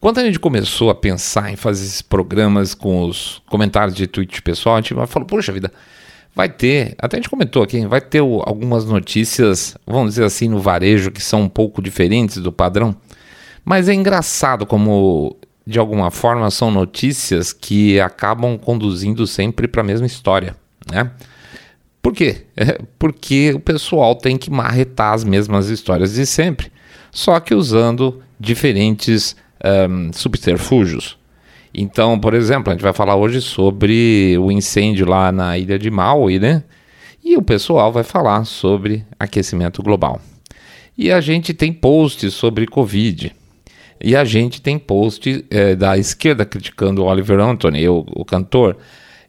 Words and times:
Quando 0.00 0.16
a 0.16 0.24
gente 0.24 0.40
começou 0.40 0.88
a 0.88 0.94
pensar 0.94 1.52
em 1.52 1.56
fazer 1.56 1.84
esses 1.84 2.00
programas 2.00 2.72
com 2.72 3.04
os 3.04 3.42
comentários 3.50 3.94
de 3.94 4.06
tweet 4.06 4.40
pessoal, 4.40 4.76
a 4.76 4.80
gente 4.80 4.94
falou, 5.06 5.26
poxa 5.28 5.52
vida, 5.52 5.70
vai 6.34 6.48
ter, 6.48 6.94
até 6.98 7.18
a 7.18 7.20
gente 7.20 7.28
comentou 7.28 7.62
aqui, 7.62 7.84
vai 7.86 8.00
ter 8.00 8.20
algumas 8.20 8.86
notícias, 8.86 9.76
vamos 9.86 10.12
dizer 10.12 10.24
assim, 10.24 10.48
no 10.48 10.58
varejo 10.58 11.10
que 11.10 11.22
são 11.22 11.42
um 11.42 11.48
pouco 11.50 11.82
diferentes 11.82 12.38
do 12.38 12.50
padrão. 12.50 12.96
Mas 13.62 13.90
é 13.90 13.92
engraçado 13.92 14.64
como, 14.64 15.36
de 15.66 15.78
alguma 15.78 16.10
forma, 16.10 16.50
são 16.50 16.70
notícias 16.70 17.52
que 17.52 18.00
acabam 18.00 18.56
conduzindo 18.56 19.26
sempre 19.26 19.68
para 19.68 19.82
a 19.82 19.84
mesma 19.84 20.06
história, 20.06 20.56
né? 20.90 21.10
Por 22.00 22.14
quê? 22.14 22.46
É 22.56 22.78
porque 22.98 23.52
o 23.54 23.60
pessoal 23.60 24.14
tem 24.14 24.38
que 24.38 24.50
marretar 24.50 25.12
as 25.12 25.24
mesmas 25.24 25.68
histórias 25.68 26.14
de 26.14 26.24
sempre, 26.24 26.72
só 27.12 27.38
que 27.38 27.54
usando 27.54 28.22
diferentes 28.38 29.36
um, 29.64 30.12
subterfúgios. 30.12 31.18
Então, 31.72 32.18
por 32.18 32.34
exemplo, 32.34 32.70
a 32.70 32.74
gente 32.74 32.82
vai 32.82 32.92
falar 32.92 33.16
hoje 33.16 33.40
sobre 33.40 34.36
o 34.38 34.50
incêndio 34.50 35.06
lá 35.06 35.30
na 35.30 35.56
ilha 35.56 35.78
de 35.78 35.90
Maui, 35.90 36.38
né? 36.38 36.64
E 37.22 37.36
o 37.36 37.42
pessoal 37.42 37.92
vai 37.92 38.02
falar 38.02 38.44
sobre 38.44 39.04
aquecimento 39.18 39.82
global. 39.82 40.20
E 40.96 41.12
a 41.12 41.20
gente 41.20 41.54
tem 41.54 41.72
posts 41.72 42.34
sobre 42.34 42.66
Covid. 42.66 43.34
E 44.02 44.16
a 44.16 44.24
gente 44.24 44.60
tem 44.60 44.78
post 44.78 45.44
é, 45.50 45.76
da 45.76 45.96
esquerda 45.96 46.44
criticando 46.44 47.02
o 47.02 47.06
Oliver 47.06 47.38
Anthony, 47.38 47.86
o, 47.88 48.04
o 48.14 48.24
cantor. 48.24 48.76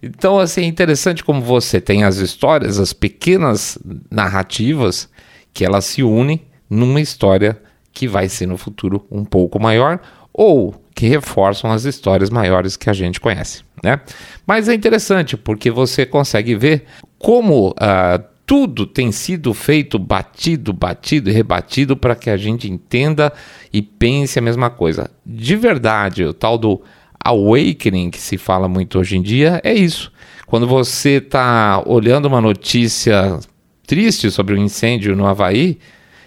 Então, 0.01 0.39
assim, 0.39 0.61
é 0.61 0.65
interessante 0.65 1.23
como 1.23 1.41
você 1.41 1.79
tem 1.79 2.03
as 2.03 2.17
histórias, 2.17 2.79
as 2.79 2.93
pequenas 2.93 3.77
narrativas, 4.09 5.09
que 5.53 5.63
elas 5.63 5.85
se 5.85 6.01
unem 6.01 6.41
numa 6.69 7.01
história 7.01 7.61
que 7.93 8.07
vai 8.07 8.29
ser 8.29 8.47
no 8.47 8.57
futuro 8.57 9.05
um 9.11 9.25
pouco 9.25 9.59
maior 9.59 9.99
ou 10.33 10.75
que 10.93 11.07
reforçam 11.07 11.71
as 11.71 11.85
histórias 11.85 12.29
maiores 12.29 12.77
que 12.77 12.89
a 12.89 12.93
gente 12.93 13.19
conhece, 13.19 13.63
né? 13.83 13.99
Mas 14.45 14.69
é 14.69 14.73
interessante 14.73 15.35
porque 15.35 15.71
você 15.71 16.05
consegue 16.05 16.55
ver 16.55 16.85
como 17.17 17.69
uh, 17.69 18.23
tudo 18.45 18.85
tem 18.85 19.11
sido 19.11 19.53
feito 19.53 19.97
batido, 19.97 20.73
batido 20.73 21.29
e 21.29 21.33
rebatido 21.33 21.95
para 21.95 22.15
que 22.15 22.29
a 22.29 22.35
gente 22.35 22.69
entenda 22.69 23.31
e 23.71 23.81
pense 23.81 24.37
a 24.37 24.41
mesma 24.41 24.69
coisa. 24.69 25.09
De 25.25 25.55
verdade, 25.55 26.25
o 26.25 26.33
tal 26.33 26.57
do 26.57 26.81
awakening 27.23 28.09
que 28.09 28.19
se 28.19 28.37
fala 28.37 28.67
muito 28.67 28.99
hoje 28.99 29.17
em 29.17 29.21
dia 29.21 29.61
é 29.63 29.73
isso. 29.73 30.11
Quando 30.45 30.67
você 30.67 31.11
está 31.11 31.81
olhando 31.85 32.25
uma 32.25 32.41
notícia 32.41 33.39
triste 33.87 34.29
sobre 34.29 34.53
um 34.53 34.57
incêndio 34.57 35.15
no 35.15 35.25
Havaí, 35.25 35.79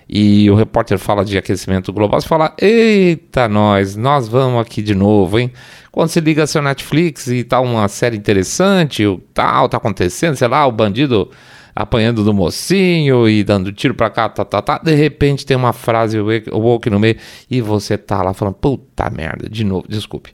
e 0.09 0.51
o 0.51 0.55
repórter 0.55 0.99
fala 0.99 1.25
de 1.25 1.37
aquecimento 1.39 1.93
global, 1.93 2.21
você 2.21 2.29
fala: 2.29 2.55
Eita, 2.61 3.49
nós, 3.49 3.97
nós 3.97 4.29
vamos 4.29 4.61
aqui 4.61 4.83
de 4.83 4.95
novo, 4.95 5.39
hein? 5.39 5.53
Quando 5.91 6.09
você 6.09 6.21
liga 6.21 6.47
seu 6.47 6.61
Netflix 6.61 7.29
e 7.29 7.45
tá 7.45 7.61
uma 7.61 7.89
série 7.89 8.17
interessante, 8.17 9.07
o 9.07 9.19
tal, 9.33 9.69
tá 9.69 9.77
acontecendo, 9.77 10.37
sei 10.37 10.49
lá, 10.49 10.67
o 10.67 10.73
bandido 10.73 11.31
apanhando 11.75 12.23
do 12.23 12.33
mocinho 12.33 13.29
e 13.29 13.43
dando 13.43 13.73
tiro 13.73 13.95
pra 13.95 14.11
cá, 14.11 14.29
tá, 14.29 14.45
tá, 14.45 14.63
tá. 14.63 14.79
De 14.79 14.95
repente 14.95 15.45
tem 15.45 15.57
uma 15.57 15.73
frase 15.73 16.19
woke 16.21 16.89
no 16.91 17.01
meio 17.01 17.17
e 17.51 17.61
você 17.61 17.97
tá 17.97 18.23
lá 18.23 18.35
falando: 18.35 18.55
Puta 18.55 19.09
merda, 19.11 19.49
de 19.49 19.65
novo, 19.65 19.87
desculpe. 19.89 20.33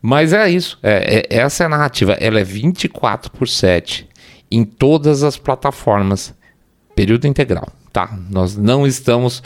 Mas 0.00 0.32
é 0.32 0.50
isso, 0.50 0.78
é, 0.82 1.26
é, 1.30 1.36
essa 1.38 1.62
é 1.62 1.66
a 1.66 1.68
narrativa, 1.68 2.14
ela 2.14 2.40
é 2.40 2.44
24 2.44 3.30
por 3.30 3.46
7 3.46 4.08
em 4.50 4.64
todas 4.64 5.22
as 5.22 5.38
plataformas, 5.38 6.34
período 6.94 7.26
integral 7.26 7.68
tá? 7.92 8.18
Nós 8.30 8.56
não 8.56 8.86
estamos 8.86 9.42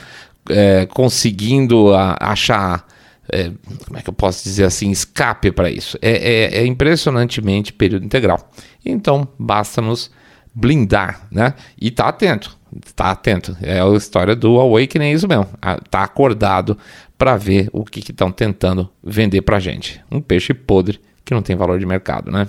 é, 0.49 0.87
conseguindo 0.87 1.93
a, 1.93 2.17
achar, 2.21 2.87
é, 3.31 3.51
como 3.85 3.99
é 3.99 4.03
que 4.03 4.09
eu 4.09 4.15
posso 4.15 4.45
dizer 4.45 4.65
assim, 4.65 4.91
escape 4.91 5.51
para 5.51 5.71
isso. 5.71 5.99
É, 6.01 6.11
é, 6.11 6.59
é, 6.59 6.67
impressionantemente 6.67 7.73
período 7.73 8.05
integral. 8.05 8.51
Então, 8.85 9.27
basta 9.39 9.83
nos 9.83 10.11
blindar, 10.55 11.27
né? 11.31 11.55
E 11.79 11.91
tá 11.91 12.09
atento, 12.09 12.57
tá 12.95 13.11
atento. 13.11 13.57
É 13.61 13.81
a 13.81 13.89
história 13.97 14.37
do 14.37 14.59
Awakening, 14.61 15.07
é 15.07 15.13
isso 15.13 15.29
mesmo. 15.29 15.49
Tá 15.91 16.03
acordado 16.03 16.79
para 17.19 17.37
ver 17.37 17.69
o 17.73 17.85
que 17.85 18.01
estão 18.01 18.31
tentando 18.31 18.89
vender 19.03 19.43
pra 19.43 19.59
gente. 19.59 20.01
Um 20.11 20.21
peixe 20.21 20.55
podre 20.55 21.01
que 21.25 21.35
não 21.35 21.43
tem 21.43 21.57
valor 21.57 21.79
de 21.79 21.85
mercado, 21.85 22.31
né? 22.31 22.47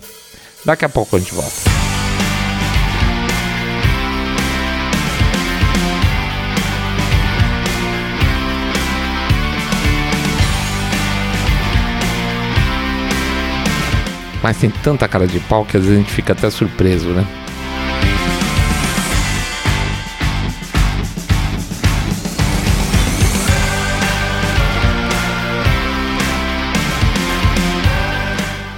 Daqui 0.63 0.85
a 0.85 0.89
pouco 0.89 1.15
a 1.15 1.19
gente 1.19 1.33
volta. 1.33 1.76
Mas 14.47 14.55
tem 14.55 14.69
tanta 14.69 15.09
cara 15.09 15.27
de 15.27 15.41
pau 15.41 15.65
que 15.65 15.75
às 15.75 15.83
vezes 15.83 15.97
a 15.97 16.01
gente 16.01 16.13
fica 16.13 16.31
até 16.31 16.49
surpreso, 16.49 17.09
né? 17.09 17.27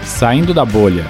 Saindo 0.03 0.56
da 0.56 0.66
bolha. 0.66 1.06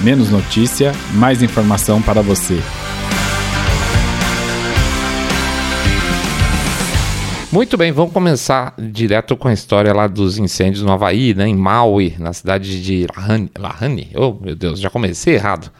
Menos 0.00 0.30
notícia, 0.30 0.92
mais 1.12 1.42
informação 1.42 2.00
para 2.00 2.22
você. 2.22 2.58
Muito 7.50 7.78
bem, 7.78 7.90
vamos 7.92 8.12
começar 8.12 8.74
direto 8.78 9.34
com 9.34 9.48
a 9.48 9.52
história 9.54 9.94
lá 9.94 10.06
dos 10.06 10.36
incêndios 10.36 10.82
no 10.82 10.92
Havaí, 10.92 11.32
né, 11.32 11.48
em 11.48 11.56
Maui, 11.56 12.14
na 12.18 12.34
cidade 12.34 12.82
de 12.82 13.06
Lahane. 13.16 13.50
Lahane? 13.58 14.10
Oh, 14.14 14.34
meu 14.38 14.54
Deus, 14.54 14.78
já 14.78 14.90
comecei 14.90 15.34
errado. 15.34 15.72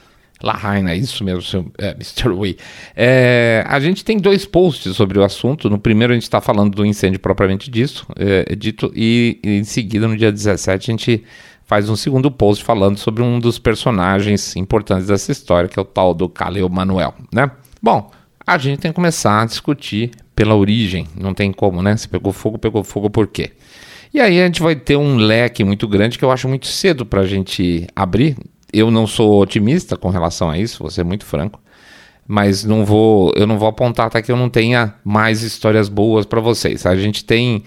Lahaina, 0.42 0.94
isso 0.94 1.22
mesmo, 1.22 1.42
seu, 1.42 1.70
é, 1.76 1.90
Mr. 1.90 2.28
Wee. 2.30 2.56
É, 2.96 3.64
a 3.66 3.78
gente 3.80 4.02
tem 4.02 4.16
dois 4.16 4.46
posts 4.46 4.96
sobre 4.96 5.18
o 5.18 5.24
assunto. 5.24 5.68
No 5.68 5.78
primeiro, 5.78 6.12
a 6.12 6.16
gente 6.16 6.22
está 6.22 6.40
falando 6.40 6.74
do 6.74 6.86
incêndio 6.86 7.20
propriamente 7.20 7.70
disso, 7.70 8.06
é, 8.16 8.54
dito, 8.54 8.90
e, 8.94 9.38
e 9.44 9.58
em 9.58 9.64
seguida, 9.64 10.08
no 10.08 10.16
dia 10.16 10.32
17, 10.32 10.90
a 10.90 10.92
gente 10.92 11.24
faz 11.66 11.90
um 11.90 11.96
segundo 11.96 12.30
post 12.30 12.64
falando 12.64 12.96
sobre 12.96 13.22
um 13.22 13.38
dos 13.38 13.58
personagens 13.58 14.56
importantes 14.56 15.08
dessa 15.08 15.30
história, 15.30 15.68
que 15.68 15.78
é 15.78 15.82
o 15.82 15.84
tal 15.84 16.14
do 16.14 16.30
Caleo 16.30 16.70
Manuel, 16.70 17.14
né? 17.30 17.50
Bom, 17.82 18.10
a 18.48 18.56
gente 18.56 18.78
tem 18.78 18.90
que 18.90 18.94
começar 18.94 19.42
a 19.42 19.44
discutir 19.44 20.10
pela 20.34 20.56
origem, 20.56 21.06
não 21.14 21.34
tem 21.34 21.52
como, 21.52 21.82
né? 21.82 21.94
Se 21.98 22.08
pegou 22.08 22.32
fogo, 22.32 22.58
pegou 22.58 22.82
fogo 22.82 23.10
por 23.10 23.26
quê? 23.26 23.50
E 24.12 24.20
aí 24.20 24.40
a 24.40 24.46
gente 24.46 24.62
vai 24.62 24.74
ter 24.74 24.96
um 24.96 25.16
leque 25.16 25.62
muito 25.62 25.86
grande 25.86 26.18
que 26.18 26.24
eu 26.24 26.30
acho 26.30 26.48
muito 26.48 26.66
cedo 26.66 27.04
para 27.04 27.20
a 27.20 27.26
gente 27.26 27.86
abrir. 27.94 28.38
Eu 28.72 28.90
não 28.90 29.06
sou 29.06 29.38
otimista 29.38 29.98
com 29.98 30.08
relação 30.08 30.48
a 30.48 30.56
isso, 30.56 30.78
vou 30.78 30.90
ser 30.90 31.04
muito 31.04 31.26
franco, 31.26 31.60
mas 32.26 32.64
não 32.64 32.86
vou, 32.86 33.32
eu 33.36 33.46
não 33.46 33.58
vou 33.58 33.68
apontar 33.68 34.06
até 34.06 34.22
que 34.22 34.32
eu 34.32 34.36
não 34.36 34.48
tenha 34.48 34.94
mais 35.04 35.42
histórias 35.42 35.90
boas 35.90 36.24
para 36.24 36.40
vocês. 36.40 36.86
A 36.86 36.96
gente 36.96 37.26
tem 37.26 37.64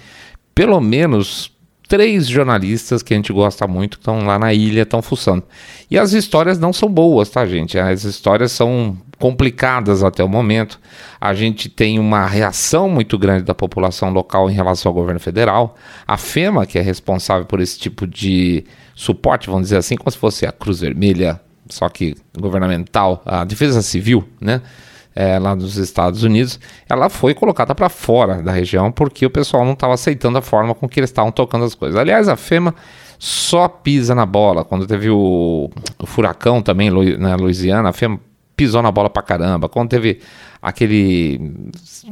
pelo 0.55 0.81
menos 0.81 1.50
três 1.91 2.25
jornalistas 2.25 3.03
que 3.03 3.13
a 3.13 3.17
gente 3.17 3.33
gosta 3.33 3.67
muito 3.67 3.97
que 3.97 4.03
estão 4.03 4.25
lá 4.25 4.39
na 4.39 4.53
ilha, 4.53 4.83
estão 4.83 5.01
fuçando. 5.01 5.43
E 5.89 5.99
as 5.99 6.13
histórias 6.13 6.57
não 6.57 6.71
são 6.71 6.87
boas, 6.87 7.29
tá, 7.29 7.45
gente? 7.45 7.77
As 7.77 8.05
histórias 8.05 8.53
são 8.53 8.97
complicadas 9.19 10.01
até 10.01 10.23
o 10.23 10.29
momento. 10.29 10.79
A 11.19 11.33
gente 11.33 11.67
tem 11.67 11.99
uma 11.99 12.25
reação 12.25 12.87
muito 12.87 13.19
grande 13.19 13.43
da 13.43 13.53
população 13.53 14.09
local 14.09 14.49
em 14.49 14.53
relação 14.53 14.89
ao 14.89 14.93
governo 14.93 15.19
federal. 15.19 15.75
A 16.07 16.15
FEMA, 16.15 16.65
que 16.65 16.79
é 16.79 16.81
responsável 16.81 17.45
por 17.45 17.59
esse 17.59 17.77
tipo 17.77 18.07
de 18.07 18.63
suporte, 18.95 19.47
vamos 19.47 19.63
dizer 19.63 19.75
assim, 19.75 19.97
como 19.97 20.09
se 20.09 20.17
fosse 20.17 20.45
a 20.45 20.51
Cruz 20.53 20.79
Vermelha, 20.79 21.41
só 21.67 21.89
que 21.89 22.15
governamental, 22.39 23.21
a 23.25 23.43
Defesa 23.43 23.81
Civil, 23.81 24.25
né? 24.39 24.61
É, 25.15 25.37
lá 25.37 25.55
dos 25.55 25.77
Estados 25.77 26.23
Unidos, 26.23 26.59
ela 26.89 27.09
foi 27.09 27.33
colocada 27.33 27.75
para 27.75 27.89
fora 27.89 28.41
da 28.41 28.51
região 28.51 28.91
porque 28.91 29.25
o 29.25 29.29
pessoal 29.29 29.65
não 29.65 29.73
estava 29.73 29.93
aceitando 29.93 30.37
a 30.37 30.41
forma 30.41 30.73
com 30.73 30.87
que 30.87 30.99
eles 30.99 31.09
estavam 31.09 31.31
tocando 31.31 31.65
as 31.65 31.75
coisas. 31.75 31.99
Aliás, 31.99 32.27
a 32.27 32.35
FEMA 32.35 32.73
só 33.19 33.67
pisa 33.67 34.15
na 34.15 34.25
bola. 34.25 34.63
Quando 34.63 34.87
teve 34.87 35.09
o, 35.09 35.69
o 35.99 36.05
furacão 36.05 36.61
também 36.61 36.89
na 37.17 37.35
Louisiana, 37.35 37.89
a 37.89 37.93
FEMA 37.93 38.19
pisou 38.55 38.81
na 38.81 38.91
bola 38.91 39.09
para 39.09 39.21
caramba. 39.21 39.67
Quando 39.67 39.89
teve 39.89 40.19
aquele 40.61 41.53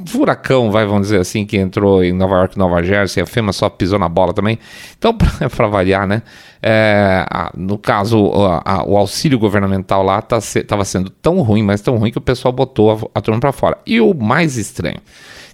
furacão, 0.08 0.72
vai, 0.72 0.86
vamos 0.86 1.04
dizer 1.04 1.20
assim, 1.20 1.46
que 1.46 1.58
entrou 1.58 2.04
em 2.04 2.12
Nova 2.12 2.36
York, 2.36 2.58
Nova 2.58 2.82
Jersey, 2.82 3.22
a 3.22 3.26
FEMA 3.26 3.54
só 3.54 3.70
pisou 3.70 4.00
na 4.00 4.10
bola 4.10 4.34
também. 4.34 4.58
Então, 4.98 5.16
para 5.56 5.68
variar, 5.68 6.08
né? 6.08 6.24
É, 6.62 7.26
no 7.56 7.78
caso, 7.78 8.32
a, 8.34 8.80
a, 8.80 8.84
o 8.84 8.98
auxílio 8.98 9.38
governamental 9.38 10.04
lá 10.04 10.20
estava 10.20 10.42
tá, 10.68 10.86
sendo 10.86 11.10
tão 11.10 11.42
ruim, 11.42 11.64
mas 11.64 11.82
tão 11.82 11.96
ruim 11.98 12.12
que 12.12 12.18
o 12.18 12.22
pessoal 12.22 12.52
botou 12.52 12.92
a, 12.92 13.20
a 13.20 13.22
turma 13.22 13.40
para 13.40 13.52
fora. 13.52 13.78
E 13.86 14.02
o 14.02 14.14
mais 14.14 14.58
estranho, 14.58 15.00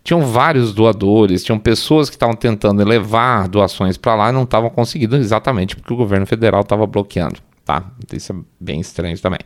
tinham 0.06 0.22
vários 0.22 0.72
doadores, 0.72 1.44
tinham 1.44 1.60
pessoas 1.60 2.10
que 2.10 2.16
estavam 2.16 2.36
tentando 2.36 2.84
levar 2.84 3.48
doações 3.50 3.98
para 3.98 4.16
lá 4.16 4.30
e 4.30 4.32
não 4.32 4.44
estavam 4.44 4.70
conseguindo 4.70 5.16
exatamente 5.18 5.76
porque 5.76 5.92
o 5.92 5.98
governo 5.98 6.28
federal 6.28 6.62
estava 6.62 6.86
bloqueando. 6.86 7.40
tá? 7.66 7.84
Isso 8.14 8.32
é 8.32 8.36
bem 8.60 8.80
estranho 8.80 9.20
também. 9.20 9.40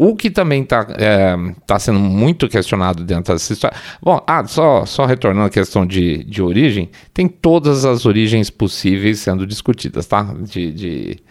O 0.00 0.14
que 0.14 0.30
também 0.30 0.62
está 0.62 0.86
é, 0.96 1.34
tá 1.66 1.76
sendo 1.76 1.98
muito 1.98 2.48
questionado 2.48 3.02
dentro 3.02 3.32
dessa 3.32 3.52
história. 3.52 3.76
Bom, 4.00 4.22
ah, 4.28 4.46
só, 4.46 4.86
só 4.86 5.04
retornando 5.04 5.48
à 5.48 5.50
questão 5.50 5.84
de, 5.84 6.22
de 6.22 6.40
origem, 6.40 6.88
tem 7.12 7.26
todas 7.26 7.84
as 7.84 8.06
origens 8.06 8.48
possíveis 8.48 9.18
sendo 9.18 9.44
discutidas, 9.44 10.06
tá? 10.06 10.22
De. 10.40 10.70
de 10.70 11.22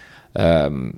um, 0.70 0.92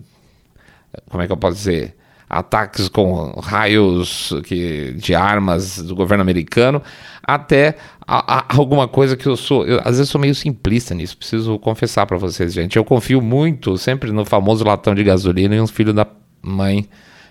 como 1.11 1.21
é 1.21 1.27
que 1.27 1.31
eu 1.31 1.37
posso 1.37 1.57
dizer? 1.57 1.95
ataques 2.27 2.87
com 2.89 3.39
raios 3.39 4.33
que, 4.45 4.93
de 4.93 5.15
armas 5.15 5.77
do 5.77 5.95
governo 5.95 6.21
americano, 6.21 6.81
até 7.23 7.75
a, 8.05 8.39
a, 8.39 8.45
alguma 8.55 8.87
coisa 8.87 9.15
que 9.17 9.27
eu 9.27 9.35
sou. 9.35 9.65
Eu, 9.65 9.79
às 9.79 9.97
vezes 9.97 10.09
sou 10.09 10.19
meio 10.21 10.33
simplista 10.33 10.95
nisso, 10.95 11.17
preciso 11.17 11.57
confessar 11.59 12.07
para 12.07 12.17
vocês, 12.17 12.53
gente. 12.53 12.77
Eu 12.77 12.85
confio 12.85 13.21
muito 13.21 13.77
sempre 13.77 14.11
no 14.11 14.25
famoso 14.25 14.63
latão 14.63 14.93
de 14.93 15.03
gasolina 15.03 15.55
e 15.55 15.61
um 15.61 15.67
filho 15.67 15.93
da 15.93 16.05
mãe 16.41 16.87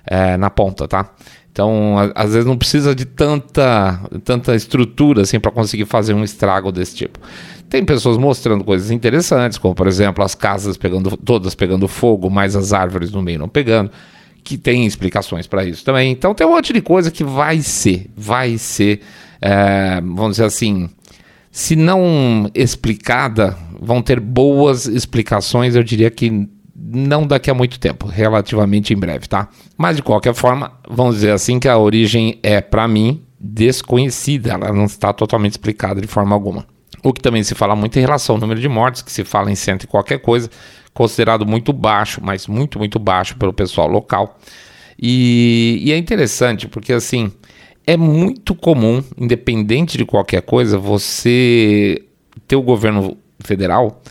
é, 0.09 0.37
na 0.37 0.51
ponta, 0.51 0.89
tá? 0.89 1.13
Então, 1.53 1.97
às 2.15 2.33
vezes 2.33 2.47
não 2.47 2.57
precisa 2.57 2.95
de 2.95 3.05
tanta, 3.05 4.01
tanta 4.25 4.55
estrutura 4.55 5.23
assim 5.23 5.41
para 5.41 5.51
conseguir 5.51 5.87
fazer 5.87 6.15
um 6.15 6.23
estrago 6.23 6.71
desse 6.71 6.95
tipo. 6.95 7.19
Tem 7.69 7.85
pessoas 7.85 8.17
mostrando 8.17 8.65
coisas 8.65 8.91
interessantes, 8.91 9.59
como 9.59 9.75
por 9.75 9.87
exemplo 9.87 10.25
as 10.25 10.35
casas 10.35 10.77
pegando 10.77 11.17
todas 11.17 11.55
pegando 11.55 11.89
fogo, 11.89 12.31
mas 12.31 12.55
as 12.55 12.73
árvores 12.73 13.11
no 13.11 13.21
meio 13.21 13.39
não 13.41 13.49
pegando 13.49 13.91
que 14.45 14.57
tem 14.57 14.87
explicações 14.87 15.47
para 15.47 15.65
isso 15.65 15.85
também. 15.85 16.13
Então 16.13 16.33
tem 16.33 16.47
um 16.47 16.51
monte 16.51 16.73
de 16.73 16.81
coisa 16.81 17.11
que 17.11 17.25
vai 17.25 17.61
ser, 17.61 18.07
vai 18.17 18.57
ser, 18.57 19.01
é, 19.43 20.01
vamos 20.01 20.33
dizer 20.33 20.45
assim, 20.45 20.89
se 21.51 21.75
não 21.75 22.49
explicada, 22.55 23.57
vão 23.81 24.01
ter 24.01 24.21
boas 24.21 24.87
explicações, 24.87 25.75
eu 25.75 25.83
diria 25.83 26.11
que 26.11 26.49
não 26.81 27.27
daqui 27.27 27.51
a 27.51 27.55
muito 27.55 27.81
tempo, 27.81 28.07
relativamente 28.07 28.95
em 28.95 28.97
breve, 28.97 29.27
tá? 29.27 29.49
Mas 29.77 29.97
de 29.97 30.03
qualquer 30.03 30.35
forma, 30.35 30.73
vamos 30.89 31.17
dizer 31.17 31.33
assim 31.33 31.59
que 31.59 31.69
a 31.69 31.77
origem 31.77 32.39
é, 32.43 32.61
para 32.61 32.87
mim, 32.87 33.23
desconhecida, 33.41 34.53
ela 34.53 34.73
não 34.73 34.85
está 34.85 35.13
totalmente 35.13 35.53
explicada 35.53 36.01
de 36.01 36.07
forma 36.07 36.35
alguma. 36.35 36.67
O 37.03 37.13
que 37.13 37.21
também 37.21 37.43
se 37.43 37.55
fala 37.55 37.75
muito 37.75 37.97
em 37.99 38.01
relação 38.01 38.37
ao 38.37 38.41
número 38.41 38.61
de 38.61 38.69
mortes, 38.69 39.03
que 39.03 39.11
se 39.11 39.25
fala 39.25 39.51
em 39.51 39.55
cento 39.55 39.85
e 39.85 39.87
qualquer 39.87 40.19
coisa, 40.19 40.51
considerado 40.95 41.47
muito 41.47 41.73
baixo, 41.73 42.21
mas 42.23 42.47
muito, 42.47 42.79
muito 42.79 42.99
baixo 42.99 43.37
pelo 43.37 43.53
pessoal 43.53 43.89
local. 43.89 44.39
E, 45.01 45.81
e 45.83 45.93
é 45.93 45.97
interessante 45.97 46.67
porque, 46.67 46.93
assim, 46.93 47.31
é 47.87 47.97
muito 47.97 48.55
comum, 48.55 49.03
independente 49.17 49.97
de 49.97 50.05
qualquer 50.05 50.43
coisa, 50.43 50.77
você 50.77 52.05
ter 52.47 52.57
o 52.57 52.63
governo 52.63 53.17
federal 53.41 54.03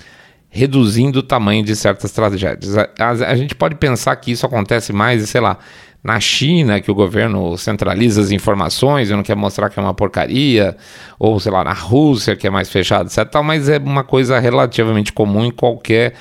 reduzindo 0.58 1.20
o 1.20 1.24
tamanho 1.24 1.64
de 1.64 1.76
certas 1.76 2.12
tragédias. 2.12 2.76
A, 2.76 2.90
a, 3.00 3.10
a, 3.10 3.36
gente 3.36 3.54
pode 3.54 3.76
pensar 3.76 4.16
que 4.16 4.32
isso 4.32 4.44
acontece 4.44 4.92
mais, 4.92 5.30
sei 5.30 5.40
lá, 5.40 5.60
na 6.04 6.20
China, 6.20 6.82
que 6.82 6.90
o 6.90 6.96
governo 6.96 7.56
centraliza 7.58 8.22
as 8.22 8.32
informações 8.32 9.10
e 9.10 9.14
não 9.14 9.22
quer 9.22 9.36
mostrar 9.36 9.70
que 9.70 9.80
é 9.80 9.82
uma 9.84 9.94
porcaria, 9.94 10.76
ou 11.20 11.40
sei 11.40 11.52
lá, 11.52 11.64
na 11.64 11.74
Rússia, 11.74 12.36
que 12.36 12.48
é 12.48 12.50
mais 12.50 12.70
fechado, 12.70 13.08
etc. 13.08 13.32
Mas 13.44 13.70
é 13.70 13.78
uma 13.78 14.04
coisa 14.04 14.40
relativamente 14.40 15.14
comum 15.14 15.46
em 15.46 15.52
qualquer 15.52 16.16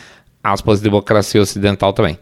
aspas, 0.45 0.81
democracia 0.81 1.41
ocidental 1.41 1.93
também. 1.93 2.19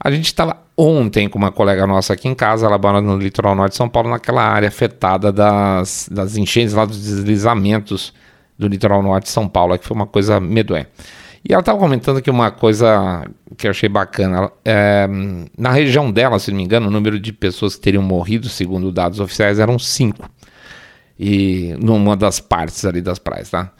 A 0.00 0.10
gente 0.10 0.26
estava 0.26 0.56
ontem 0.76 1.28
com 1.28 1.38
uma 1.38 1.52
colega 1.52 1.86
nossa 1.86 2.14
aqui 2.14 2.28
em 2.28 2.34
casa, 2.34 2.66
ela 2.66 2.78
mora 2.78 3.00
no 3.00 3.18
litoral 3.18 3.54
norte 3.54 3.72
de 3.72 3.76
São 3.76 3.88
Paulo, 3.88 4.08
naquela 4.08 4.42
área 4.42 4.68
afetada 4.68 5.30
das, 5.30 6.08
das 6.10 6.36
enchentes 6.36 6.72
lá 6.72 6.84
dos 6.84 7.00
deslizamentos 7.02 8.14
do 8.58 8.66
litoral 8.66 9.02
norte 9.02 9.24
de 9.24 9.30
São 9.30 9.48
Paulo, 9.48 9.78
que 9.78 9.86
foi 9.86 9.94
uma 9.94 10.06
coisa 10.06 10.40
medonha. 10.40 10.88
E 11.44 11.52
ela 11.52 11.60
estava 11.60 11.78
comentando 11.78 12.20
que 12.20 12.30
uma 12.30 12.50
coisa 12.50 13.24
que 13.56 13.66
eu 13.66 13.70
achei 13.70 13.88
bacana, 13.88 14.50
é, 14.64 15.08
na 15.56 15.70
região 15.70 16.10
dela, 16.10 16.38
se 16.38 16.50
não 16.50 16.58
me 16.58 16.64
engano, 16.64 16.88
o 16.88 16.90
número 16.90 17.18
de 17.18 17.32
pessoas 17.32 17.76
que 17.76 17.82
teriam 17.82 18.02
morrido, 18.02 18.48
segundo 18.48 18.90
dados 18.90 19.20
oficiais, 19.20 19.58
eram 19.58 19.78
cinco. 19.78 20.28
E 21.18 21.74
numa 21.80 22.16
das 22.16 22.40
partes 22.40 22.84
ali 22.84 23.00
das 23.00 23.18
praias, 23.18 23.50
tá? 23.50 23.72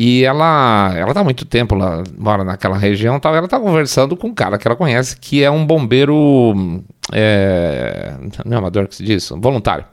E 0.00 0.22
ela, 0.22 0.92
ela 0.96 1.12
tá 1.12 1.20
há 1.20 1.24
muito 1.24 1.44
tempo, 1.44 1.74
ela 1.74 2.04
mora 2.16 2.44
naquela 2.44 2.78
região 2.78 3.18
tal. 3.18 3.34
Ela 3.34 3.48
tá 3.48 3.58
conversando 3.58 4.16
com 4.16 4.28
um 4.28 4.34
cara 4.34 4.56
que 4.56 4.68
ela 4.68 4.76
conhece, 4.76 5.16
que 5.16 5.42
é 5.42 5.50
um 5.50 5.66
bombeiro. 5.66 6.84
É, 7.12 8.14
não 8.44 8.56
é 8.56 8.58
amador 8.58 8.86
que 8.86 8.94
se 8.94 9.02
diz? 9.02 9.28
Voluntário. 9.30 9.84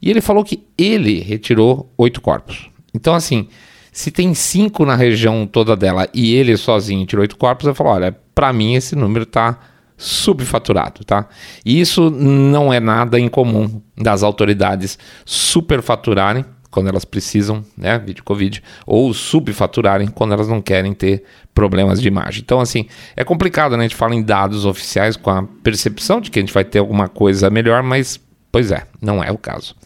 E 0.00 0.10
ele 0.10 0.20
falou 0.20 0.44
que 0.44 0.64
ele 0.78 1.20
retirou 1.20 1.92
oito 1.98 2.20
corpos. 2.20 2.70
Então, 2.94 3.14
assim, 3.14 3.48
se 3.92 4.10
tem 4.10 4.32
cinco 4.32 4.86
na 4.86 4.96
região 4.96 5.46
toda 5.46 5.76
dela 5.76 6.08
e 6.14 6.34
ele 6.34 6.56
sozinho 6.56 7.04
tirou 7.04 7.20
oito 7.20 7.36
corpos, 7.36 7.66
ele 7.66 7.74
falou: 7.74 7.92
olha, 7.92 8.16
para 8.34 8.52
mim 8.52 8.74
esse 8.74 8.96
número 8.96 9.26
tá 9.26 9.58
subfaturado, 9.96 11.04
tá? 11.04 11.28
E 11.64 11.78
isso 11.78 12.10
não 12.10 12.72
é 12.72 12.80
nada 12.80 13.20
incomum 13.20 13.80
das 13.96 14.22
autoridades 14.22 14.98
superfaturarem 15.24 16.44
quando 16.70 16.88
elas 16.88 17.04
precisam, 17.04 17.62
né, 17.76 17.98
vídeo 17.98 18.24
Covid, 18.24 18.62
ou 18.86 19.12
subfaturarem 19.12 20.08
quando 20.08 20.32
elas 20.32 20.48
não 20.48 20.62
querem 20.62 20.94
ter 20.94 21.22
problemas 21.54 22.00
de 22.00 22.08
imagem. 22.08 22.40
Então, 22.42 22.60
assim, 22.60 22.86
é 23.14 23.22
complicado, 23.22 23.76
né? 23.76 23.80
A 23.80 23.88
gente 23.88 23.94
fala 23.94 24.14
em 24.14 24.22
dados 24.22 24.64
oficiais 24.64 25.14
com 25.14 25.28
a 25.28 25.42
percepção 25.62 26.18
de 26.18 26.30
que 26.30 26.38
a 26.38 26.42
gente 26.42 26.52
vai 26.52 26.64
ter 26.64 26.78
alguma 26.78 27.08
coisa 27.08 27.50
melhor, 27.50 27.82
mas, 27.82 28.18
pois 28.50 28.72
é, 28.72 28.84
não 29.02 29.22
é 29.22 29.30
o 29.30 29.36
caso. 29.36 29.76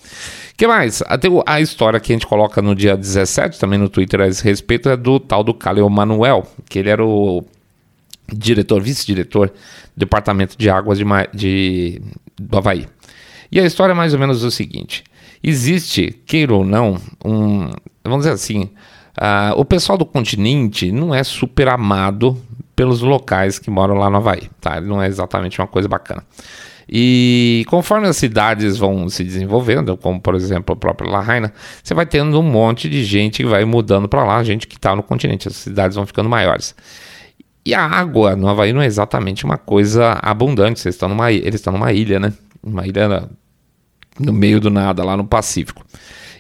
Que 0.56 0.66
mais? 0.66 1.02
Até 1.06 1.28
a 1.46 1.60
história 1.60 2.00
que 2.00 2.12
a 2.12 2.14
gente 2.14 2.26
coloca 2.26 2.62
no 2.62 2.74
dia 2.74 2.96
17, 2.96 3.58
também 3.58 3.78
no 3.78 3.88
Twitter 3.88 4.20
a 4.20 4.26
esse 4.26 4.42
respeito, 4.42 4.88
é 4.88 4.96
do 4.96 5.20
tal 5.20 5.44
do 5.44 5.52
Caleo 5.52 5.88
Manuel, 5.90 6.46
que 6.68 6.78
ele 6.78 6.88
era 6.88 7.04
o 7.04 7.44
diretor, 8.32 8.82
vice-diretor 8.82 9.48
do 9.48 9.54
Departamento 9.96 10.56
de 10.56 10.70
Águas 10.70 10.98
de, 10.98 11.04
de, 11.34 12.02
do 12.36 12.56
Havaí. 12.56 12.86
E 13.52 13.60
a 13.60 13.64
história 13.64 13.92
é 13.92 13.94
mais 13.94 14.14
ou 14.14 14.18
menos 14.18 14.42
o 14.42 14.50
seguinte: 14.50 15.04
existe, 15.42 16.18
queira 16.26 16.54
ou 16.54 16.64
não, 16.64 16.98
um. 17.24 17.70
Vamos 18.02 18.20
dizer 18.20 18.32
assim, 18.32 18.70
uh, 19.18 19.52
o 19.56 19.64
pessoal 19.64 19.98
do 19.98 20.06
continente 20.06 20.90
não 20.90 21.14
é 21.14 21.22
super 21.22 21.68
amado 21.68 22.40
pelos 22.74 23.00
locais 23.00 23.58
que 23.58 23.70
moram 23.70 23.94
lá 23.94 24.08
no 24.08 24.16
Havaí, 24.16 24.48
tá? 24.60 24.76
Ele 24.76 24.86
não 24.86 25.02
é 25.02 25.06
exatamente 25.06 25.60
uma 25.60 25.66
coisa 25.66 25.88
bacana. 25.88 26.24
E 26.88 27.64
conforme 27.68 28.06
as 28.06 28.16
cidades 28.16 28.76
vão 28.76 29.08
se 29.08 29.24
desenvolvendo, 29.24 29.96
como 29.96 30.20
por 30.20 30.34
exemplo 30.36 30.72
a 30.72 30.76
própria 30.76 31.10
Lahaina, 31.10 31.52
você 31.82 31.92
vai 31.94 32.06
tendo 32.06 32.38
um 32.38 32.42
monte 32.42 32.88
de 32.88 33.04
gente 33.04 33.42
que 33.42 33.48
vai 33.48 33.64
mudando 33.64 34.08
para 34.08 34.24
lá, 34.24 34.42
gente 34.44 34.68
que 34.68 34.76
está 34.76 34.94
no 34.94 35.02
continente, 35.02 35.48
as 35.48 35.56
cidades 35.56 35.96
vão 35.96 36.06
ficando 36.06 36.28
maiores. 36.28 36.74
E 37.64 37.74
a 37.74 37.84
água 37.84 38.36
no 38.36 38.46
Havaí 38.48 38.72
não 38.72 38.80
é 38.80 38.86
exatamente 38.86 39.44
uma 39.44 39.58
coisa 39.58 40.16
abundante, 40.22 40.78
vocês 40.78 40.94
estão 40.94 41.08
numa, 41.08 41.32
eles 41.32 41.56
estão 41.56 41.72
numa 41.72 41.92
ilha, 41.92 42.20
né? 42.20 42.32
Uma 42.62 42.86
ilha 42.86 43.28
no 44.20 44.32
meio 44.32 44.60
do 44.60 44.70
nada, 44.70 45.02
lá 45.02 45.16
no 45.16 45.26
Pacífico. 45.26 45.84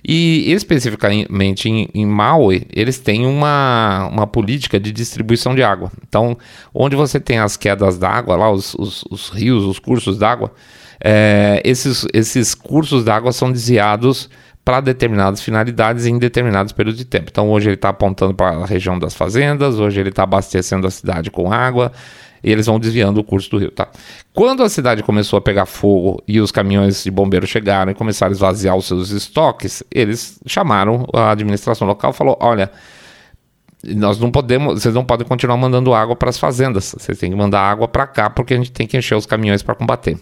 E 0.08 0.52
especificamente 0.52 1.68
em, 1.68 1.88
em, 1.92 2.06
Maui, 2.06 2.64
eles 2.72 2.96
têm 2.96 3.26
uma, 3.26 4.08
uma 4.12 4.24
política 4.24 4.78
de 4.78 4.92
distribuição 4.92 5.52
de 5.52 5.64
água. 5.64 5.90
Então, 6.06 6.38
onde 6.72 6.94
você 6.94 7.18
tem 7.18 7.40
as 7.40 7.56
quedas 7.56 7.98
d'água, 7.98 8.36
lá 8.36 8.48
os, 8.48 8.72
os, 8.74 9.04
os, 9.10 9.30
rios, 9.30 9.64
os 9.64 9.80
cursos 9.80 10.16
d'água, 10.16 10.52
é, 11.02 11.60
esses, 11.64 12.06
esses 12.14 12.54
cursos 12.54 13.02
d'água 13.02 13.32
são 13.32 13.50
desviados 13.50 14.30
para 14.64 14.80
determinadas 14.80 15.42
finalidades 15.42 16.06
em 16.06 16.18
determinados 16.20 16.72
períodos 16.72 16.98
de 16.98 17.04
tempo. 17.04 17.26
Então, 17.28 17.50
hoje 17.50 17.68
ele 17.68 17.74
está 17.74 17.88
apontando 17.88 18.32
para 18.32 18.58
a 18.58 18.66
região 18.66 18.96
das 19.00 19.12
fazendas, 19.12 19.80
hoje 19.80 19.98
ele 19.98 20.10
está 20.10 20.22
abastecendo 20.22 20.86
a 20.86 20.90
cidade 20.90 21.32
com 21.32 21.52
água 21.52 21.90
e 22.46 22.52
eles 22.52 22.66
vão 22.66 22.78
desviando 22.78 23.18
o 23.18 23.24
curso 23.24 23.50
do 23.50 23.58
rio, 23.58 23.72
tá? 23.72 23.88
Quando 24.32 24.62
a 24.62 24.68
cidade 24.68 25.02
começou 25.02 25.36
a 25.36 25.40
pegar 25.40 25.66
fogo 25.66 26.22
e 26.28 26.40
os 26.40 26.52
caminhões 26.52 27.02
de 27.02 27.10
bombeiros 27.10 27.50
chegaram 27.50 27.90
e 27.90 27.94
começaram 27.94 28.30
a 28.30 28.34
esvaziar 28.34 28.76
os 28.76 28.86
seus 28.86 29.10
estoques, 29.10 29.82
eles 29.90 30.38
chamaram 30.46 31.04
a 31.12 31.32
administração 31.32 31.88
local 31.88 32.12
e 32.12 32.14
falou: 32.14 32.38
olha, 32.40 32.70
nós 33.84 34.20
não 34.20 34.30
podemos, 34.30 34.80
vocês 34.80 34.94
não 34.94 35.04
podem 35.04 35.26
continuar 35.26 35.56
mandando 35.56 35.92
água 35.92 36.14
para 36.14 36.30
as 36.30 36.38
fazendas, 36.38 36.94
vocês 36.96 37.18
têm 37.18 37.30
que 37.30 37.36
mandar 37.36 37.62
água 37.62 37.88
para 37.88 38.06
cá 38.06 38.30
porque 38.30 38.54
a 38.54 38.56
gente 38.56 38.70
tem 38.70 38.86
que 38.86 38.96
encher 38.96 39.16
os 39.16 39.26
caminhões 39.26 39.64
para 39.64 39.74
combater. 39.74 40.16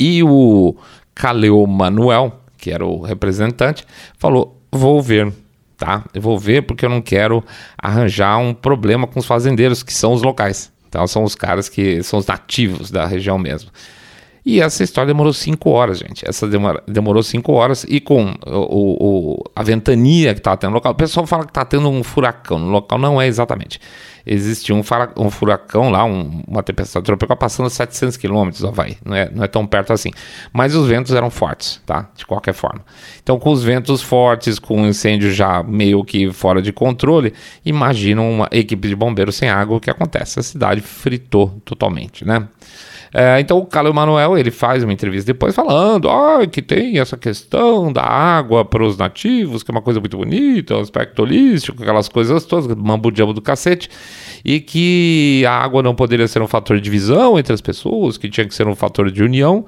E 0.00 0.24
o 0.24 0.74
Caleu 1.14 1.64
Manuel, 1.64 2.40
que 2.58 2.72
era 2.72 2.84
o 2.84 3.02
representante, 3.02 3.86
falou: 4.18 4.60
vou 4.72 5.00
ver 5.00 5.32
tá? 5.78 6.04
Eu 6.12 6.20
vou 6.20 6.38
ver 6.38 6.66
porque 6.66 6.84
eu 6.84 6.90
não 6.90 7.00
quero 7.00 7.42
arranjar 7.78 8.36
um 8.36 8.52
problema 8.52 9.06
com 9.06 9.18
os 9.18 9.24
fazendeiros, 9.24 9.82
que 9.82 9.94
são 9.94 10.12
os 10.12 10.20
locais. 10.20 10.70
Então 10.90 11.06
são 11.06 11.22
os 11.22 11.36
caras 11.36 11.68
que 11.68 12.02
são 12.02 12.18
os 12.18 12.26
nativos 12.26 12.90
da 12.90 13.06
região 13.06 13.38
mesmo. 13.38 13.70
E 14.44 14.60
essa 14.60 14.82
história 14.82 15.08
demorou 15.08 15.32
cinco 15.32 15.70
horas, 15.70 15.98
gente. 15.98 16.26
Essa 16.28 16.46
demora, 16.46 16.82
demorou 16.86 17.22
cinco 17.22 17.52
horas 17.52 17.84
e 17.88 18.00
com 18.00 18.34
o, 18.46 19.36
o, 19.36 19.44
a 19.54 19.62
ventania 19.62 20.32
que 20.32 20.40
está 20.40 20.56
tendo 20.56 20.70
no 20.70 20.76
local. 20.76 20.92
O 20.92 20.94
pessoal 20.94 21.26
fala 21.26 21.44
que 21.44 21.50
está 21.50 21.64
tendo 21.64 21.88
um 21.88 22.02
furacão. 22.02 22.58
No 22.58 22.70
local 22.70 22.98
não 22.98 23.20
é 23.20 23.26
exatamente. 23.26 23.80
Existe 24.26 24.72
um, 24.72 24.82
um 25.16 25.30
furacão 25.30 25.90
lá, 25.90 26.04
um, 26.04 26.42
uma 26.46 26.62
tempestade 26.62 27.04
tropical 27.04 27.36
passando 27.36 27.66
a 27.66 27.70
700 27.70 28.16
quilômetros 28.16 28.64
Havaí. 28.64 28.96
Não 29.04 29.16
é, 29.16 29.30
não 29.30 29.44
é 29.44 29.48
tão 29.48 29.66
perto 29.66 29.92
assim. 29.92 30.10
Mas 30.52 30.74
os 30.74 30.86
ventos 30.86 31.12
eram 31.14 31.30
fortes, 31.30 31.80
tá? 31.86 32.08
De 32.14 32.26
qualquer 32.26 32.54
forma. 32.54 32.84
Então, 33.22 33.38
com 33.38 33.50
os 33.50 33.62
ventos 33.62 34.02
fortes, 34.02 34.58
com 34.58 34.82
o 34.82 34.86
incêndio 34.86 35.32
já 35.32 35.62
meio 35.62 36.04
que 36.04 36.32
fora 36.32 36.60
de 36.60 36.72
controle, 36.72 37.32
imagina 37.64 38.20
uma 38.20 38.48
equipe 38.52 38.88
de 38.88 38.96
bombeiros 38.96 39.36
sem 39.36 39.48
água, 39.48 39.76
o 39.76 39.80
que 39.80 39.90
acontece? 39.90 40.38
A 40.40 40.42
cidade 40.42 40.80
fritou 40.80 41.60
totalmente, 41.64 42.24
né? 42.24 42.46
É, 43.12 43.40
então 43.40 43.58
o 43.58 43.66
Carlos 43.66 43.90
Emanuel 43.90 44.38
ele 44.38 44.50
faz 44.52 44.84
uma 44.84 44.92
entrevista 44.92 45.32
depois 45.32 45.54
falando 45.54 46.08
ah, 46.08 46.46
que 46.46 46.62
tem 46.62 46.98
essa 46.98 47.16
questão 47.16 47.92
da 47.92 48.02
água 48.02 48.64
para 48.64 48.84
os 48.84 48.96
nativos, 48.96 49.62
que 49.62 49.70
é 49.70 49.72
uma 49.72 49.82
coisa 49.82 49.98
muito 49.98 50.16
bonita, 50.16 50.76
um 50.76 50.80
aspecto 50.80 51.22
holístico, 51.22 51.82
aquelas 51.82 52.08
coisas 52.08 52.44
todas, 52.44 52.66
mambo 52.76 53.10
diabo 53.10 53.32
do 53.32 53.42
cacete, 53.42 53.90
e 54.44 54.60
que 54.60 55.44
a 55.46 55.52
água 55.52 55.82
não 55.82 55.94
poderia 55.94 56.28
ser 56.28 56.40
um 56.40 56.46
fator 56.46 56.76
de 56.76 56.82
divisão 56.82 57.38
entre 57.38 57.52
as 57.52 57.60
pessoas, 57.60 58.16
que 58.16 58.28
tinha 58.28 58.46
que 58.46 58.54
ser 58.54 58.68
um 58.68 58.76
fator 58.76 59.10
de 59.10 59.22
união. 59.22 59.64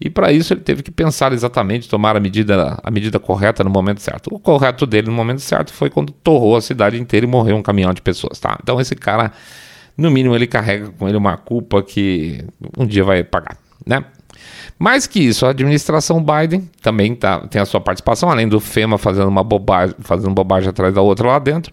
E 0.00 0.10
para 0.10 0.32
isso 0.32 0.52
ele 0.52 0.60
teve 0.60 0.82
que 0.82 0.90
pensar 0.90 1.32
exatamente, 1.32 1.88
tomar 1.88 2.16
a 2.16 2.20
medida, 2.20 2.78
a 2.82 2.90
medida 2.90 3.18
correta 3.18 3.62
no 3.62 3.70
momento 3.70 4.02
certo. 4.02 4.28
O 4.32 4.38
correto 4.38 4.86
dele 4.86 5.06
no 5.06 5.12
momento 5.12 5.40
certo 5.40 5.72
foi 5.72 5.88
quando 5.88 6.12
torrou 6.12 6.56
a 6.56 6.60
cidade 6.60 6.98
inteira 7.00 7.24
e 7.24 7.28
morreu 7.28 7.56
um 7.56 7.62
caminhão 7.62 7.94
de 7.94 8.02
pessoas, 8.02 8.38
tá? 8.38 8.58
Então 8.62 8.80
esse 8.80 8.94
cara 8.96 9.32
no 9.96 10.10
mínimo 10.10 10.34
ele 10.34 10.46
carrega 10.46 10.90
com 10.90 11.08
ele 11.08 11.16
uma 11.16 11.36
culpa 11.36 11.82
que 11.82 12.44
um 12.76 12.86
dia 12.86 13.04
vai 13.04 13.22
pagar, 13.22 13.56
né? 13.86 14.04
Mais 14.78 15.06
que 15.06 15.20
isso, 15.20 15.46
a 15.46 15.50
administração 15.50 16.22
Biden 16.22 16.68
também 16.82 17.14
tá, 17.14 17.40
tem 17.46 17.62
a 17.62 17.64
sua 17.64 17.80
participação, 17.80 18.28
além 18.30 18.48
do 18.48 18.58
FEMA 18.58 18.98
fazendo 18.98 19.28
uma 19.28 19.44
bobagem, 19.44 19.94
fazendo 20.00 20.34
bobagem 20.34 20.68
atrás 20.68 20.92
da 20.92 21.00
outra 21.00 21.28
lá 21.28 21.38
dentro, 21.38 21.72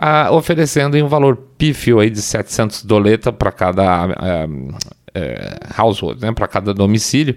uh, 0.00 0.32
oferecendo 0.34 0.96
um 0.98 1.08
valor 1.08 1.36
pífio 1.56 2.00
aí 2.00 2.10
de 2.10 2.20
700 2.20 2.84
doleta 2.84 3.32
para 3.32 3.50
cada 3.50 4.06
uh, 4.06 4.68
uh, 4.70 5.74
household, 5.76 6.20
né, 6.20 6.32
para 6.32 6.46
cada 6.46 6.74
domicílio, 6.74 7.36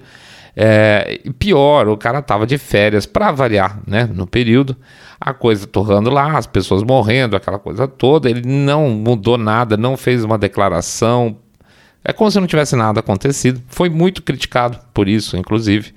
é, 0.59 1.19
pior, 1.37 1.87
o 1.87 1.95
cara 1.95 2.19
tava 2.19 2.47
de 2.47 2.57
férias 2.57 3.05
para 3.05 3.31
variar, 3.31 3.79
né? 3.85 4.09
No 4.11 4.25
período, 4.25 4.75
a 5.21 5.31
coisa 5.31 5.67
torrando 5.67 6.09
lá, 6.09 6.35
as 6.35 6.47
pessoas 6.47 6.81
morrendo, 6.81 7.35
aquela 7.35 7.59
coisa 7.59 7.87
toda. 7.87 8.27
Ele 8.27 8.41
não 8.43 8.89
mudou 8.89 9.37
nada, 9.37 9.77
não 9.77 9.95
fez 9.95 10.23
uma 10.23 10.35
declaração. 10.35 11.37
É 12.03 12.11
como 12.11 12.31
se 12.31 12.39
não 12.39 12.47
tivesse 12.47 12.75
nada 12.75 13.01
acontecido. 13.01 13.61
Foi 13.67 13.87
muito 13.87 14.23
criticado 14.23 14.79
por 14.95 15.07
isso, 15.07 15.37
inclusive. 15.37 15.93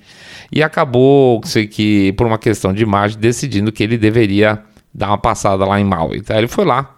E 0.51 0.61
acabou, 0.61 1.41
sei 1.43 1.65
que 1.65 2.13
por 2.13 2.27
uma 2.27 2.37
questão 2.37 2.71
de 2.71 2.83
imagem, 2.83 3.17
decidindo 3.17 3.71
que 3.71 3.81
ele 3.81 3.97
deveria 3.97 4.61
dar 4.93 5.07
uma 5.07 5.17
passada 5.17 5.65
lá 5.65 5.79
em 5.79 5.85
Maui. 5.85 6.17
Então 6.17 6.37
ele 6.37 6.47
foi 6.47 6.65
lá, 6.65 6.97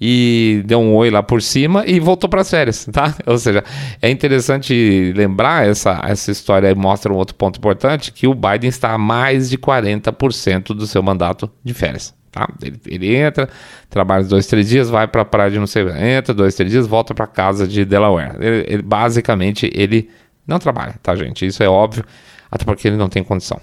e 0.00 0.62
deu 0.64 0.78
um 0.80 0.94
oi 0.94 1.10
lá 1.10 1.22
por 1.22 1.42
cima 1.42 1.84
e 1.86 1.98
voltou 1.98 2.30
para 2.30 2.42
as 2.42 2.50
férias, 2.50 2.86
tá? 2.92 3.14
Ou 3.26 3.36
seja, 3.36 3.64
é 4.00 4.08
interessante 4.08 5.12
lembrar 5.16 5.66
essa, 5.66 6.00
essa 6.04 6.30
história 6.30 6.72
mostra 6.74 7.12
um 7.12 7.16
outro 7.16 7.34
ponto 7.34 7.58
importante 7.58 8.12
que 8.12 8.26
o 8.26 8.34
Biden 8.34 8.68
está 8.68 8.92
a 8.92 8.98
mais 8.98 9.50
de 9.50 9.58
40% 9.58 10.68
do 10.68 10.86
seu 10.86 11.02
mandato 11.02 11.50
de 11.64 11.74
férias. 11.74 12.14
Tá? 12.30 12.48
Ele, 12.62 12.80
ele 12.86 13.16
entra, 13.16 13.48
trabalha 13.90 14.22
dois, 14.24 14.46
três 14.46 14.68
dias, 14.68 14.88
vai 14.88 15.08
para 15.08 15.22
a 15.22 15.24
praia 15.24 15.50
de 15.50 15.58
não 15.58 15.66
sei, 15.66 15.84
entra 16.16 16.32
dois, 16.32 16.54
três 16.54 16.70
dias, 16.70 16.86
volta 16.86 17.14
para 17.14 17.26
casa 17.26 17.66
de 17.66 17.84
Delaware. 17.84 18.36
Ele, 18.38 18.64
ele, 18.68 18.82
basicamente 18.82 19.70
ele 19.74 20.08
não 20.46 20.58
trabalha, 20.58 20.94
tá, 21.02 21.16
gente? 21.16 21.44
Isso 21.44 21.62
é 21.62 21.68
óbvio, 21.68 22.04
até 22.50 22.64
porque 22.64 22.86
ele 22.86 22.96
não 22.96 23.08
tem 23.08 23.24
condição. 23.24 23.60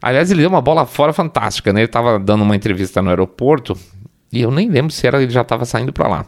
Aliás, 0.00 0.30
ele 0.30 0.42
deu 0.42 0.50
uma 0.50 0.60
bola 0.60 0.84
fora 0.84 1.14
fantástica, 1.14 1.72
né? 1.72 1.80
Ele 1.80 1.86
estava 1.86 2.18
dando 2.18 2.42
uma 2.42 2.54
entrevista 2.54 3.00
no 3.00 3.08
aeroporto 3.08 3.74
e 4.38 4.42
eu 4.42 4.50
nem 4.50 4.68
lembro 4.68 4.92
se 4.92 5.06
era 5.06 5.22
ele 5.22 5.32
já 5.32 5.42
estava 5.42 5.64
saindo 5.64 5.92
para 5.92 6.08
lá. 6.08 6.26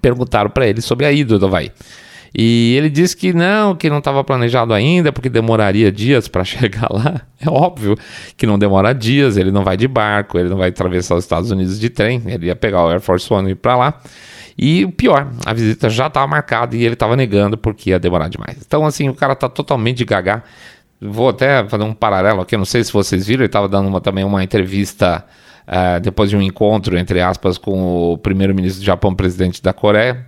Perguntaram 0.00 0.50
para 0.50 0.66
ele 0.66 0.80
sobre 0.80 1.06
a 1.06 1.12
ida 1.12 1.38
do 1.38 1.46
Havaí. 1.46 1.72
E 2.36 2.74
ele 2.76 2.88
disse 2.88 3.16
que 3.16 3.32
não, 3.32 3.74
que 3.74 3.90
não 3.90 3.98
estava 3.98 4.22
planejado 4.22 4.72
ainda, 4.72 5.12
porque 5.12 5.28
demoraria 5.28 5.90
dias 5.90 6.28
para 6.28 6.44
chegar 6.44 6.88
lá. 6.90 7.22
É 7.40 7.50
óbvio 7.50 7.96
que 8.36 8.46
não 8.46 8.58
demora 8.58 8.92
dias, 8.94 9.36
ele 9.36 9.50
não 9.50 9.64
vai 9.64 9.76
de 9.76 9.88
barco, 9.88 10.38
ele 10.38 10.48
não 10.48 10.56
vai 10.56 10.68
atravessar 10.68 11.16
os 11.16 11.24
Estados 11.24 11.50
Unidos 11.50 11.78
de 11.78 11.90
trem, 11.90 12.22
ele 12.26 12.46
ia 12.46 12.56
pegar 12.56 12.84
o 12.84 12.88
Air 12.88 13.00
Force 13.00 13.32
One 13.32 13.48
e 13.48 13.52
ir 13.52 13.56
para 13.56 13.76
lá. 13.76 14.00
E 14.56 14.84
o 14.84 14.92
pior, 14.92 15.28
a 15.44 15.52
visita 15.52 15.88
já 15.88 16.06
estava 16.06 16.26
marcada 16.26 16.76
e 16.76 16.84
ele 16.84 16.92
estava 16.92 17.16
negando 17.16 17.56
porque 17.56 17.90
ia 17.90 17.98
demorar 17.98 18.28
demais. 18.28 18.58
Então, 18.64 18.84
assim, 18.86 19.08
o 19.08 19.14
cara 19.14 19.32
está 19.32 19.48
totalmente 19.48 20.04
gaga. 20.04 20.44
Vou 21.00 21.30
até 21.30 21.64
fazer 21.64 21.82
um 21.82 21.94
paralelo 21.94 22.42
aqui, 22.42 22.56
não 22.56 22.66
sei 22.66 22.84
se 22.84 22.92
vocês 22.92 23.26
viram, 23.26 23.40
ele 23.40 23.46
estava 23.46 23.66
dando 23.66 23.88
uma, 23.88 24.02
também 24.02 24.22
uma 24.22 24.44
entrevista 24.44 25.24
uh, 25.70 26.00
depois 26.00 26.28
de 26.28 26.36
um 26.36 26.42
encontro, 26.42 26.98
entre 26.98 27.20
aspas, 27.20 27.56
com 27.56 28.12
o 28.12 28.18
primeiro-ministro 28.18 28.82
do 28.82 28.86
Japão, 28.86 29.14
presidente 29.14 29.62
da 29.62 29.72
Coreia. 29.72 30.26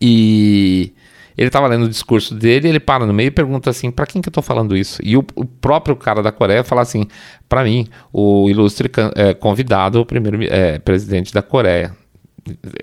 E 0.00 0.94
ele 1.36 1.48
estava 1.48 1.66
lendo 1.66 1.84
o 1.84 1.88
discurso 1.88 2.34
dele, 2.34 2.68
ele 2.68 2.80
para 2.80 3.06
no 3.06 3.12
meio 3.12 3.28
e 3.28 3.30
pergunta 3.30 3.70
assim: 3.70 3.90
para 3.90 4.06
quem 4.06 4.22
que 4.22 4.28
eu 4.28 4.30
estou 4.30 4.42
falando 4.42 4.76
isso? 4.76 5.00
E 5.04 5.16
o, 5.16 5.24
o, 5.34 5.44
próprio 5.44 5.94
cara 5.94 6.22
da 6.22 6.32
Coreia 6.32 6.64
fala 6.64 6.80
assim: 6.80 7.06
para 7.48 7.62
mim, 7.62 7.86
o 8.12 8.48
ilustre 8.48 8.90
é, 9.14 9.34
convidado, 9.34 10.00
o 10.00 10.06
primeiro 10.06 10.42
é, 10.44 10.78
presidente 10.78 11.32
da 11.32 11.42
Coreia. 11.42 11.94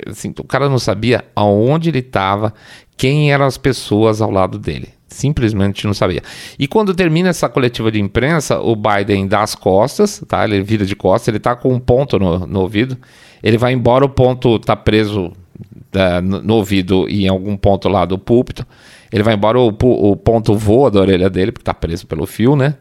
Assim, 0.07 0.33
o 0.39 0.43
cara 0.43 0.69
não 0.69 0.79
sabia 0.79 1.25
aonde 1.35 1.89
ele 1.89 1.99
estava, 1.99 2.53
quem 2.95 3.33
eram 3.33 3.45
as 3.45 3.57
pessoas 3.57 4.21
ao 4.21 4.31
lado 4.31 4.57
dele. 4.57 4.98
Simplesmente 5.09 5.87
não 5.87 5.93
sabia. 5.93 6.21
E 6.57 6.67
quando 6.67 6.93
termina 6.93 7.29
essa 7.29 7.49
coletiva 7.49 7.91
de 7.91 7.99
imprensa, 7.99 8.59
o 8.59 8.75
Biden 8.75 9.27
dá 9.27 9.41
as 9.41 9.55
costas, 9.55 10.23
tá? 10.27 10.43
Ele 10.43 10.61
vira 10.61 10.85
de 10.85 10.95
costas, 10.95 11.29
ele 11.29 11.39
tá 11.39 11.55
com 11.55 11.73
um 11.73 11.79
ponto 11.79 12.19
no, 12.19 12.45
no 12.45 12.61
ouvido. 12.61 12.97
Ele 13.41 13.57
vai 13.57 13.73
embora, 13.73 14.05
o 14.05 14.09
ponto 14.09 14.59
tá 14.59 14.75
preso 14.75 15.27
uh, 15.27 16.21
no, 16.23 16.41
no, 16.41 16.53
ouvido 16.55 17.09
e 17.09 17.25
em 17.25 17.27
algum 17.27 17.57
ponto 17.57 17.89
lá 17.89 18.05
do 18.05 18.19
púlpito. 18.19 18.65
Ele 19.11 19.23
vai 19.23 19.33
embora, 19.33 19.59
o, 19.59 19.69
o 19.69 20.15
ponto 20.15 20.55
voa 20.55 20.91
da 20.91 20.99
orelha 20.99 21.29
dele, 21.29 21.51
porque 21.51 21.63
tá 21.63 21.73
preso 21.73 22.05
pelo 22.05 22.27
fio, 22.27 22.55
né? 22.55 22.75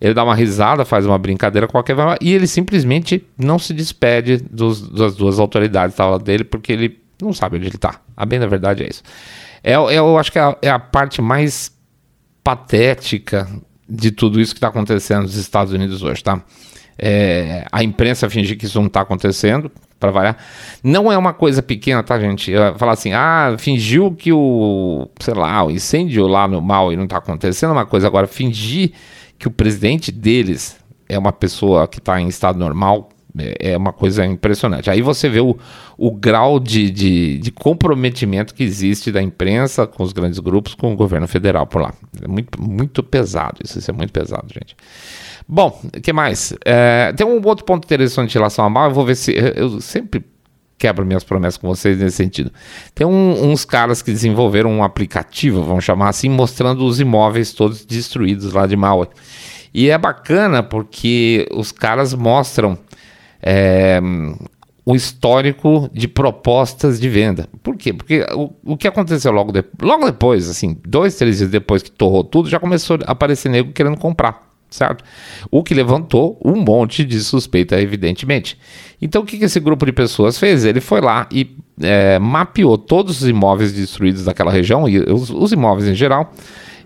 Ele 0.00 0.14
dá 0.14 0.22
uma 0.22 0.34
risada, 0.34 0.84
faz 0.84 1.04
uma 1.06 1.18
brincadeira 1.18 1.66
qualquer 1.66 1.96
e 2.20 2.32
ele 2.32 2.46
simplesmente 2.46 3.24
não 3.36 3.58
se 3.58 3.74
despede 3.74 4.36
dos, 4.36 4.88
das 4.88 5.16
duas 5.16 5.38
autoridades 5.38 5.96
tá, 5.96 6.18
dele, 6.18 6.44
porque 6.44 6.72
ele 6.72 6.98
não 7.20 7.32
sabe 7.32 7.56
onde 7.56 7.66
ele 7.66 7.78
tá. 7.78 8.00
A 8.16 8.24
bem 8.24 8.38
da 8.38 8.46
verdade 8.46 8.84
é 8.84 8.88
isso. 8.88 9.02
É, 9.62 9.72
é, 9.72 9.98
eu 9.98 10.18
acho 10.18 10.32
que 10.32 10.38
é 10.38 10.42
a, 10.42 10.56
é 10.62 10.70
a 10.70 10.78
parte 10.78 11.20
mais 11.20 11.72
patética 12.42 13.48
de 13.88 14.10
tudo 14.10 14.40
isso 14.40 14.52
que 14.54 14.58
está 14.58 14.68
acontecendo 14.68 15.22
nos 15.22 15.34
Estados 15.34 15.72
Unidos 15.72 16.02
hoje, 16.02 16.22
tá? 16.22 16.42
É, 16.98 17.64
a 17.70 17.82
imprensa 17.82 18.28
fingir 18.28 18.58
que 18.58 18.66
isso 18.66 18.78
não 18.78 18.88
está 18.88 19.00
acontecendo, 19.00 19.70
para 19.98 20.10
variar. 20.10 20.36
Não 20.82 21.10
é 21.10 21.18
uma 21.18 21.32
coisa 21.32 21.62
pequena, 21.62 22.02
tá, 22.02 22.18
gente? 22.18 22.52
Falar 22.76 22.92
assim, 22.92 23.12
ah, 23.12 23.56
fingiu 23.58 24.12
que 24.12 24.32
o, 24.32 25.08
sei 25.20 25.34
lá, 25.34 25.64
o 25.64 25.70
incêndio 25.70 26.26
lá 26.26 26.46
no 26.46 26.62
mal 26.62 26.92
e 26.92 26.96
não 26.96 27.04
está 27.04 27.18
acontecendo, 27.18 27.70
é 27.70 27.72
uma 27.72 27.86
coisa. 27.86 28.06
Agora, 28.06 28.26
fingir 28.26 28.92
que 29.38 29.48
o 29.48 29.50
presidente 29.50 30.12
deles 30.12 30.78
é 31.08 31.18
uma 31.18 31.32
pessoa 31.32 31.88
que 31.88 31.98
está 31.98 32.20
em 32.20 32.28
estado 32.28 32.58
normal, 32.58 33.08
é, 33.36 33.72
é 33.72 33.76
uma 33.76 33.92
coisa 33.92 34.24
impressionante. 34.24 34.90
Aí 34.90 35.02
você 35.02 35.28
vê 35.28 35.40
o, 35.40 35.56
o 35.96 36.10
grau 36.10 36.58
de, 36.60 36.90
de, 36.90 37.38
de, 37.38 37.50
comprometimento 37.50 38.54
que 38.54 38.62
existe 38.62 39.10
da 39.10 39.22
imprensa 39.22 39.86
com 39.86 40.02
os 40.02 40.12
grandes 40.12 40.38
grupos, 40.38 40.74
com 40.74 40.92
o 40.92 40.96
governo 40.96 41.26
federal 41.26 41.66
por 41.66 41.82
lá. 41.82 41.92
É 42.22 42.28
muito, 42.28 42.60
muito 42.60 43.02
pesado 43.02 43.60
isso, 43.64 43.78
isso 43.78 43.90
é 43.90 43.94
muito 43.94 44.12
pesado, 44.12 44.46
gente. 44.52 44.76
Bom, 45.46 45.80
o 45.82 46.00
que 46.00 46.12
mais? 46.12 46.54
É, 46.64 47.12
tem 47.16 47.26
um 47.26 47.40
outro 47.46 47.64
ponto 47.64 47.84
interessante 47.84 48.30
em 48.30 48.38
relação 48.38 48.64
a 48.64 48.70
mal, 48.70 48.88
eu 48.88 48.94
vou 48.94 49.04
ver 49.04 49.16
se. 49.16 49.34
Eu 49.56 49.80
sempre 49.80 50.24
quebro 50.76 51.04
minhas 51.04 51.24
promessas 51.24 51.56
com 51.56 51.66
vocês 51.66 51.98
nesse 51.98 52.16
sentido. 52.16 52.52
Tem 52.94 53.06
um, 53.06 53.50
uns 53.50 53.64
caras 53.64 54.00
que 54.00 54.12
desenvolveram 54.12 54.70
um 54.70 54.84
aplicativo, 54.84 55.62
vamos 55.62 55.84
chamar 55.84 56.08
assim, 56.08 56.28
mostrando 56.28 56.84
os 56.84 57.00
imóveis 57.00 57.52
todos 57.52 57.84
destruídos 57.84 58.52
lá 58.52 58.66
de 58.66 58.76
Maui. 58.76 59.08
E 59.74 59.90
é 59.90 59.98
bacana 59.98 60.62
porque 60.62 61.48
os 61.52 61.72
caras 61.72 62.14
mostram 62.14 62.78
é, 63.42 64.00
o 64.84 64.94
histórico 64.94 65.90
de 65.92 66.08
propostas 66.08 66.98
de 66.98 67.08
venda. 67.08 67.48
Por 67.62 67.76
quê? 67.76 67.92
Porque 67.92 68.26
o, 68.34 68.50
o 68.72 68.76
que 68.76 68.88
aconteceu 68.88 69.30
logo, 69.32 69.52
de, 69.52 69.64
logo 69.82 70.06
depois, 70.06 70.48
assim, 70.48 70.76
dois, 70.86 71.14
três 71.16 71.38
dias 71.38 71.50
depois 71.50 71.82
que 71.82 71.90
torrou 71.90 72.24
tudo, 72.24 72.48
já 72.48 72.58
começou 72.58 72.98
a 73.04 73.12
aparecer 73.12 73.48
nego 73.50 73.72
querendo 73.72 73.96
comprar. 73.98 74.48
Certo? 74.70 75.02
O 75.50 75.62
que 75.62 75.72
levantou 75.72 76.38
um 76.44 76.54
monte 76.54 77.02
de 77.02 77.20
suspeita, 77.20 77.80
evidentemente. 77.80 78.58
Então, 79.00 79.22
o 79.22 79.24
que 79.24 79.42
esse 79.42 79.58
grupo 79.58 79.86
de 79.86 79.92
pessoas 79.92 80.38
fez? 80.38 80.62
Ele 80.62 80.78
foi 80.78 81.00
lá 81.00 81.26
e 81.32 81.56
é, 81.80 82.18
mapeou 82.18 82.76
todos 82.76 83.22
os 83.22 83.28
imóveis 83.28 83.72
destruídos 83.72 84.26
daquela 84.26 84.52
região, 84.52 84.86
e 84.86 84.98
os, 84.98 85.30
os 85.30 85.52
imóveis 85.52 85.88
em 85.88 85.94
geral, 85.94 86.34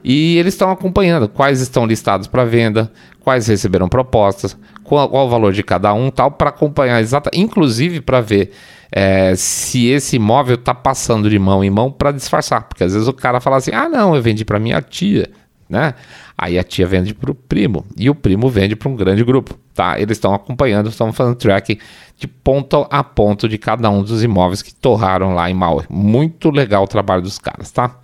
E 0.04 0.36
eles 0.36 0.54
estão 0.54 0.70
acompanhando 0.70 1.28
quais 1.28 1.60
estão 1.60 1.86
listados 1.86 2.26
para 2.26 2.44
venda, 2.44 2.90
quais 3.20 3.46
receberam 3.46 3.88
propostas, 3.88 4.56
qual, 4.84 5.08
qual, 5.08 5.26
o 5.26 5.30
valor 5.30 5.52
de 5.52 5.62
cada 5.62 5.92
um, 5.94 6.10
tal, 6.10 6.30
para 6.30 6.50
acompanhar 6.50 7.00
exata, 7.00 7.30
inclusive 7.34 8.00
para 8.00 8.20
ver 8.20 8.52
é, 8.90 9.34
se 9.36 9.86
esse 9.88 10.16
imóvel 10.16 10.56
está 10.56 10.74
passando 10.74 11.30
de 11.30 11.38
mão 11.38 11.64
em 11.64 11.70
mão 11.70 11.90
para 11.90 12.12
disfarçar, 12.12 12.62
porque 12.64 12.84
às 12.84 12.92
vezes 12.92 13.08
o 13.08 13.12
cara 13.12 13.40
fala 13.40 13.56
assim, 13.56 13.72
ah 13.72 13.88
não, 13.88 14.14
eu 14.14 14.22
vendi 14.22 14.44
para 14.44 14.58
minha 14.58 14.80
tia, 14.82 15.30
né? 15.68 15.94
Aí 16.36 16.58
a 16.58 16.64
tia 16.64 16.86
vende 16.86 17.14
para 17.14 17.30
o 17.30 17.34
primo 17.34 17.84
e 17.96 18.10
o 18.10 18.14
primo 18.14 18.48
vende 18.48 18.74
para 18.74 18.88
um 18.88 18.96
grande 18.96 19.24
grupo, 19.24 19.58
tá? 19.74 19.98
Eles 19.98 20.18
estão 20.18 20.34
acompanhando, 20.34 20.88
estão 20.88 21.12
fazendo 21.12 21.36
tracking 21.36 21.78
de 22.18 22.26
ponto 22.26 22.86
a 22.90 23.02
ponto 23.02 23.48
de 23.48 23.58
cada 23.58 23.88
um 23.88 24.02
dos 24.02 24.22
imóveis 24.22 24.60
que 24.62 24.74
torraram 24.74 25.34
lá 25.34 25.50
em 25.50 25.54
Maui. 25.54 25.84
Muito 25.88 26.50
legal 26.50 26.84
o 26.84 26.88
trabalho 26.88 27.22
dos 27.22 27.38
caras, 27.38 27.70
tá? 27.70 27.96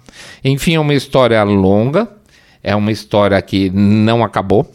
Enfim, 0.44 0.74
é 0.74 0.80
uma 0.80 0.94
história 0.94 1.42
longa, 1.42 2.08
é 2.62 2.74
uma 2.74 2.90
história 2.90 3.40
que 3.42 3.70
não 3.70 4.24
acabou. 4.24 4.70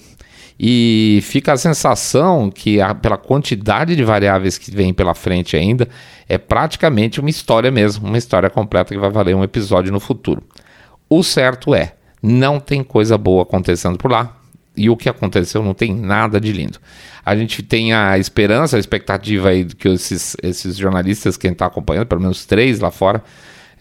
E 0.65 1.20
fica 1.24 1.51
a 1.51 1.58
sensação 1.58 2.50
que, 2.50 2.79
a, 2.79 2.96
pela 2.96 3.17
quantidade 3.17 3.98
de 3.98 4.03
variáveis 4.05 4.58
que 4.58 4.72
vem 4.72 4.93
pela 4.93 5.13
frente 5.13 5.58
ainda, 5.58 5.89
é 6.29 6.38
praticamente 6.38 7.20
uma 7.20 7.29
história 7.29 7.70
mesmo, 7.70 8.08
uma 8.08 8.17
história 8.17 8.50
completa 8.50 8.93
que 8.93 9.00
vai 9.00 9.10
valer 9.10 9.36
um 9.36 9.43
episódio 9.43 9.91
no 9.91 10.00
futuro. 10.00 10.41
O 11.10 11.22
certo 11.22 11.75
é, 11.75 11.96
não 12.22 12.62
tem 12.62 12.82
coisa 12.82 13.17
boa 13.17 13.43
acontecendo 13.43 13.98
por 13.98 14.10
lá. 14.10 14.38
E 14.74 14.89
o 14.89 14.96
que 14.96 15.10
aconteceu 15.10 15.62
não 15.62 15.74
tem 15.74 15.93
nada 15.93 16.39
de 16.39 16.53
lindo. 16.53 16.79
A 17.25 17.36
gente 17.36 17.62
tem 17.62 17.91
a 17.91 18.17
esperança, 18.17 18.77
a 18.77 18.79
expectativa 18.79 19.50
aí 19.50 19.65
que 19.65 19.89
esses, 19.89 20.38
esses 20.41 20.77
jornalistas 20.77 21.36
que 21.36 21.46
a 21.46 21.50
gente 21.50 21.55
está 21.55 21.65
acompanhando, 21.65 22.08
pelo 22.08 22.22
menos 22.22 22.46
três 22.46 22.79
lá 22.79 22.89
fora, 22.89 23.22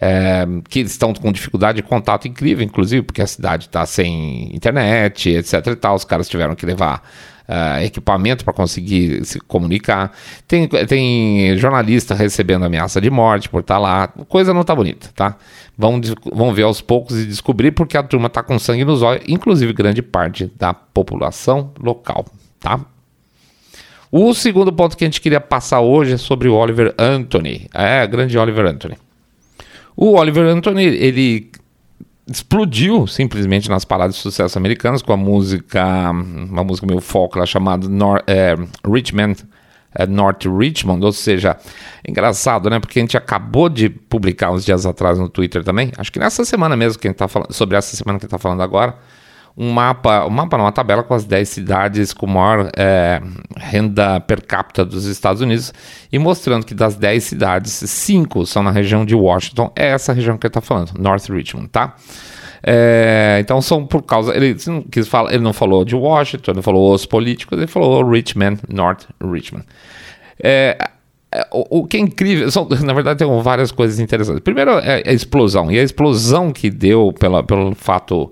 é, 0.03 0.45
que 0.67 0.81
estão 0.81 1.13
com 1.13 1.31
dificuldade 1.31 1.77
de 1.77 1.83
contato 1.83 2.27
incrível, 2.27 2.61
inclusive, 2.61 3.03
porque 3.03 3.21
a 3.21 3.27
cidade 3.27 3.67
está 3.67 3.85
sem 3.85 4.53
internet, 4.53 5.29
etc 5.29 5.65
e 5.67 5.75
tal, 5.77 5.95
os 5.95 6.03
caras 6.03 6.27
tiveram 6.27 6.55
que 6.55 6.65
levar 6.65 7.01
uh, 7.47 7.81
equipamento 7.81 8.43
para 8.43 8.53
conseguir 8.53 9.23
se 9.23 9.39
comunicar. 9.39 10.11
Tem, 10.45 10.67
tem 10.67 11.57
jornalista 11.57 12.13
recebendo 12.13 12.65
ameaça 12.65 12.99
de 12.99 13.09
morte 13.09 13.47
por 13.47 13.61
estar 13.61 13.75
tá 13.75 13.79
lá, 13.79 14.07
coisa 14.27 14.53
não 14.53 14.59
está 14.59 14.75
bonita, 14.75 15.09
tá? 15.15 15.37
Vão, 15.77 16.01
vão 16.33 16.53
ver 16.53 16.63
aos 16.63 16.81
poucos 16.81 17.17
e 17.17 17.25
descobrir 17.25 17.71
porque 17.71 17.97
a 17.97 18.03
turma 18.03 18.27
está 18.27 18.43
com 18.43 18.59
sangue 18.59 18.83
nos 18.83 19.01
olhos, 19.01 19.23
inclusive 19.25 19.71
grande 19.71 20.01
parte 20.01 20.51
da 20.59 20.73
população 20.73 21.71
local, 21.79 22.25
tá? 22.59 22.81
O 24.11 24.33
segundo 24.33 24.71
ponto 24.71 24.97
que 24.97 25.05
a 25.05 25.07
gente 25.07 25.21
queria 25.21 25.39
passar 25.39 25.79
hoje 25.79 26.13
é 26.13 26.17
sobre 26.17 26.49
o 26.49 26.53
Oliver 26.55 26.93
Anthony. 26.99 27.67
É, 27.73 28.05
grande 28.05 28.37
Oliver 28.37 28.65
Anthony. 28.65 28.95
O 29.95 30.13
Oliver 30.17 30.45
Anthony, 30.45 30.83
ele 30.83 31.51
explodiu 32.27 33.05
simplesmente 33.05 33.69
nas 33.69 33.83
paradas 33.83 34.15
de 34.15 34.21
sucesso 34.21 34.57
americanas 34.57 35.01
com 35.01 35.11
a 35.11 35.17
música, 35.17 36.11
uma 36.11 36.63
música 36.63 36.87
meio 36.87 37.01
folk 37.01 37.37
lá 37.37 37.45
chamada 37.45 37.87
Nor 37.87 38.23
é, 38.25 38.55
Richmond, 38.87 39.43
é, 39.93 40.07
North 40.07 40.45
Richmond, 40.45 41.03
ou 41.03 41.11
seja, 41.11 41.57
engraçado, 42.07 42.69
né? 42.69 42.79
Porque 42.79 42.99
a 42.99 43.01
gente 43.01 43.17
acabou 43.17 43.69
de 43.69 43.89
publicar 43.89 44.51
uns 44.51 44.63
dias 44.65 44.85
atrás 44.85 45.19
no 45.19 45.29
Twitter 45.29 45.63
também, 45.63 45.91
acho 45.97 46.11
que 46.11 46.19
nessa 46.19 46.45
semana 46.45 46.75
mesmo 46.75 46.99
que 46.99 47.07
a 47.07 47.11
gente 47.11 47.17
tá 47.17 47.27
falando, 47.27 47.53
sobre 47.53 47.77
essa 47.77 47.95
semana 47.95 48.17
que 48.17 48.25
a 48.25 48.27
gente 48.27 48.31
tá 48.31 48.39
falando 48.39 48.61
agora, 48.61 48.95
um 49.55 49.71
mapa, 49.71 50.25
um 50.25 50.31
mapa 50.31 50.57
não, 50.57 50.65
uma 50.65 50.71
tabela 50.71 51.03
com 51.03 51.13
as 51.13 51.25
10 51.25 51.47
cidades 51.47 52.11
com 52.11 52.25
maior 52.25 52.71
é, 52.75 53.21
renda 53.55 54.19
per 54.19 54.45
capita 54.45 54.83
dos 54.83 55.05
Estados 55.05 55.41
Unidos 55.41 55.71
e 56.11 56.17
mostrando 56.17 56.65
que 56.65 56.73
das 56.73 56.95
10 56.95 57.23
cidades, 57.23 57.71
5 57.71 58.45
são 58.45 58.63
na 58.63 58.71
região 58.71 59.05
de 59.05 59.13
Washington, 59.15 59.71
é 59.75 59.89
essa 59.89 60.11
região 60.11 60.37
que 60.37 60.47
ele 60.47 60.49
está 60.49 60.61
falando, 60.61 60.93
North 60.97 61.29
Richmond, 61.29 61.67
tá? 61.69 61.95
É, 62.65 63.39
então 63.41 63.61
são 63.61 63.85
por 63.85 64.01
causa. 64.03 64.33
Ele 64.33 64.55
não, 64.67 64.81
quis 64.83 65.07
falar, 65.07 65.33
ele 65.33 65.43
não 65.43 65.51
falou 65.51 65.83
de 65.83 65.95
Washington, 65.95 66.51
ele 66.51 66.61
falou 66.61 66.93
os 66.93 67.05
políticos, 67.05 67.57
ele 67.57 67.67
falou 67.67 68.09
Richmond, 68.09 68.61
North 68.69 69.05
Richmond. 69.21 69.65
É, 70.41 70.77
é 71.29 71.47
o, 71.51 71.79
o, 71.79 71.85
que 71.85 71.97
é 71.97 71.99
incrível, 71.99 72.49
são, 72.49 72.67
na 72.83 72.93
verdade 72.93 73.19
tem 73.19 73.41
várias 73.41 73.71
coisas 73.71 73.99
interessantes. 73.99 74.41
Primeiro 74.41 74.79
é 74.79 75.03
a 75.05 75.11
explosão, 75.11 75.69
e 75.69 75.77
a 75.77 75.83
explosão 75.83 76.51
que 76.51 76.69
deu 76.69 77.13
pela, 77.19 77.43
pelo 77.43 77.75
fato 77.75 78.31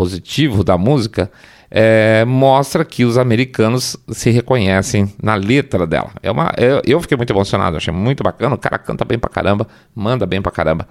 positivo 0.00 0.64
da 0.64 0.78
música 0.78 1.30
é, 1.70 2.24
mostra 2.24 2.86
que 2.86 3.04
os 3.04 3.18
americanos 3.18 3.98
se 4.08 4.30
reconhecem 4.30 5.12
na 5.22 5.34
letra 5.34 5.86
dela. 5.86 6.10
É 6.22 6.30
uma, 6.30 6.54
eu, 6.56 6.80
eu 6.86 7.00
fiquei 7.02 7.18
muito 7.18 7.30
emocionado, 7.30 7.76
achei 7.76 7.92
muito 7.92 8.24
bacana. 8.24 8.54
O 8.54 8.58
cara 8.58 8.78
canta 8.78 9.04
bem 9.04 9.18
pra 9.18 9.28
caramba, 9.28 9.68
manda 9.94 10.24
bem 10.24 10.40
pra 10.40 10.50
caramba. 10.50 10.88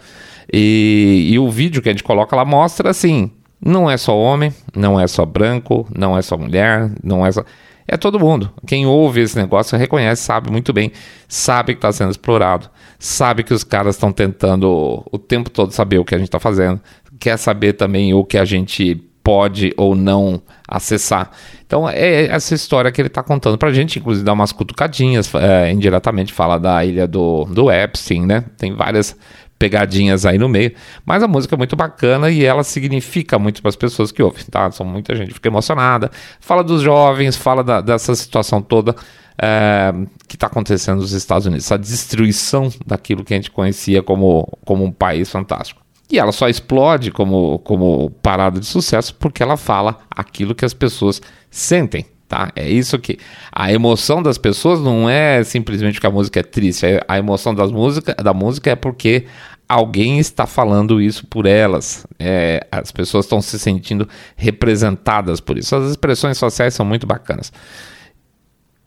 E, 0.53 1.27
e 1.31 1.39
o 1.39 1.49
vídeo 1.49 1.81
que 1.81 1.89
a 1.89 1.91
gente 1.91 2.03
coloca 2.03 2.35
lá 2.35 2.45
mostra 2.45 2.91
assim: 2.91 3.31
não 3.59 3.89
é 3.89 3.97
só 3.97 4.15
homem, 4.15 4.53
não 4.75 4.99
é 4.99 5.07
só 5.07 5.25
branco, 5.25 5.87
não 5.97 6.15
é 6.15 6.21
só 6.21 6.37
mulher, 6.37 6.91
não 7.03 7.25
é 7.25 7.31
só. 7.31 7.43
É 7.87 7.97
todo 7.97 8.19
mundo. 8.19 8.51
Quem 8.67 8.85
ouve 8.85 9.21
esse 9.21 9.35
negócio 9.35 9.75
reconhece, 9.75 10.21
sabe 10.21 10.51
muito 10.51 10.71
bem, 10.71 10.91
sabe 11.27 11.73
que 11.73 11.79
está 11.79 11.91
sendo 11.91 12.11
explorado, 12.11 12.69
sabe 12.99 13.41
que 13.41 13.55
os 13.55 13.63
caras 13.63 13.95
estão 13.95 14.11
tentando 14.11 15.03
o 15.11 15.17
tempo 15.17 15.49
todo 15.49 15.71
saber 15.71 15.97
o 15.97 16.05
que 16.05 16.13
a 16.13 16.19
gente 16.19 16.27
está 16.27 16.39
fazendo, 16.39 16.79
quer 17.19 17.38
saber 17.38 17.73
também 17.73 18.13
o 18.13 18.23
que 18.23 18.38
a 18.38 18.45
gente 18.45 18.95
pode 19.23 19.73
ou 19.77 19.95
não 19.95 20.41
acessar. 20.67 21.31
Então 21.65 21.88
é 21.88 22.27
essa 22.27 22.55
história 22.55 22.91
que 22.91 22.99
ele 22.99 23.09
está 23.09 23.21
contando 23.21 23.57
para 23.57 23.69
a 23.69 23.73
gente, 23.73 23.99
inclusive 23.99 24.25
dá 24.25 24.33
umas 24.33 24.51
cutucadinhas, 24.51 25.31
é, 25.35 25.71
indiretamente 25.71 26.33
fala 26.33 26.57
da 26.57 26.83
ilha 26.83 27.07
do, 27.07 27.45
do 27.45 27.71
Epstein, 27.71 28.25
né? 28.25 28.45
Tem 28.57 28.73
várias 28.73 29.15
pegadinhas 29.59 30.25
aí 30.25 30.37
no 30.37 30.48
meio, 30.48 30.74
mas 31.05 31.22
a 31.22 31.27
música 31.27 31.53
é 31.53 31.57
muito 31.57 31.75
bacana 31.75 32.31
e 32.31 32.46
ela 32.46 32.63
significa 32.63 33.37
muito 33.37 33.61
para 33.61 33.70
as 33.70 33.75
pessoas 33.75 34.09
que 34.09 34.24
ouvem, 34.24 34.46
tá? 34.50 34.72
São 34.72 34.85
muita 34.85 35.13
gente 35.15 35.33
fica 35.33 35.50
emocionada, 35.50 36.09
fala 36.39 36.63
dos 36.63 36.81
jovens, 36.81 37.35
fala 37.35 37.61
da, 37.61 37.81
dessa 37.81 38.15
situação 38.15 38.61
toda 38.61 38.96
é, 39.39 39.94
que 40.29 40.37
está 40.37 40.48
acontecendo 40.48 41.01
nos 41.01 41.11
Estados 41.11 41.46
Unidos, 41.46 41.65
essa 41.65 41.77
destruição 41.77 42.72
daquilo 42.85 43.24
que 43.24 43.33
a 43.33 43.37
gente 43.37 43.51
conhecia 43.51 44.01
como, 44.01 44.48
como 44.63 44.85
um 44.85 44.91
país 44.91 45.29
fantástico. 45.29 45.81
E 46.11 46.17
ela 46.17 46.31
só 46.31 46.50
explode 46.50 47.11
como, 47.11 47.59
como 47.59 48.09
parada 48.24 48.59
de 48.59 48.65
sucesso 48.65 49.13
porque 49.15 49.43
ela 49.43 49.57
fala 49.57 50.00
aquilo 50.09 50.55
que 50.55 50.65
as 50.65 50.74
pessoas 50.74 51.22
sentem. 51.51 52.05
Tá? 52.27 52.51
É 52.55 52.69
isso 52.69 53.00
que 53.00 53.17
a 53.51 53.74
emoção 53.74 54.22
das 54.22 54.37
pessoas 54.37 54.79
não 54.79 55.09
é 55.09 55.43
simplesmente 55.43 55.95
porque 55.95 56.05
a 56.05 56.11
música 56.11 56.39
é 56.39 56.43
triste, 56.43 56.85
é, 56.85 57.03
a 57.07 57.17
emoção 57.17 57.55
das 57.55 57.72
música, 57.72 58.13
da 58.13 58.35
música 58.35 58.69
é 58.69 58.75
porque 58.75 59.25
alguém 59.67 60.19
está 60.19 60.45
falando 60.45 61.01
isso 61.01 61.25
por 61.27 61.48
elas. 61.48 62.05
É, 62.19 62.67
as 62.72 62.91
pessoas 62.91 63.25
estão 63.25 63.41
se 63.41 63.57
sentindo 63.57 64.07
representadas 64.35 65.39
por 65.39 65.57
isso. 65.57 65.75
As 65.75 65.89
expressões 65.89 66.37
sociais 66.37 66.74
são 66.74 66.85
muito 66.85 67.05
bacanas. 67.07 67.51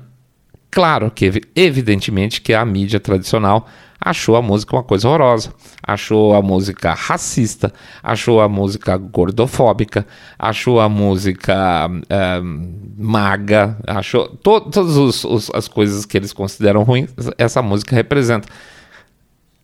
claro 0.79 1.11
que, 1.11 1.43
evidentemente, 1.57 2.41
que 2.41 2.55
a 2.55 2.65
mídia 2.65 3.01
tradicional 3.01 3.67
achou 4.01 4.37
a 4.37 4.43
música 4.43 4.77
uma 4.77 4.85
coisa 4.85 5.09
horrorosa, 5.09 5.53
achou 5.83 6.37
a 6.37 6.41
música 6.41 6.95
racista, 6.95 7.73
achou 8.01 8.41
a 8.41 8.49
música 8.49 8.97
gordofóbica, 8.97 10.07
achou 10.39 10.79
a 10.79 10.89
música 10.89 11.91
é, 12.09 12.41
maga, 12.97 13.77
achou 13.89 14.29
to 14.29 14.61
todas 14.71 14.97
os, 14.97 15.25
os, 15.25 15.51
as 15.53 15.67
coisas 15.67 16.07
que 16.07 16.17
eles 16.17 16.33
consideram 16.33 16.85
ruins, 16.85 17.11
essa 17.37 17.61
música 17.61 17.97
representa. 17.97 18.47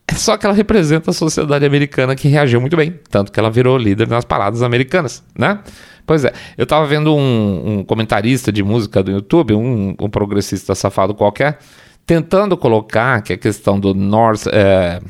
É 0.07 0.15
só 0.15 0.37
que 0.37 0.45
ela 0.45 0.55
representa 0.55 1.11
a 1.11 1.15
sociedade 1.15 1.65
americana 1.65 2.15
que 2.15 2.29
reagiu 2.29 2.61
muito 2.61 2.77
bem, 2.77 2.99
tanto 3.11 3.33
que 3.33 3.41
ela 3.41 3.51
virou 3.51 3.79
líder 3.79 4.07
nas 4.07 4.25
paradas 4.25 4.63
americanas, 4.63 5.25
né? 5.37 5.61
Pois 6.07 6.25
é, 6.25 6.33
eu 6.59 6.67
tava 6.67 6.87
vendo 6.87 7.15
um, 7.15 7.79
um 7.79 7.85
comentarista 7.85 8.53
de 8.53 8.63
música 8.63 9.03
do 9.03 9.11
YouTube, 9.11 9.55
um, 9.55 9.95
um 9.99 10.11
progressista 10.11 10.75
safado 10.75 11.15
qualquer, 11.15 11.59
tentando 12.05 12.57
colocar 12.57 13.23
que 13.23 13.33
a 13.33 13.39
questão 13.39 13.81
do 13.81 13.95
North, 13.95 14.47
é, 14.53 15.01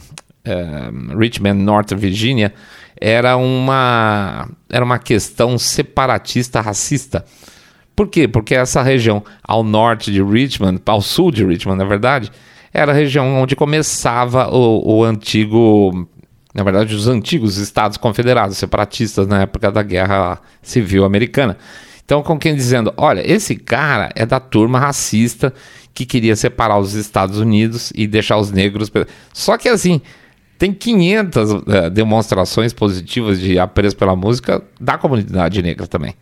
é, 0.44 0.90
Richmond, 1.18 1.61
North 1.61 1.92
Virginia, 1.94 2.54
era 3.00 3.37
uma, 3.37 4.48
era 4.70 4.85
uma 4.85 5.00
questão 5.00 5.59
separatista 5.59 6.61
racista. 6.61 7.24
Por 7.96 8.09
quê? 8.09 8.28
Porque 8.28 8.54
essa 8.54 8.83
região 8.83 9.22
ao 9.42 9.64
norte 9.64 10.12
de 10.12 10.22
Richmond, 10.22 10.80
ao 10.87 11.00
sul 11.00 11.33
de 11.33 11.44
Richmond, 11.44 11.78
na 11.78 11.85
verdade, 11.85 12.30
era 12.74 12.90
a 12.90 12.94
região 12.94 13.40
onde 13.40 13.54
começava 13.54 14.48
o, 14.52 14.96
o 14.96 15.04
antigo, 15.04 16.08
na 16.52 16.64
verdade, 16.64 16.92
os 16.92 17.06
antigos 17.06 17.56
Estados 17.56 17.96
Confederados, 17.96 18.58
separatistas 18.58 19.28
na 19.28 19.42
época 19.42 19.70
da 19.70 19.80
Guerra 19.80 20.40
Civil 20.60 21.04
Americana. 21.04 21.56
Então, 22.04 22.20
com 22.22 22.37
quem 22.37 22.54
dizendo, 22.54 22.92
olha, 22.96 23.22
esse 23.24 23.54
cara 23.54 24.10
é 24.16 24.26
da 24.26 24.40
turma 24.40 24.80
racista 24.80 25.54
que 25.94 26.04
queria 26.04 26.34
separar 26.34 26.78
os 26.78 26.94
Estados 26.94 27.38
Unidos 27.38 27.92
e 27.94 28.08
deixar 28.08 28.37
os 28.38 28.50
negros. 28.50 28.90
Só 29.32 29.56
que 29.56 29.68
assim, 29.68 30.02
tem 30.58 30.72
500 30.72 31.50
é, 31.68 31.90
demonstrações 31.90 32.72
positivas 32.72 33.38
de 33.38 33.56
apreço 33.56 33.96
pela 33.96 34.16
música 34.16 34.60
da 34.80 34.98
comunidade 34.98 35.62
negra 35.62 35.87
também. 35.87 36.14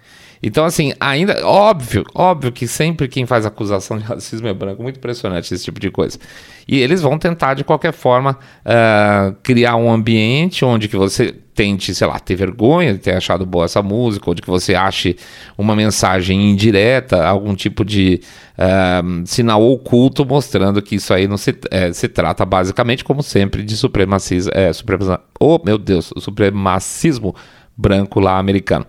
Então, 0.42 0.64
assim, 0.64 0.92
ainda, 0.98 1.46
óbvio, 1.46 2.04
óbvio 2.14 2.50
que 2.50 2.66
sempre 2.66 3.06
quem 3.06 3.24
faz 3.24 3.46
acusação 3.46 3.96
de 3.96 4.02
racismo 4.04 4.48
é 4.48 4.52
branco, 4.52 4.82
muito 4.82 4.96
impressionante 4.96 5.54
esse 5.54 5.62
tipo 5.62 5.78
de 5.78 5.90
coisa. 5.90 6.18
E 6.66 6.80
eles 6.80 7.00
vão 7.00 7.16
tentar, 7.16 7.54
de 7.54 7.62
qualquer 7.62 7.92
forma, 7.92 8.38
uh, 8.66 9.34
criar 9.42 9.76
um 9.76 9.90
ambiente 9.90 10.64
onde 10.64 10.88
que 10.88 10.96
você 10.96 11.32
tente, 11.54 11.94
sei 11.94 12.06
lá, 12.06 12.18
ter 12.18 12.34
vergonha 12.34 12.94
de 12.94 12.98
ter 12.98 13.14
achado 13.14 13.44
boa 13.46 13.66
essa 13.66 13.82
música, 13.82 14.28
ou 14.28 14.34
de 14.34 14.42
que 14.42 14.48
você 14.48 14.74
ache 14.74 15.16
uma 15.56 15.76
mensagem 15.76 16.50
indireta, 16.50 17.24
algum 17.24 17.54
tipo 17.54 17.84
de 17.84 18.20
uh, 18.58 19.26
sinal 19.26 19.62
oculto 19.62 20.24
mostrando 20.24 20.82
que 20.82 20.96
isso 20.96 21.14
aí 21.14 21.28
não 21.28 21.36
se, 21.36 21.54
é, 21.70 21.92
se 21.92 22.08
trata 22.08 22.44
basicamente, 22.44 23.04
como 23.04 23.22
sempre, 23.22 23.62
de 23.62 23.76
supremacismo, 23.76 24.50
é, 24.54 24.72
supremacismo, 24.72 25.18
oh 25.38 25.60
meu 25.64 25.78
Deus, 25.78 26.12
supremacismo 26.18 27.34
branco 27.76 28.18
lá 28.18 28.38
americano. 28.38 28.86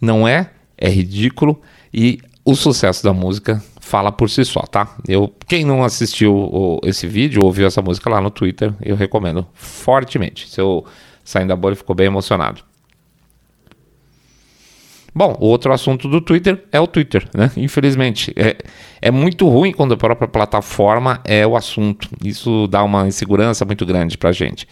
Não 0.00 0.26
é 0.26 0.50
é 0.84 0.88
ridículo 0.88 1.62
e 1.92 2.20
o 2.44 2.54
sucesso 2.54 3.02
da 3.02 3.12
música 3.14 3.64
fala 3.80 4.12
por 4.12 4.28
si 4.28 4.44
só, 4.44 4.60
tá? 4.60 4.94
Eu, 5.08 5.32
quem 5.48 5.64
não 5.64 5.82
assistiu 5.82 6.34
o, 6.36 6.78
esse 6.84 7.06
vídeo, 7.06 7.42
ouviu 7.42 7.66
essa 7.66 7.80
música 7.80 8.10
lá 8.10 8.20
no 8.20 8.30
Twitter, 8.30 8.74
eu 8.82 8.94
recomendo 8.94 9.46
fortemente. 9.54 10.46
Seu 10.50 10.84
saindo 11.24 11.48
da 11.48 11.56
bolha 11.56 11.74
ficou 11.74 11.96
bem 11.96 12.06
emocionado. 12.06 12.60
Bom, 15.14 15.34
o 15.40 15.46
outro 15.46 15.72
assunto 15.72 16.06
do 16.06 16.20
Twitter 16.20 16.62
é 16.70 16.78
o 16.78 16.86
Twitter, 16.86 17.26
né? 17.34 17.50
Infelizmente, 17.56 18.30
é, 18.36 18.58
é 19.00 19.10
muito 19.10 19.48
ruim 19.48 19.72
quando 19.72 19.94
a 19.94 19.96
própria 19.96 20.28
plataforma 20.28 21.20
é 21.24 21.46
o 21.46 21.56
assunto. 21.56 22.10
Isso 22.22 22.66
dá 22.66 22.82
uma 22.82 23.06
insegurança 23.06 23.64
muito 23.64 23.86
grande 23.86 24.18
pra 24.18 24.32
gente. 24.32 24.68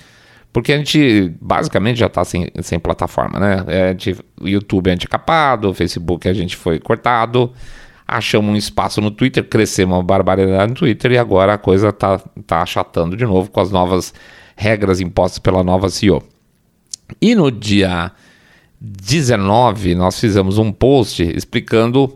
Porque 0.52 0.72
a 0.72 0.76
gente 0.76 1.32
basicamente 1.40 1.98
já 1.98 2.06
está 2.06 2.24
sem, 2.24 2.48
sem 2.60 2.78
plataforma, 2.78 3.40
né? 3.40 3.64
É, 3.68 3.96
o 4.40 4.46
YouTube 4.46 4.90
é 4.90 4.96
capado, 5.08 5.70
o 5.70 5.74
Facebook 5.74 6.28
a 6.28 6.34
gente 6.34 6.56
foi 6.56 6.78
cortado, 6.78 7.52
achamos 8.06 8.52
um 8.52 8.56
espaço 8.56 9.00
no 9.00 9.10
Twitter, 9.10 9.42
crescemos 9.44 9.96
uma 9.96 10.02
barbaridade 10.02 10.72
no 10.72 10.78
Twitter 10.78 11.12
e 11.12 11.18
agora 11.18 11.54
a 11.54 11.58
coisa 11.58 11.88
está 11.88 12.18
tá 12.46 12.62
achatando 12.62 13.16
de 13.16 13.24
novo 13.24 13.50
com 13.50 13.60
as 13.60 13.70
novas 13.70 14.12
regras 14.54 15.00
impostas 15.00 15.38
pela 15.38 15.64
nova 15.64 15.88
CEO. 15.88 16.22
E 17.20 17.34
no 17.34 17.50
dia 17.50 18.12
19 18.78 19.94
nós 19.94 20.20
fizemos 20.20 20.58
um 20.58 20.70
post 20.70 21.22
explicando 21.22 22.14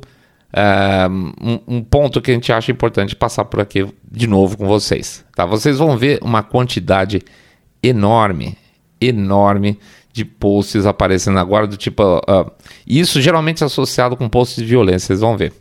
é, 0.53 1.09
um, 1.09 1.61
um, 1.67 1.83
ponto 1.83 2.21
que 2.21 2.31
a 2.31 2.35
gente 2.35 2.53
acha 2.53 2.71
importante 2.71 3.17
passar 3.17 3.45
por 3.47 3.61
aqui 3.61 3.87
de 4.11 4.27
novo 4.27 4.59
com 4.59 4.67
vocês. 4.67 5.25
Tá? 5.35 5.47
Vocês 5.47 5.79
vão 5.79 5.97
ver 5.97 6.19
uma 6.23 6.43
quantidade 6.43 7.23
enorme, 7.89 8.57
enorme 9.01 9.79
de 10.13 10.25
posts 10.25 10.87
aparecendo 10.87 11.39
agora 11.39 11.67
do 11.67 11.77
tipo. 11.77 12.03
Uh, 12.19 12.51
isso 12.87 13.21
geralmente 13.21 13.63
é 13.63 13.67
associado 13.67 14.17
com 14.17 14.29
posts 14.29 14.57
de 14.57 14.65
violência, 14.65 15.09
vocês 15.09 15.21
vão 15.21 15.37
ver. 15.37 15.53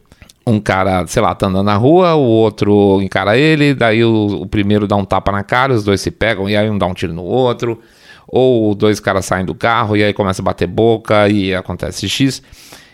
Um 0.47 0.59
cara, 0.59 1.05
sei 1.07 1.21
lá, 1.21 1.33
tá 1.33 1.47
andando 1.47 1.65
na 1.65 1.75
rua, 1.75 2.13
o 2.13 2.21
outro 2.21 3.01
encara 3.01 3.35
ele, 3.35 3.73
daí 3.73 4.03
o, 4.05 4.41
o 4.41 4.47
primeiro 4.47 4.87
dá 4.87 4.95
um 4.95 5.03
tapa 5.03 5.31
na 5.31 5.43
cara, 5.43 5.73
os 5.73 5.83
dois 5.83 5.99
se 5.99 6.11
pegam 6.11 6.47
e 6.47 6.55
aí 6.55 6.69
um 6.69 6.77
dá 6.77 6.85
um 6.85 6.93
tiro 6.93 7.13
no 7.13 7.23
outro. 7.23 7.81
Ou 8.27 8.73
dois 8.75 8.99
caras 8.99 9.25
saem 9.25 9.45
do 9.45 9.55
carro 9.55 9.97
e 9.97 10.03
aí 10.03 10.13
começa 10.13 10.41
a 10.41 10.45
bater 10.45 10.67
boca 10.67 11.27
e 11.29 11.53
acontece 11.53 12.07
X. 12.07 12.41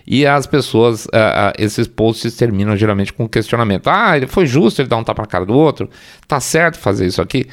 E 0.05 0.25
as 0.25 0.47
pessoas, 0.47 1.05
uh, 1.05 1.09
uh, 1.09 1.53
esses 1.57 1.87
posts 1.87 2.35
terminam 2.35 2.75
geralmente 2.75 3.13
com 3.13 3.27
questionamento. 3.27 3.87
Ah, 3.87 4.17
ele 4.17 4.27
foi 4.27 4.45
justo 4.45 4.81
ele 4.81 4.89
dar 4.89 4.97
um 4.97 5.03
tapa 5.03 5.21
na 5.21 5.27
cara 5.27 5.45
do 5.45 5.53
outro? 5.53 5.89
Tá 6.27 6.39
certo 6.39 6.77
fazer 6.77 7.05
isso 7.05 7.21
aqui? 7.21 7.47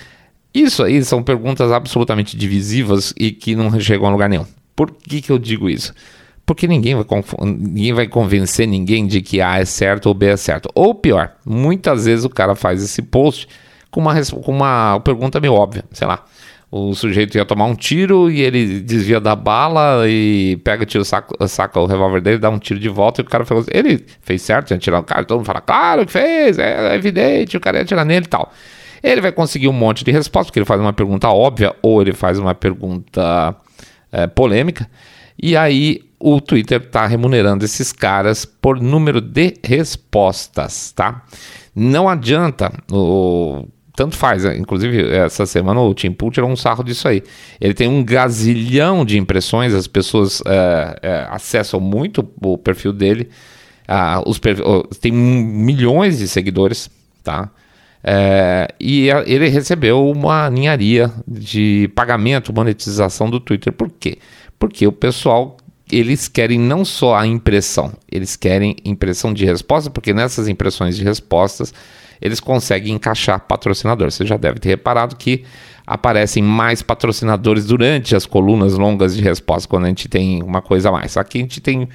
Isso 0.58 0.82
aí 0.82 1.04
são 1.04 1.22
perguntas 1.22 1.70
absolutamente 1.70 2.36
divisivas 2.36 3.14
e 3.16 3.30
que 3.30 3.54
não 3.54 3.78
chegam 3.78 4.08
a 4.08 4.10
lugar 4.10 4.28
nenhum. 4.28 4.44
Por 4.74 4.90
que, 4.90 5.20
que 5.20 5.30
eu 5.30 5.38
digo 5.38 5.70
isso? 5.70 5.94
Porque 6.44 6.66
ninguém 6.66 6.96
vai, 6.96 7.04
ninguém 7.42 7.92
vai 7.92 8.08
convencer 8.08 8.66
ninguém 8.66 9.06
de 9.06 9.20
que 9.20 9.40
A 9.40 9.58
é 9.58 9.64
certo 9.64 10.06
ou 10.06 10.14
B 10.14 10.26
é 10.26 10.36
certo. 10.36 10.68
Ou 10.74 10.94
pior, 10.94 11.32
muitas 11.46 12.06
vezes 12.06 12.24
o 12.24 12.30
cara 12.30 12.56
faz 12.56 12.82
esse 12.82 13.02
post 13.02 13.46
com 13.90 14.00
uma, 14.00 14.20
com 14.20 14.50
uma 14.50 14.98
pergunta 15.00 15.38
meio 15.38 15.52
óbvia, 15.52 15.84
sei 15.92 16.08
lá. 16.08 16.24
O 16.70 16.92
sujeito 16.94 17.36
ia 17.36 17.44
tomar 17.44 17.66
um 17.66 17.74
tiro 17.74 18.30
e 18.30 18.42
ele 18.42 18.80
desvia 18.80 19.20
da 19.20 19.36
bala 19.36 20.08
e 20.08 20.56
pega, 20.64 20.84
tira, 20.84 21.04
saca, 21.04 21.80
o 21.80 21.86
revólver 21.86 22.20
dele, 22.20 22.38
dá 22.38 22.50
um 22.50 22.58
tiro 22.58 22.80
de 22.80 22.88
volta 22.88 23.22
e 23.22 23.24
o 23.24 23.28
cara 23.28 23.44
falou 23.44 23.62
assim, 23.62 23.70
ele 23.72 24.04
fez 24.20 24.42
certo, 24.42 24.72
ia 24.72 24.78
tirar 24.78 24.98
o 24.98 25.04
cara, 25.04 25.24
todo 25.24 25.38
mundo 25.38 25.46
fala, 25.46 25.62
claro 25.62 26.04
que 26.04 26.12
fez, 26.12 26.58
é, 26.58 26.92
é 26.92 26.94
evidente, 26.94 27.56
o 27.56 27.60
cara 27.60 27.78
ia 27.78 27.82
atirar 27.84 28.04
nele 28.04 28.26
e 28.26 28.28
tal. 28.28 28.52
Ele 29.02 29.20
vai 29.20 29.32
conseguir 29.32 29.68
um 29.68 29.72
monte 29.72 30.04
de 30.04 30.10
respostas, 30.10 30.48
porque 30.48 30.58
ele 30.58 30.66
faz 30.66 30.80
uma 30.80 30.92
pergunta 30.92 31.28
óbvia 31.28 31.74
ou 31.82 32.00
ele 32.02 32.12
faz 32.12 32.38
uma 32.38 32.54
pergunta 32.54 33.56
é, 34.10 34.26
polêmica. 34.26 34.88
E 35.40 35.56
aí 35.56 36.02
o 36.18 36.40
Twitter 36.40 36.82
está 36.82 37.06
remunerando 37.06 37.64
esses 37.64 37.92
caras 37.92 38.44
por 38.44 38.80
número 38.80 39.20
de 39.20 39.54
respostas, 39.64 40.92
tá? 40.92 41.22
Não 41.74 42.08
adianta, 42.08 42.72
o, 42.90 43.68
tanto 43.94 44.16
faz, 44.16 44.44
né? 44.44 44.56
inclusive 44.56 45.10
essa 45.10 45.46
semana 45.46 45.80
o 45.80 45.94
Tim 45.94 46.12
Pool 46.12 46.30
tirou 46.30 46.50
um 46.50 46.56
sarro 46.56 46.82
disso 46.82 47.06
aí. 47.06 47.22
Ele 47.60 47.74
tem 47.74 47.88
um 47.88 48.04
gazilhão 48.04 49.04
de 49.04 49.16
impressões, 49.16 49.72
as 49.74 49.86
pessoas 49.86 50.42
é, 50.46 50.98
é, 51.02 51.26
acessam 51.30 51.78
muito 51.78 52.28
o 52.42 52.58
perfil 52.58 52.92
dele, 52.92 53.28
ah, 53.86 54.22
os 54.26 54.40
tem 55.00 55.12
milhões 55.12 56.18
de 56.18 56.28
seguidores, 56.28 56.90
tá? 57.22 57.50
É, 58.02 58.68
e 58.78 59.08
ele 59.26 59.48
recebeu 59.48 60.08
uma 60.08 60.48
ninharia 60.48 61.12
de 61.26 61.90
pagamento, 61.94 62.52
monetização 62.52 63.28
do 63.28 63.40
Twitter. 63.40 63.72
Por 63.72 63.90
quê? 63.90 64.18
Porque 64.58 64.86
o 64.86 64.92
pessoal 64.92 65.56
eles 65.90 66.28
querem 66.28 66.58
não 66.58 66.84
só 66.84 67.16
a 67.16 67.26
impressão, 67.26 67.92
eles 68.10 68.36
querem 68.36 68.76
impressão 68.84 69.32
de 69.32 69.44
resposta, 69.44 69.90
porque 69.90 70.12
nessas 70.12 70.46
impressões 70.46 70.96
de 70.96 71.02
respostas 71.02 71.72
eles 72.20 72.40
conseguem 72.40 72.94
encaixar 72.94 73.40
patrocinadores. 73.40 74.14
Você 74.14 74.26
já 74.26 74.36
deve 74.36 74.58
ter 74.58 74.68
reparado 74.68 75.16
que 75.16 75.44
aparecem 75.86 76.42
mais 76.42 76.82
patrocinadores 76.82 77.66
durante 77.66 78.14
as 78.14 78.26
colunas 78.26 78.74
longas 78.74 79.16
de 79.16 79.22
resposta, 79.22 79.68
quando 79.68 79.84
a 79.84 79.88
gente 79.88 80.08
tem 80.08 80.42
uma 80.42 80.60
coisa 80.60 80.90
a 80.90 80.92
mais. 80.92 81.16
Aqui 81.16 81.38
a 81.38 81.42
gente 81.42 81.60
tem 81.60 81.82
é, 81.82 81.88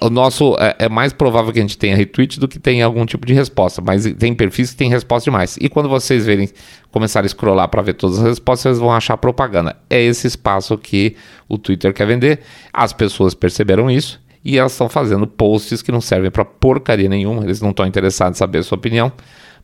o 0.00 0.08
nosso 0.08 0.56
é, 0.60 0.76
é, 0.80 0.88
mais 0.88 1.12
provável 1.12 1.52
que 1.52 1.58
a 1.58 1.62
gente 1.62 1.76
tenha 1.76 1.96
retweet 1.96 2.38
do 2.38 2.46
que 2.46 2.58
tenha 2.58 2.84
algum 2.84 3.04
tipo 3.04 3.26
de 3.26 3.34
resposta, 3.34 3.82
mas 3.82 4.04
tem 4.14 4.32
perfis 4.32 4.70
que 4.70 4.76
tem 4.76 4.88
resposta 4.88 5.24
demais. 5.24 5.58
E 5.60 5.68
quando 5.68 5.88
vocês 5.88 6.24
verem 6.24 6.48
começar 6.90 7.24
a 7.24 7.28
scrollar 7.28 7.68
para 7.68 7.82
ver 7.82 7.94
todas 7.94 8.18
as 8.18 8.24
respostas, 8.24 8.62
vocês 8.62 8.78
vão 8.78 8.92
achar 8.92 9.16
propaganda. 9.16 9.76
É 9.90 10.00
esse 10.00 10.26
espaço 10.26 10.78
que 10.78 11.16
o 11.48 11.58
Twitter 11.58 11.92
quer 11.92 12.06
vender. 12.06 12.40
As 12.72 12.92
pessoas 12.92 13.34
perceberam 13.34 13.90
isso 13.90 14.20
e 14.44 14.56
elas 14.56 14.72
estão 14.72 14.88
fazendo 14.88 15.26
posts 15.26 15.82
que 15.82 15.90
não 15.90 16.00
servem 16.00 16.30
para 16.30 16.44
porcaria 16.44 17.08
nenhuma. 17.08 17.42
Eles 17.42 17.60
não 17.60 17.70
estão 17.70 17.84
interessados 17.84 18.36
em 18.36 18.38
saber 18.38 18.58
a 18.58 18.62
sua 18.62 18.78
opinião 18.78 19.12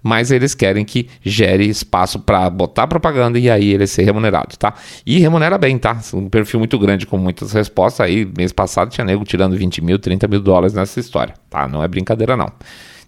mas 0.03 0.31
eles 0.31 0.55
querem 0.55 0.85
que 0.85 1.09
gere 1.23 1.69
espaço 1.69 2.19
para 2.19 2.49
botar 2.51 2.87
propaganda 2.87 3.39
e 3.39 3.51
aí 3.51 3.73
ele 3.73 3.87
ser 3.87 4.05
remunerado, 4.05 4.57
tá? 4.57 4.75
E 5.05 5.19
remunera 5.19 5.59
bem, 5.59 5.79
tá? 5.79 5.99
Um 6.15 6.29
perfil 6.29 6.61
muito 6.61 6.79
grande 6.79 7.07
com 7.07 7.19
muitas 7.19 7.53
respostas. 7.53 8.07
Aí, 8.07 8.31
mês 8.37 8.53
passado, 8.53 8.91
tinha 8.91 9.05
nego 9.05 9.25
tirando 9.25 9.57
20 9.57 9.83
mil, 9.83 9.99
30 9.99 10.29
mil 10.29 10.41
dólares 10.41 10.75
nessa 10.75 11.01
história, 11.01 11.35
tá? 11.51 11.67
Não 11.67 11.83
é 11.83 11.89
brincadeira, 11.89 12.37
não. 12.37 12.53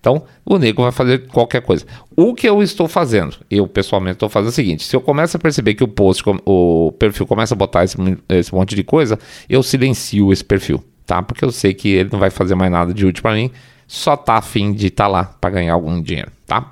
Então, 0.00 0.22
o 0.46 0.59
nego 0.59 0.83
vai 0.83 0.92
fazer 0.92 1.26
qualquer 1.29 1.61
coisa. 1.61 1.85
O 2.16 2.35
que 2.35 2.48
eu 2.48 2.62
estou 2.62 2.88
fazendo, 2.88 3.37
eu 3.50 3.68
pessoalmente 3.68 4.14
estou 4.14 4.31
fazendo 4.31 4.48
o 4.48 4.53
seguinte: 4.53 4.85
se 4.85 4.96
eu 4.96 5.00
começo 5.00 5.37
a 5.37 5.40
perceber 5.40 5.74
que 5.74 5.85
o 5.85 5.88
post, 5.88 6.24
o 6.46 6.92
perfil 6.98 7.26
começa 7.26 7.55
a 7.55 7.57
botar 7.57 7.85
esse, 7.85 7.96
esse 8.31 8.55
monte 8.55 8.74
de 8.74 8.83
coisa, 8.83 9.18
eu 9.48 9.62
silencio 9.62 10.33
esse 10.33 10.44
perfil, 10.44 10.83
tá? 11.05 11.22
Porque 11.22 11.44
eu 11.44 11.53
sei 11.53 11.74
que 11.74 11.90
ele 11.90 12.09
não 12.11 12.18
vai 12.18 12.31
fazer 12.31 12.55
mais 12.55 12.72
nada 12.72 12.94
de 12.94 13.05
útil 13.05 13.22
para 13.22 13.35
mim 13.35 13.50
só 13.90 14.16
tá 14.16 14.37
afim 14.37 14.72
de 14.72 14.87
estar 14.87 15.07
tá 15.07 15.09
lá 15.09 15.24
para 15.40 15.50
ganhar 15.50 15.72
algum 15.72 16.00
dinheiro, 16.00 16.31
tá? 16.46 16.70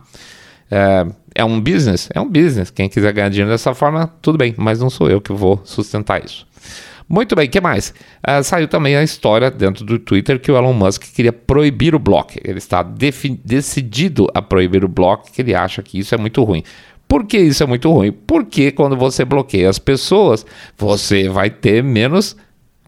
É, 0.71 1.05
é, 1.35 1.45
um 1.45 1.61
business? 1.61 2.09
É 2.15 2.21
um 2.21 2.29
business. 2.29 2.71
Quem 2.71 2.89
quiser 2.89 3.13
ganhar 3.13 3.29
dinheiro 3.29 3.51
dessa 3.51 3.75
forma, 3.75 4.07
tudo 4.23 4.39
bem, 4.39 4.55
mas 4.57 4.79
não 4.79 4.89
sou 4.89 5.11
eu 5.11 5.21
que 5.21 5.33
vou 5.33 5.61
sustentar 5.65 6.25
isso. 6.25 6.47
Muito 7.09 7.35
bem, 7.35 7.49
o 7.49 7.51
que 7.51 7.61
mais? 7.61 7.93
Uh, 8.23 8.45
saiu 8.45 8.69
também 8.69 8.95
a 8.95 9.03
história 9.03 9.51
dentro 9.51 9.85
do 9.85 9.99
Twitter 9.99 10.39
que 10.39 10.53
o 10.53 10.57
Elon 10.57 10.73
Musk 10.73 11.13
queria 11.13 11.33
proibir 11.33 11.93
o 11.93 11.99
bloco. 11.99 12.35
Ele 12.45 12.59
está 12.59 12.85
decidido 13.45 14.29
a 14.33 14.41
proibir 14.41 14.85
o 14.85 14.89
bloco, 14.89 15.33
que 15.33 15.43
ele 15.43 15.57
acha 15.57 15.83
que 15.83 15.99
isso 15.99 16.15
é 16.15 16.19
muito 16.19 16.45
ruim. 16.45 16.63
Por 17.09 17.27
que 17.27 17.37
isso 17.37 17.65
é 17.65 17.67
muito 17.67 17.91
ruim? 17.91 18.13
Porque 18.13 18.71
quando 18.71 18.97
você 18.97 19.25
bloqueia 19.25 19.69
as 19.69 19.81
pessoas, 19.81 20.47
você 20.77 21.29
vai 21.29 21.51
ter 21.51 21.83
menos 21.83 22.37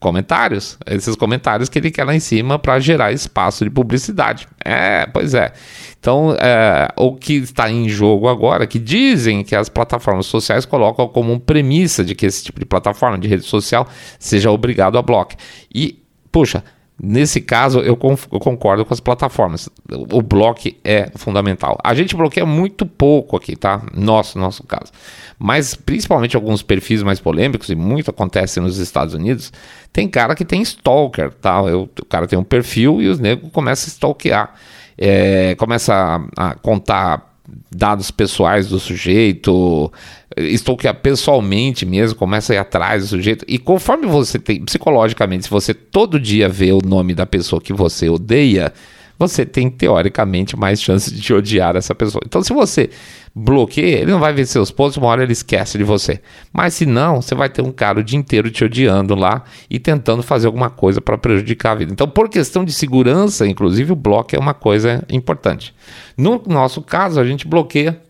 comentários, 0.00 0.78
esses 0.86 1.14
comentários 1.14 1.68
que 1.68 1.78
ele 1.78 1.90
quer 1.90 2.04
lá 2.04 2.14
em 2.14 2.20
cima 2.20 2.58
para 2.58 2.80
gerar 2.80 3.12
espaço 3.12 3.62
de 3.62 3.70
publicidade. 3.70 4.48
É, 4.64 5.06
pois 5.06 5.34
é. 5.34 5.52
Então, 6.00 6.34
é, 6.40 6.88
o 6.96 7.14
que 7.14 7.34
está 7.34 7.70
em 7.70 7.86
jogo 7.86 8.26
agora, 8.26 8.66
que 8.66 8.78
dizem 8.78 9.44
que 9.44 9.54
as 9.54 9.68
plataformas 9.68 10.24
sociais 10.24 10.64
colocam 10.64 11.06
como 11.06 11.38
premissa 11.38 12.02
de 12.02 12.14
que 12.14 12.24
esse 12.24 12.42
tipo 12.42 12.58
de 12.58 12.64
plataforma 12.64 13.18
de 13.18 13.28
rede 13.28 13.44
social 13.44 13.86
seja 14.18 14.50
obrigado 14.50 14.96
a 14.96 15.02
bloco. 15.02 15.34
E, 15.72 16.02
puxa, 16.32 16.64
Nesse 17.02 17.40
caso, 17.40 17.78
eu, 17.78 17.98
eu, 18.30 18.40
concordo 18.40 18.84
com 18.84 18.92
as 18.92 19.00
plataformas. 19.00 19.70
O 20.12 20.20
bloco 20.20 20.68
é 20.84 21.10
fundamental. 21.16 21.78
A 21.82 21.94
gente 21.94 22.14
bloqueia 22.14 22.44
muito 22.44 22.84
pouco 22.84 23.38
aqui, 23.38 23.56
tá? 23.56 23.82
Nosso, 23.94 24.38
nosso 24.38 24.62
caso. 24.64 24.92
Mas, 25.38 25.74
principalmente 25.74 26.36
alguns 26.36 26.62
perfis 26.62 27.02
mais 27.02 27.18
polêmicos, 27.18 27.70
e 27.70 27.74
muito 27.74 28.10
acontece 28.10 28.60
nos 28.60 28.76
Estados 28.76 29.14
Unidos, 29.14 29.50
tem 29.90 30.06
cara 30.08 30.34
que 30.34 30.44
tem 30.44 30.60
stalker, 30.60 31.32
tá? 31.32 31.62
Eu, 31.62 31.88
o 31.98 32.04
cara 32.04 32.26
tem 32.26 32.38
um 32.38 32.44
perfil 32.44 33.00
e 33.00 33.08
os 33.08 33.18
negros 33.18 33.50
começam 33.50 33.86
a 33.86 33.88
stalkear. 33.88 34.54
É, 34.98 35.54
começa 35.54 35.94
a, 36.36 36.50
a 36.50 36.54
contar 36.54 37.29
dados 37.74 38.10
pessoais 38.10 38.68
do 38.68 38.78
sujeito, 38.78 39.92
stalkear 40.36 40.94
pessoalmente 40.96 41.84
mesmo, 41.84 42.18
começa 42.18 42.52
a 42.52 42.56
ir 42.56 42.58
atrás 42.58 43.02
do 43.02 43.08
sujeito. 43.08 43.44
E 43.48 43.58
conforme 43.58 44.06
você 44.06 44.38
tem, 44.38 44.64
psicologicamente, 44.64 45.44
se 45.44 45.50
você 45.50 45.74
todo 45.74 46.20
dia 46.20 46.48
vê 46.48 46.72
o 46.72 46.80
nome 46.84 47.14
da 47.14 47.26
pessoa 47.26 47.60
que 47.60 47.72
você 47.72 48.08
odeia, 48.08 48.72
você 49.20 49.44
tem 49.44 49.68
teoricamente 49.68 50.56
mais 50.58 50.80
chance 50.80 51.14
de 51.14 51.34
odiar 51.34 51.76
essa 51.76 51.94
pessoa. 51.94 52.22
Então, 52.24 52.42
se 52.42 52.54
você 52.54 52.88
bloqueia, 53.34 53.98
ele 53.98 54.10
não 54.10 54.18
vai 54.18 54.32
ver 54.32 54.46
seus 54.46 54.70
posts, 54.70 54.96
uma 54.96 55.08
hora 55.08 55.22
ele 55.22 55.32
esquece 55.34 55.76
de 55.76 55.84
você. 55.84 56.22
Mas 56.50 56.72
se 56.72 56.86
não, 56.86 57.20
você 57.20 57.34
vai 57.34 57.50
ter 57.50 57.60
um 57.60 57.70
cara 57.70 58.00
o 58.00 58.02
dia 58.02 58.18
inteiro 58.18 58.50
te 58.50 58.64
odiando 58.64 59.14
lá 59.14 59.44
e 59.68 59.78
tentando 59.78 60.22
fazer 60.22 60.46
alguma 60.46 60.70
coisa 60.70 61.02
para 61.02 61.18
prejudicar 61.18 61.72
a 61.72 61.74
vida. 61.74 61.92
Então, 61.92 62.08
por 62.08 62.30
questão 62.30 62.64
de 62.64 62.72
segurança, 62.72 63.46
inclusive, 63.46 63.92
o 63.92 63.96
bloco 63.96 64.34
é 64.34 64.38
uma 64.38 64.54
coisa 64.54 65.04
importante. 65.10 65.74
No 66.16 66.42
nosso 66.46 66.80
caso, 66.80 67.20
a 67.20 67.24
gente 67.26 67.46
bloqueia 67.46 68.00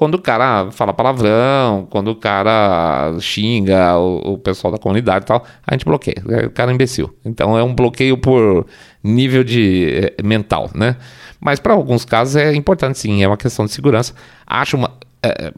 quando 0.00 0.14
o 0.14 0.18
cara 0.18 0.70
fala 0.70 0.94
palavrão, 0.94 1.86
quando 1.90 2.08
o 2.08 2.16
cara 2.16 3.14
xinga 3.20 3.98
o, 3.98 4.32
o, 4.32 4.38
pessoal 4.38 4.72
da 4.72 4.78
comunidade 4.78 5.26
e 5.26 5.28
tal, 5.28 5.44
a 5.66 5.74
gente 5.74 5.84
bloqueia. 5.84 6.24
O 6.46 6.48
cara 6.48 6.70
é 6.70 6.74
imbecil. 6.74 7.14
Então 7.22 7.58
é 7.58 7.62
um 7.62 7.74
bloqueio 7.74 8.16
por 8.16 8.64
nível 9.04 9.44
de 9.44 10.14
é, 10.18 10.22
mental, 10.22 10.70
né? 10.74 10.96
Mas 11.38 11.60
para 11.60 11.74
alguns 11.74 12.06
casos 12.06 12.36
é 12.36 12.54
importante 12.54 12.98
sim, 12.98 13.22
é 13.22 13.26
uma 13.26 13.36
questão 13.36 13.66
de 13.66 13.72
segurança. 13.72 14.14
Acho 14.46 14.78
uma 14.78 14.90
é, 15.22 15.52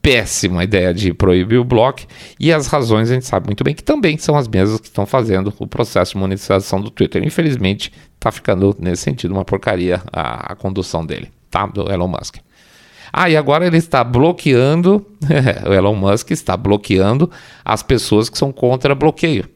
péssima 0.00 0.62
ideia 0.62 0.94
de 0.94 1.12
proibir 1.12 1.58
o 1.58 1.64
bloco 1.64 2.02
e 2.38 2.52
as 2.52 2.68
razões 2.68 3.10
a 3.10 3.14
gente 3.14 3.26
sabe 3.26 3.46
muito 3.46 3.64
bem 3.64 3.74
que 3.74 3.82
também 3.82 4.16
são 4.18 4.36
as 4.36 4.46
mesmas 4.46 4.78
que 4.78 4.86
estão 4.86 5.04
fazendo 5.04 5.52
o 5.58 5.66
processo 5.66 6.12
de 6.12 6.18
monetização 6.18 6.80
do 6.80 6.92
Twitter. 6.92 7.26
Infelizmente, 7.26 7.92
está 8.14 8.30
ficando 8.30 8.76
nesse 8.78 9.02
sentido 9.02 9.34
uma 9.34 9.44
porcaria 9.44 10.00
a, 10.12 10.52
a 10.52 10.54
condução 10.54 11.04
dele, 11.04 11.28
tá? 11.50 11.66
Do 11.66 11.92
Elon 11.92 12.06
Musk. 12.06 12.36
Ah, 13.12 13.28
e 13.28 13.36
agora 13.36 13.66
ele 13.66 13.76
está 13.76 14.02
bloqueando, 14.02 15.04
o 15.68 15.72
Elon 15.72 15.94
Musk 15.94 16.30
está 16.30 16.56
bloqueando 16.56 17.30
as 17.64 17.82
pessoas 17.82 18.30
que 18.30 18.38
são 18.38 18.50
contra 18.50 18.94
bloqueio. 18.94 19.48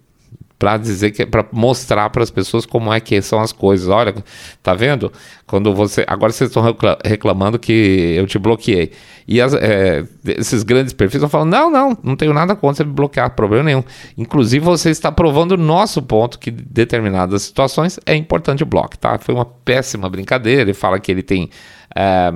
Para 0.59 0.79
dizer 0.79 1.11
que 1.11 1.27
para 1.27 1.45
mostrar 1.53 2.09
para 2.09 2.23
as 2.23 2.31
pessoas 2.31 2.65
como 2.65 2.91
é 2.91 2.99
que 2.99 3.21
são 3.21 3.41
as 3.41 3.53
coisas. 3.53 3.89
Olha, 3.89 4.15
tá 4.63 4.73
vendo? 4.73 5.13
Quando 5.47 5.75
você. 5.75 6.03
Agora 6.09 6.33
vocês 6.33 6.49
estão 6.49 6.63
reclamando 7.05 7.59
que 7.59 8.15
eu 8.17 8.27
te 8.27 8.39
bloqueei. 8.39 8.91
E 9.29 9.39
as, 9.39 9.53
é, 9.53 10.03
esses 10.25 10.63
grandes 10.63 10.95
perfis 10.95 11.17
estão 11.17 11.29
falando: 11.29 11.51
não, 11.51 11.71
não, 11.71 11.99
não 12.03 12.17
tenho 12.17 12.33
nada 12.33 12.57
contra 12.57 12.87
me 12.87 12.93
bloquear, 12.93 13.35
problema 13.37 13.65
nenhum. 13.65 13.85
Inclusive, 14.17 14.65
você 14.65 14.89
está 14.89 15.13
provando 15.13 15.53
o 15.53 15.57
nosso 15.59 16.01
ponto 16.01 16.39
que 16.39 16.51
determinadas 16.51 17.43
situações 17.43 18.01
é 18.07 18.15
importante 18.15 18.63
o 18.63 18.67
bloco, 18.67 18.97
tá? 18.97 19.19
Foi 19.19 19.35
uma 19.35 19.45
péssima 19.45 20.09
brincadeira. 20.09 20.63
Ele 20.63 20.75
fala 20.75 20.99
que 20.99 21.13
ele 21.13 21.23
tem. 21.23 21.51
É, 21.95 22.33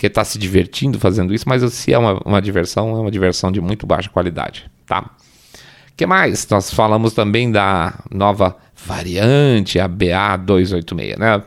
que 0.00 0.06
está 0.06 0.24
se 0.24 0.38
divertindo 0.38 0.98
fazendo 0.98 1.32
isso, 1.32 1.44
mas 1.46 1.62
se 1.72 1.92
é 1.92 1.98
uma, 1.98 2.18
uma 2.24 2.42
diversão, 2.42 2.96
é 2.96 3.00
uma 3.00 3.10
diversão 3.10 3.52
de 3.52 3.60
muito 3.60 3.86
baixa 3.86 4.08
qualidade, 4.08 4.68
tá? 4.86 5.10
que 6.00 6.06
mais? 6.06 6.48
Nós 6.48 6.72
falamos 6.72 7.12
também 7.12 7.52
da 7.52 7.92
nova 8.10 8.56
variante, 8.74 9.78
a 9.78 9.86
BA286, 9.86 11.18
né? 11.18 11.42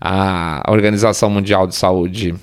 A 0.00 0.62
Organização 0.68 1.28
Mundial 1.28 1.66
de 1.66 1.74
Saúde 1.74 2.34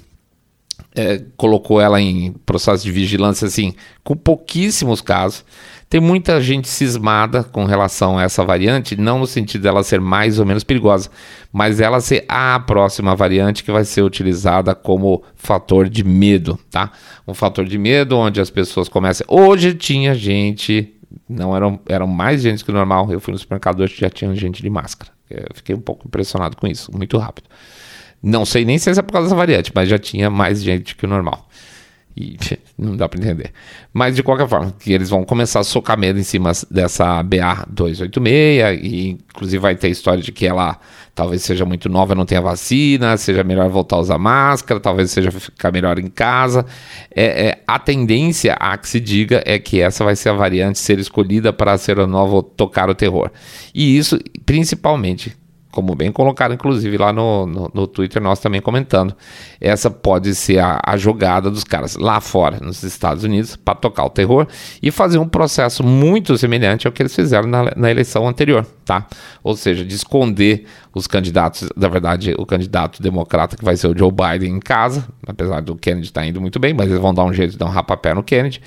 é, 0.95 1.23
colocou 1.35 1.81
ela 1.81 1.99
em 1.99 2.33
processo 2.45 2.83
de 2.83 2.91
vigilância, 2.91 3.47
assim, 3.47 3.73
com 4.03 4.15
pouquíssimos 4.15 5.01
casos. 5.01 5.43
Tem 5.89 6.01
muita 6.01 6.41
gente 6.41 6.67
cismada 6.67 7.43
com 7.43 7.63
relação 7.63 8.17
a 8.17 8.23
essa 8.23 8.43
variante, 8.43 8.97
não 8.97 9.19
no 9.19 9.27
sentido 9.27 9.61
dela 9.61 9.83
ser 9.83 10.01
mais 10.01 10.37
ou 10.37 10.45
menos 10.45 10.63
perigosa, 10.63 11.09
mas 11.51 11.79
ela 11.79 12.01
ser 12.01 12.25
a 12.27 12.59
próxima 12.59 13.15
variante 13.15 13.63
que 13.63 13.71
vai 13.71 13.85
ser 13.85 14.01
utilizada 14.01 14.75
como 14.75 15.23
fator 15.35 15.87
de 15.87 16.03
medo, 16.03 16.59
tá? 16.69 16.91
Um 17.25 17.33
fator 17.33 17.63
de 17.65 17.77
medo 17.77 18.17
onde 18.17 18.41
as 18.41 18.49
pessoas 18.49 18.89
começam. 18.89 19.25
Hoje 19.29 19.73
tinha 19.73 20.13
gente, 20.13 20.93
não 21.27 21.55
eram, 21.55 21.79
eram 21.87 22.05
mais 22.05 22.41
gente 22.41 22.65
que 22.65 22.71
o 22.71 22.73
normal. 22.73 23.09
Eu 23.09 23.21
fui 23.21 23.31
no 23.31 23.37
supermercado 23.37 23.79
hoje 23.79 23.95
já 23.97 24.09
tinha 24.09 24.35
gente 24.35 24.61
de 24.61 24.69
máscara. 24.69 25.11
Eu 25.29 25.47
fiquei 25.53 25.73
um 25.73 25.81
pouco 25.81 26.05
impressionado 26.05 26.57
com 26.57 26.67
isso, 26.67 26.91
muito 26.93 27.17
rápido. 27.17 27.47
Não 28.21 28.45
sei 28.45 28.65
nem 28.65 28.77
se 28.77 28.89
é 28.89 29.01
por 29.01 29.13
causa 29.13 29.27
dessa 29.27 29.35
variante, 29.35 29.71
mas 29.73 29.87
já 29.87 29.97
tinha 29.97 30.29
mais 30.29 30.61
gente 30.61 30.95
que 30.95 31.05
o 31.05 31.09
normal. 31.09 31.47
E 32.19 32.35
não 32.75 32.97
dá 32.97 33.07
para 33.07 33.19
entender. 33.19 33.51
Mas 33.93 34.15
de 34.15 34.23
qualquer 34.23 34.47
forma, 34.47 34.73
que 34.79 34.91
eles 34.91 35.07
vão 35.07 35.23
começar 35.23 35.59
a 35.59 35.63
socar 35.63 35.95
medo 35.95 36.17
em 36.17 36.23
cima 36.23 36.51
dessa 36.71 37.23
BA286 37.23 38.79
e 38.81 39.09
inclusive 39.11 39.59
vai 39.59 39.75
ter 39.75 39.85
a 39.85 39.89
história 39.91 40.23
de 40.23 40.31
que 40.31 40.47
ela 40.47 40.79
talvez 41.13 41.43
seja 41.43 41.63
muito 41.63 41.87
nova, 41.89 42.15
não 42.15 42.25
tenha 42.25 42.41
vacina, 42.41 43.17
seja 43.17 43.43
melhor 43.43 43.69
voltar 43.69 43.97
a 43.97 43.99
usar 43.99 44.17
máscara, 44.17 44.79
talvez 44.79 45.11
seja 45.11 45.29
ficar 45.29 45.71
melhor 45.71 45.99
em 45.99 46.07
casa. 46.07 46.65
É, 47.13 47.49
é, 47.49 47.63
a 47.67 47.77
tendência 47.77 48.53
a 48.53 48.75
que 48.77 48.89
se 48.89 48.99
diga 48.99 49.43
é 49.45 49.59
que 49.59 49.79
essa 49.79 50.03
vai 50.03 50.15
ser 50.15 50.29
a 50.29 50.33
variante 50.33 50.79
ser 50.79 50.97
escolhida 50.97 51.53
para 51.53 51.77
ser 51.77 51.99
a 51.99 52.07
nova 52.07 52.41
tocar 52.41 52.89
o 52.89 52.95
terror. 52.95 53.29
E 53.75 53.95
isso 53.95 54.17
principalmente 54.43 55.35
como 55.77 55.93
bem 55.93 56.11
colocaram, 56.11 56.55
inclusive, 56.55 56.97
lá 56.97 57.13
no, 57.13 57.45
no, 57.45 57.71
no 57.71 57.85
Twitter, 57.85 58.19
nós 58.19 58.39
também 58.39 58.59
comentando. 58.59 59.15
Essa 59.61 59.91
pode 59.91 60.33
ser 60.33 60.57
a, 60.57 60.81
a, 60.83 60.97
jogada 60.97 61.51
dos 61.51 61.63
caras 61.63 61.95
lá 61.97 62.19
fora, 62.19 62.59
nos 62.59 62.81
Estados 62.81 63.23
Unidos, 63.23 63.55
para 63.55 63.75
tocar 63.75 64.05
o 64.05 64.09
terror 64.09 64.47
e 64.81 64.89
fazer 64.89 65.19
um 65.19 65.29
processo 65.29 65.83
muito 65.83 66.35
semelhante 66.35 66.87
ao 66.87 66.91
que 66.91 67.03
eles 67.03 67.13
fizeram 67.13 67.47
na, 67.47 67.71
na 67.75 67.91
eleição 67.91 68.27
anterior, 68.27 68.65
tá? 68.83 69.05
Ou 69.43 69.55
seja, 69.55 69.85
de 69.85 69.93
esconder 69.93 70.65
os 70.95 71.05
candidatos, 71.05 71.69
na 71.77 71.87
verdade, 71.87 72.33
o 72.39 72.45
candidato 72.47 72.99
democrata 72.99 73.55
que 73.55 73.63
vai 73.63 73.77
ser 73.77 73.85
o 73.85 73.95
Joe 73.95 74.11
Biden 74.11 74.55
em 74.55 74.59
casa, 74.59 75.07
apesar 75.27 75.61
do 75.61 75.75
Kennedy 75.75 76.07
estar 76.07 76.21
tá 76.21 76.27
indo 76.27 76.41
muito 76.41 76.59
bem, 76.59 76.73
mas 76.73 76.87
eles 76.87 76.99
vão 76.99 77.13
dar 77.13 77.23
um 77.23 77.31
jeito 77.31 77.51
de 77.51 77.57
dar 77.59 77.67
um 77.67 77.69
rapapé 77.69 78.15
no 78.15 78.23
Kennedy. 78.23 78.63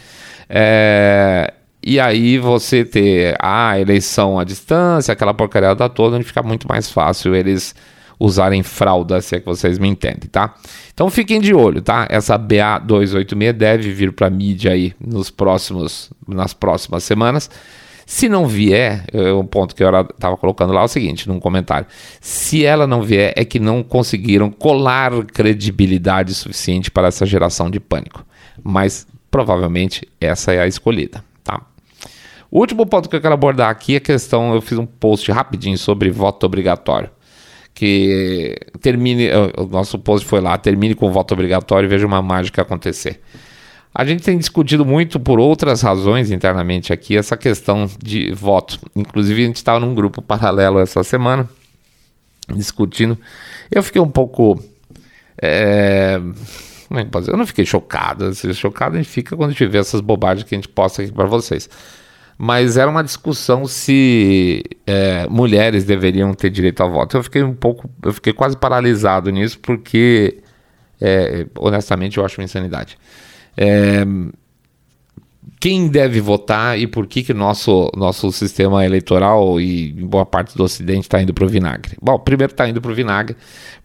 É, 0.49 1.55
e 1.83 1.99
aí 1.99 2.39
você 2.39 2.85
ter 2.85 3.37
a 3.41 3.79
eleição 3.79 4.39
à 4.39 4.45
distância, 4.45 5.13
aquela 5.13 5.35
porcaria 5.35 5.75
da 5.75 5.89
toda, 5.89 6.17
onde 6.17 6.25
fica 6.25 6.43
muito 6.43 6.69
mais 6.69 6.91
fácil 6.91 7.35
eles 7.35 7.75
usarem 8.19 8.63
fralda, 8.63 9.21
se 9.23 9.37
é 9.37 9.41
que 9.41 9.47
vocês 9.47 9.79
me 9.79 9.89
entendem, 9.89 10.29
tá? 10.31 10.55
Então 10.93 11.09
fiquem 11.09 11.41
de 11.41 11.55
olho, 11.55 11.81
tá? 11.81 12.07
Essa 12.11 12.39
BA286 12.39 13.53
deve 13.53 13.93
vir 13.93 14.13
para 14.13 14.29
mídia 14.29 14.73
aí 14.73 14.95
nos 15.01 15.31
próximos, 15.31 16.11
nas 16.29 16.53
próximas 16.53 17.03
semanas. 17.03 17.51
Se 18.05 18.29
não 18.29 18.47
vier, 18.47 19.05
um 19.39 19.47
ponto 19.47 19.75
que 19.75 19.83
eu 19.83 19.89
estava 20.01 20.37
colocando 20.37 20.73
lá 20.73 20.83
é 20.83 20.85
o 20.85 20.89
seguinte, 20.89 21.29
num 21.29 21.39
comentário. 21.41 21.87
Se 22.21 22.65
ela 22.65 22.87
não 22.87 23.03
vier, 23.03 23.33
é 23.37 23.45
que 23.45 23.61
não 23.61 23.83
conseguiram 23.85 24.51
colar 24.51 25.13
credibilidade 25.27 26.35
suficiente 26.35 26.91
para 26.91 27.09
essa 27.09 27.25
geração 27.25 27.71
de 27.71 27.79
pânico. 27.79 28.27
Mas 28.63 29.07
provavelmente 29.31 30.07
essa 30.21 30.53
é 30.53 30.61
a 30.61 30.67
escolhida. 30.67 31.25
O 32.51 32.59
último 32.59 32.85
ponto 32.85 33.09
que 33.09 33.15
eu 33.15 33.21
quero 33.21 33.35
abordar 33.35 33.71
aqui 33.71 33.95
é 33.95 33.97
a 33.99 34.01
questão. 34.01 34.53
Eu 34.55 34.61
fiz 34.61 34.77
um 34.77 34.87
post 34.87 35.31
rapidinho 35.31 35.79
sobre 35.79 36.11
voto 36.11 36.45
obrigatório. 36.45 37.11
Que 37.73 38.57
termine. 38.81 39.29
O 39.57 39.67
nosso 39.67 39.99
post 39.99 40.27
foi 40.27 40.41
lá, 40.41 40.59
termine 40.59 40.95
com 40.95 41.13
voto 41.13 41.33
obrigatório 41.33 41.87
e 41.87 41.89
veja 41.89 42.07
uma 42.07 42.21
mágica 42.21 42.63
acontecer. 42.63 43.21
A 43.95 44.05
gente 44.05 44.23
tem 44.23 44.37
discutido 44.37 44.85
muito 44.85 45.19
por 45.19 45.41
outras 45.41 45.83
razões 45.83 46.31
internamente 46.31 46.93
aqui 46.93 47.17
essa 47.17 47.37
questão 47.37 47.89
de 48.03 48.33
voto. 48.33 48.79
Inclusive, 48.95 49.43
a 49.43 49.47
gente 49.47 49.57
estava 49.57 49.81
num 49.81 49.95
grupo 49.95 50.21
paralelo 50.21 50.79
essa 50.79 51.03
semana 51.05 51.49
discutindo. 52.53 53.17
Eu 53.71 53.83
fiquei 53.83 54.01
um 54.01 54.11
pouco. 54.11 54.63
É... 55.41 56.21
É? 56.93 57.31
Eu 57.31 57.37
não 57.37 57.47
fiquei 57.47 57.65
chocado. 57.65 58.33
Chocado 58.53 58.97
a 58.97 58.99
gente 58.99 59.09
fica 59.09 59.37
quando 59.37 59.51
a 59.51 59.53
gente 59.53 59.67
vê 59.69 59.79
essas 59.79 60.01
bobagens 60.01 60.49
que 60.49 60.55
a 60.57 60.59
gente 60.59 60.69
posta 60.69 61.03
aqui 61.03 61.13
para 61.13 61.27
vocês 61.27 61.69
mas 62.43 62.79
era 62.79 62.91
uma 62.91 63.05
discussão 63.05 63.67
se 63.67 64.65
é, 64.87 65.27
mulheres 65.29 65.85
deveriam 65.85 66.33
ter 66.33 66.49
direito 66.49 66.83
ao 66.83 66.91
voto. 66.91 67.19
Eu 67.19 67.23
fiquei 67.23 67.43
um 67.43 67.53
pouco, 67.53 67.91
eu 68.03 68.15
fiquei 68.15 68.33
quase 68.33 68.57
paralisado 68.57 69.31
nisso, 69.31 69.59
porque 69.59 70.39
é, 70.99 71.47
honestamente 71.59 72.17
eu 72.17 72.25
acho 72.25 72.41
uma 72.41 72.45
insanidade. 72.47 72.97
É, 73.55 74.07
quem 75.61 75.87
deve 75.89 76.19
votar 76.19 76.79
e 76.79 76.87
por 76.87 77.07
que 77.07 77.23
que 77.23 77.35
nosso 77.35 77.91
nosso 77.95 78.33
sistema 78.33 78.87
eleitoral 78.87 79.61
e 79.61 79.93
boa 79.93 80.25
parte 80.25 80.57
do 80.57 80.65
Ocidente 80.65 81.01
está 81.01 81.21
indo 81.21 81.35
para 81.35 81.45
o 81.45 81.49
vinagre? 81.49 81.99
Bom, 82.01 82.19
primeiro 82.19 82.55
está 82.55 82.67
indo 82.67 82.81
para 82.81 82.91
o 82.91 82.95
vinagre 82.95 83.37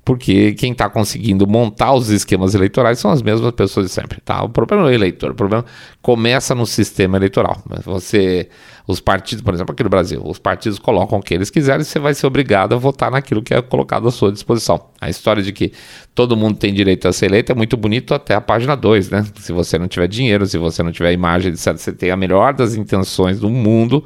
porque 0.06 0.54
quem 0.54 0.72
está 0.72 0.88
conseguindo 0.88 1.48
montar 1.48 1.91
os 1.94 2.10
esquemas 2.10 2.54
eleitorais 2.54 3.00
são 3.00 3.10
as 3.10 3.24
mesmas 3.24 3.52
pessoas 3.54 3.88
de 3.88 3.91
sempre, 3.91 4.22
tá? 4.22 4.44
O 4.44 4.50
problema 4.50 4.84
não 4.84 4.89
é 4.89 4.91
o 4.91 4.96
eleitor, 4.96 5.32
o 5.32 5.34
problema 5.36 5.65
começa 6.00 6.54
no 6.54 6.68
sistema 6.68 7.18
eleitoral. 7.18 7.60
Você, 7.84 8.48
os 8.88 9.00
partidos, 9.00 9.44
por 9.44 9.56
exemplo, 9.56 9.74
aqui 9.74 9.84
no 9.84 9.89
Brasil, 9.89 10.22
os 10.24 10.38
partidos 10.38 10.78
colocam 10.78 11.18
o 11.18 11.22
que 11.24 11.34
eles 11.34 11.50
quiserem 11.50 11.82
e 11.82 11.86
você 11.86 11.98
vai 11.98 12.13
ser 12.13 12.28
obrigado 12.28 12.76
a 12.76 12.78
votar 12.78 13.10
naquilo 13.10 13.41
que 13.41 13.52
é 13.52 13.62
colocado 13.63 14.08
à 14.08 14.12
sua 14.12 14.32
disposição. 14.32 14.80
A 15.02 15.10
história 15.10 15.41
de 15.41 15.52
que 15.52 15.74
todo 16.13 16.38
mundo 16.38 16.56
tem 16.56 16.72
direito 16.72 17.08
a 17.08 17.13
ser 17.13 17.26
eleito 17.26 17.52
é 17.52 17.56
muito 17.56 17.76
bonito 17.76 18.13
até 18.13 18.36
a 18.36 18.41
página 18.41 18.76
2, 18.78 19.10
né? 19.10 19.26
Se 19.39 19.52
você 19.52 19.80
não 19.80 19.88
tiver 19.88 20.08
dinheiro, 20.08 20.46
se 20.46 20.60
você 20.60 20.84
não 20.84 20.91
tiver 20.91 21.13
imagem, 21.13 21.52
etc., 21.52 21.76
você 21.76 21.91
tem 21.91 22.12
a 22.12 22.15
melhor 22.15 22.54
das 22.54 22.76
intenções 22.76 23.39
do 23.39 23.50
mundo, 23.50 24.04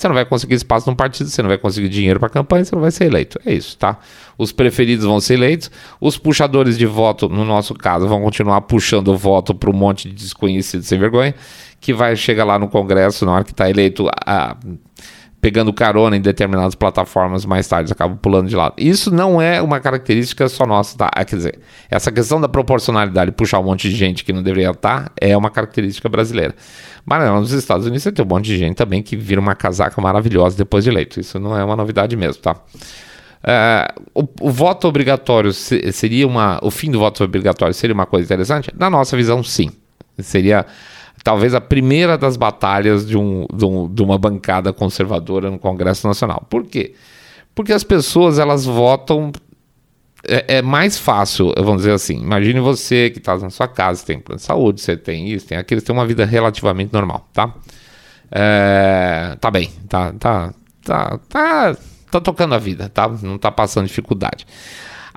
você 0.00 0.08
não 0.08 0.14
vai 0.14 0.24
conseguir 0.24 0.54
espaço 0.54 0.88
num 0.88 0.96
partido, 0.96 1.28
você 1.28 1.42
não 1.42 1.48
vai 1.48 1.58
conseguir 1.58 1.90
dinheiro 1.90 2.18
para 2.18 2.30
campanha, 2.30 2.64
você 2.64 2.74
não 2.74 2.80
vai 2.80 2.90
ser 2.90 3.04
eleito. 3.04 3.38
É 3.44 3.52
isso, 3.52 3.76
tá? 3.76 3.98
Os 4.38 4.50
preferidos 4.50 5.04
vão 5.04 5.20
ser 5.20 5.34
eleitos, 5.34 5.70
os 6.00 6.16
puxadores 6.16 6.78
de 6.78 6.86
voto, 6.86 7.28
no 7.28 7.44
nosso 7.44 7.74
caso, 7.74 8.08
vão 8.08 8.22
continuar 8.22 8.62
puxando 8.62 9.08
o 9.08 9.16
voto 9.16 9.54
para 9.54 9.68
um 9.68 9.74
monte 9.74 10.08
de 10.08 10.14
desconhecidos 10.14 10.86
sem 10.86 10.98
vergonha, 10.98 11.34
que 11.78 11.92
vai 11.92 12.16
chegar 12.16 12.44
lá 12.44 12.58
no 12.58 12.66
Congresso 12.66 13.26
na 13.26 13.32
hora 13.32 13.44
que 13.44 13.50
está 13.50 13.68
eleito. 13.68 14.08
A, 14.26 14.56
pegando 15.40 15.72
carona 15.72 16.16
em 16.16 16.20
determinadas 16.20 16.74
plataformas 16.74 17.46
mais 17.46 17.66
tarde 17.66 17.92
acabam 17.92 18.16
pulando 18.16 18.48
de 18.48 18.54
lado. 18.54 18.74
Isso 18.76 19.10
não 19.10 19.40
é 19.40 19.60
uma 19.62 19.80
característica 19.80 20.48
só 20.48 20.66
nossa, 20.66 20.96
tá? 20.96 21.10
É, 21.16 21.24
quer 21.24 21.36
dizer, 21.36 21.58
essa 21.90 22.12
questão 22.12 22.40
da 22.40 22.48
proporcionalidade, 22.48 23.32
puxar 23.32 23.58
um 23.58 23.64
monte 23.64 23.88
de 23.88 23.96
gente 23.96 24.22
que 24.22 24.32
não 24.32 24.42
deveria 24.42 24.70
estar, 24.70 25.10
é 25.18 25.36
uma 25.36 25.50
característica 25.50 26.08
brasileira. 26.08 26.54
Mas 27.04 27.24
não, 27.24 27.40
nos 27.40 27.52
Estados 27.52 27.86
Unidos 27.86 28.02
você 28.02 28.12
tem 28.12 28.24
um 28.24 28.28
monte 28.28 28.46
de 28.46 28.58
gente 28.58 28.76
também 28.76 29.02
que 29.02 29.16
vira 29.16 29.40
uma 29.40 29.54
casaca 29.54 30.00
maravilhosa 30.00 30.56
depois 30.56 30.84
de 30.84 30.90
eleito. 30.90 31.18
Isso 31.18 31.38
não 31.38 31.56
é 31.56 31.64
uma 31.64 31.76
novidade 31.76 32.14
mesmo, 32.16 32.42
tá? 32.42 32.56
É, 33.42 33.88
o, 34.14 34.28
o, 34.42 34.50
voto 34.50 34.86
obrigatório 34.86 35.50
seria 35.52 36.26
uma. 36.26 36.58
O 36.62 36.70
fim 36.70 36.90
do 36.90 36.98
voto 36.98 37.24
obrigatório 37.24 37.72
seria 37.72 37.94
uma 37.94 38.04
coisa 38.04 38.26
interessante? 38.26 38.70
Na 38.78 38.90
nossa 38.90 39.16
visão, 39.16 39.42
sim. 39.42 39.70
Seria 40.18 40.66
talvez 41.22 41.54
a 41.54 41.60
primeira 41.60 42.16
das 42.16 42.36
batalhas 42.36 43.06
de, 43.06 43.16
um, 43.16 43.46
de, 43.52 43.64
um, 43.64 43.92
de 43.92 44.02
uma 44.02 44.18
bancada 44.18 44.72
conservadora 44.72 45.50
no 45.50 45.58
Congresso 45.58 46.06
Nacional. 46.06 46.46
Por 46.48 46.64
quê? 46.64 46.94
Porque 47.54 47.72
as 47.72 47.84
pessoas 47.84 48.38
elas 48.38 48.64
votam 48.64 49.32
é, 50.26 50.58
é, 50.58 50.62
mais 50.62 50.98
fácil, 50.98 51.52
vamos 51.56 51.78
dizer 51.78 51.92
assim. 51.92 52.20
Imagine 52.20 52.60
você 52.60 53.10
que 53.10 53.18
está 53.18 53.36
na 53.36 53.50
sua 53.50 53.68
casa, 53.68 54.04
tem 54.04 54.18
plano 54.18 54.38
de 54.38 54.44
saúde, 54.44 54.80
você 54.80 54.96
tem 54.96 55.28
isso, 55.28 55.46
tem 55.46 55.58
aquilo, 55.58 55.80
você 55.80 55.86
tem 55.86 55.94
uma 55.94 56.06
vida 56.06 56.24
relativamente 56.24 56.92
normal, 56.92 57.28
tá? 57.32 57.54
É, 58.30 59.36
tá 59.40 59.50
bem, 59.50 59.70
tá, 59.88 60.12
tá, 60.12 60.54
tá, 60.84 61.18
tá, 61.28 61.76
tá 62.10 62.20
tocando 62.20 62.54
a 62.54 62.58
vida, 62.58 62.88
tá? 62.88 63.08
Não 63.22 63.38
tá 63.38 63.50
passando 63.50 63.86
dificuldade. 63.86 64.46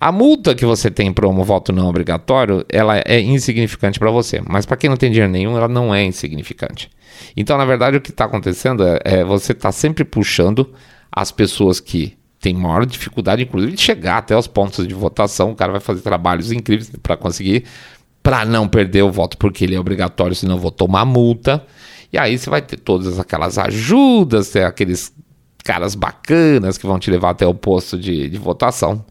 A 0.04 0.12
multa 0.12 0.54
que 0.54 0.66
você 0.66 0.92
tem 0.92 1.14
para 1.14 1.26
um 1.26 1.44
voto 1.44 1.72
não 1.72 1.88
obrigatório, 1.88 2.66
ela 2.68 3.02
é 3.06 3.22
insignificante 3.22 3.98
para 3.98 4.12
você, 4.12 4.42
mas 4.46 4.66
para 4.66 4.76
quem 4.76 4.90
não 4.90 4.98
tem 4.98 5.10
dinheiro 5.10 5.32
nenhum, 5.32 5.56
ela 5.56 5.70
não 5.70 5.96
é 5.96 6.04
insignificante. 6.04 6.92
Então, 7.38 7.58
na 7.58 7.64
verdade, 7.64 7.96
o 7.96 8.02
que 8.02 8.10
está 8.10 8.26
acontecendo 8.26 8.86
é, 8.86 9.00
é 9.06 9.24
você 9.24 9.54
está 9.54 9.72
sempre 9.72 10.04
puxando 10.04 10.70
as 11.10 11.32
pessoas 11.32 11.80
que 11.80 12.18
têm 12.42 12.54
maior 12.54 12.86
dificuldade, 12.86 13.44
inclusive, 13.44 13.72
de 13.72 13.82
chegar 13.82 14.18
até 14.18 14.38
os 14.38 14.46
pontos 14.46 14.86
de 14.86 14.94
votação. 14.94 15.52
O 15.52 15.56
cara 15.56 15.72
vai 15.72 15.80
fazer 15.80 16.02
trabalhos 16.02 16.52
incríveis 16.52 16.92
para 17.02 17.16
conseguir, 17.16 17.64
para 18.22 18.44
não 18.44 18.68
perder 18.68 19.04
o 19.04 19.10
voto, 19.10 19.38
porque 19.38 19.64
ele 19.64 19.74
é 19.74 19.80
obrigatório, 19.80 20.36
senão 20.36 20.58
vou 20.58 20.70
tomar 20.70 21.06
multa. 21.06 21.66
E 22.12 22.18
aí 22.18 22.38
você 22.38 22.50
vai 22.50 22.62
ter 22.62 22.76
todas 22.76 23.22
aquelas 23.22 23.58
ajudas, 23.58 24.54
aqueles 24.54 25.14
caras 25.64 25.96
bacanas 25.96 26.78
que 26.78 26.86
vão 26.86 27.00
te 27.00 27.10
levar 27.10 27.30
até 27.30 27.48
o 27.48 27.54
posto 27.54 27.98
de, 27.98 28.28
de 28.28 28.38
votação 28.38 29.06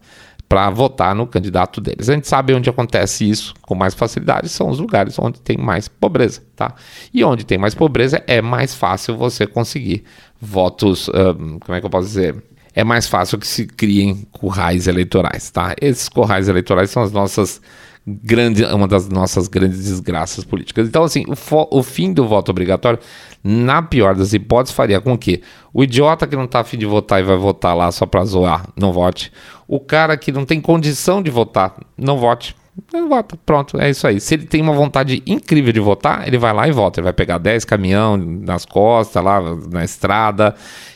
para 0.53 0.69
votar 0.69 1.15
no 1.15 1.25
candidato 1.25 1.81
deles. 1.81 2.07
A 2.07 2.13
gente 2.13 2.27
sabe 2.27 2.53
onde 2.53 2.69
acontece 2.69 3.27
isso 3.27 3.55
com 3.63 3.73
mais 3.73 3.95
facilidade, 3.95 4.49
são 4.49 4.69
os 4.69 4.77
lugares 4.77 5.17
onde 5.17 5.41
tem 5.41 5.57
mais 5.57 5.87
pobreza, 5.87 6.43
tá? 6.55 6.75
E 7.11 7.23
onde 7.23 7.43
tem 7.43 7.57
mais 7.57 7.73
pobreza 7.73 8.23
é 8.27 8.39
mais 8.39 8.75
fácil 8.75 9.17
você 9.17 9.47
conseguir 9.47 10.03
votos, 10.39 11.09
um, 11.09 11.57
como 11.57 11.75
é 11.75 11.79
que 11.79 11.85
eu 11.87 11.89
posso 11.89 12.07
dizer? 12.07 12.35
É 12.75 12.83
mais 12.83 13.07
fácil 13.07 13.39
que 13.39 13.47
se 13.47 13.65
criem 13.65 14.27
currais 14.31 14.85
eleitorais, 14.85 15.49
tá? 15.49 15.73
Esses 15.81 16.07
currais 16.07 16.47
eleitorais 16.47 16.91
são 16.91 17.01
as 17.01 17.11
nossas 17.11 17.59
grande, 18.05 18.65
uma 18.65 18.87
das 18.87 19.07
nossas 19.07 19.47
grandes 19.47 19.85
desgraças 19.85 20.43
políticas. 20.43 20.87
Então, 20.87 21.03
assim, 21.03 21.23
o, 21.27 21.77
o, 21.79 21.83
fim 21.83 22.13
do 22.13 22.27
voto 22.27 22.51
obrigatório, 22.51 22.99
na 23.43 23.81
pior 23.81 24.13
das 24.15 24.33
hipóteses, 24.33 24.75
faria 24.75 24.99
com 24.99 25.17
que 25.17 25.41
o 25.73 25.83
idiota 25.83 26.27
que 26.27 26.35
não 26.35 26.43
está 26.43 26.59
afim 26.59 26.77
de 26.77 26.85
votar 26.85 27.21
e 27.21 27.23
vai 27.23 27.37
votar 27.37 27.75
lá 27.75 27.91
só 27.91 28.05
para 28.05 28.25
zoar, 28.25 28.67
não 28.77 28.91
vote. 28.91 29.31
O 29.73 29.79
cara 29.79 30.15
que 30.15 30.31
não 30.31 30.45
tem 30.45 30.61
condição 30.61 31.19
de 31.19 31.31
votar, 31.31 31.73
não 31.97 32.19
vote. 32.19 32.55
Ele 32.93 33.07
vota, 33.07 33.35
pronto, 33.43 33.81
é 33.81 33.89
isso 33.89 34.05
aí. 34.05 34.19
Se 34.19 34.35
ele 34.35 34.45
tem 34.45 34.61
uma 34.61 34.73
vontade 34.73 35.23
incrível 35.25 35.73
de 35.73 35.79
votar, 35.79 36.27
ele 36.27 36.37
vai 36.37 36.53
lá 36.53 36.67
e 36.67 36.71
vota. 36.71 36.99
Ele 36.99 37.05
vai 37.05 37.13
pegar 37.13 37.39
10 37.39 37.65
caminhão 37.65 38.15
nas 38.15 38.65
costas, 38.65 39.23
lá 39.23 39.41
na 39.71 39.83
estrada, 39.83 40.53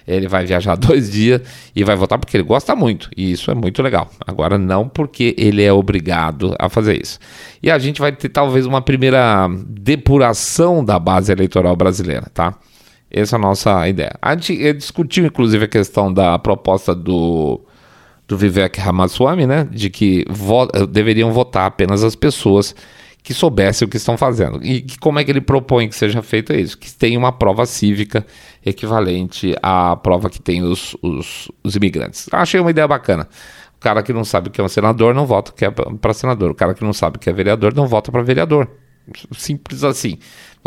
ele 0.07 0.27
vai 0.27 0.45
viajar 0.45 0.75
dois 0.77 1.09
dias 1.09 1.41
e 1.75 1.83
vai 1.83 1.95
votar 1.95 2.19
porque 2.19 2.37
ele 2.37 2.43
gosta 2.43 2.75
muito. 2.75 3.09
E 3.17 3.31
isso 3.31 3.49
é 3.49 3.55
muito 3.55 3.81
legal. 3.81 4.11
Agora, 4.27 4.59
não 4.59 4.87
porque 4.87 5.33
ele 5.39 5.63
é 5.63 5.73
obrigado 5.73 6.53
a 6.59 6.69
fazer 6.69 7.01
isso. 7.01 7.17
E 7.63 7.71
a 7.71 7.79
gente 7.79 7.99
vai 7.99 8.11
ter 8.11 8.29
talvez 8.29 8.67
uma 8.67 8.79
primeira 8.83 9.47
depuração 9.67 10.85
da 10.85 10.99
base 10.99 11.31
eleitoral 11.31 11.75
brasileira, 11.75 12.27
tá? 12.31 12.53
Essa 13.09 13.37
é 13.37 13.39
a 13.39 13.41
nossa 13.41 13.89
ideia. 13.89 14.13
A 14.21 14.35
gente 14.35 14.73
discutiu, 14.73 15.25
inclusive, 15.25 15.65
a 15.65 15.67
questão 15.67 16.13
da 16.13 16.37
proposta 16.37 16.93
do 16.93 17.65
do 18.27 18.37
Vivek 18.37 18.79
Ramaswamy, 18.79 19.47
né, 19.47 19.67
de 19.71 19.89
que 19.89 20.25
vo 20.29 20.65
deveriam 20.89 21.31
votar 21.31 21.65
apenas 21.65 22.03
as 22.03 22.15
pessoas 22.15 22.75
que 23.23 23.33
soubessem 23.33 23.85
o 23.85 23.89
que 23.89 23.97
estão 23.97 24.17
fazendo. 24.17 24.63
E 24.63 24.81
que, 24.81 24.97
como 24.97 25.19
é 25.19 25.23
que 25.23 25.31
ele 25.31 25.41
propõe 25.41 25.89
que 25.89 25.95
seja 25.95 26.21
feito 26.21 26.53
isso? 26.53 26.77
Que 26.77 26.93
tenha 26.93 27.19
uma 27.19 27.31
prova 27.31 27.65
cívica 27.65 28.25
equivalente 28.65 29.53
à 29.61 29.97
prova 29.97 30.29
que 30.29 30.41
tem 30.41 30.63
os, 30.63 30.95
os, 31.01 31.51
os 31.61 31.75
imigrantes. 31.75 32.27
Achei 32.31 32.59
uma 32.59 32.71
ideia 32.71 32.87
bacana. 32.87 33.27
O 33.75 33.79
cara 33.79 34.01
que 34.01 34.13
não 34.13 34.23
sabe 34.23 34.49
que 34.49 34.61
é 34.61 34.63
um 34.63 34.69
senador 34.69 35.13
não 35.13 35.25
vota 35.25 35.51
que 35.51 35.65
é 35.65 35.69
para 35.69 36.13
senador. 36.13 36.51
O 36.51 36.55
cara 36.55 36.73
que 36.73 36.83
não 36.83 36.93
sabe 36.93 37.19
que 37.19 37.29
é 37.29 37.33
vereador 37.33 37.75
não 37.75 37.85
vota 37.85 38.11
para 38.11 38.21
vereador. 38.23 38.69
Simples 39.37 39.83
assim. 39.83 40.17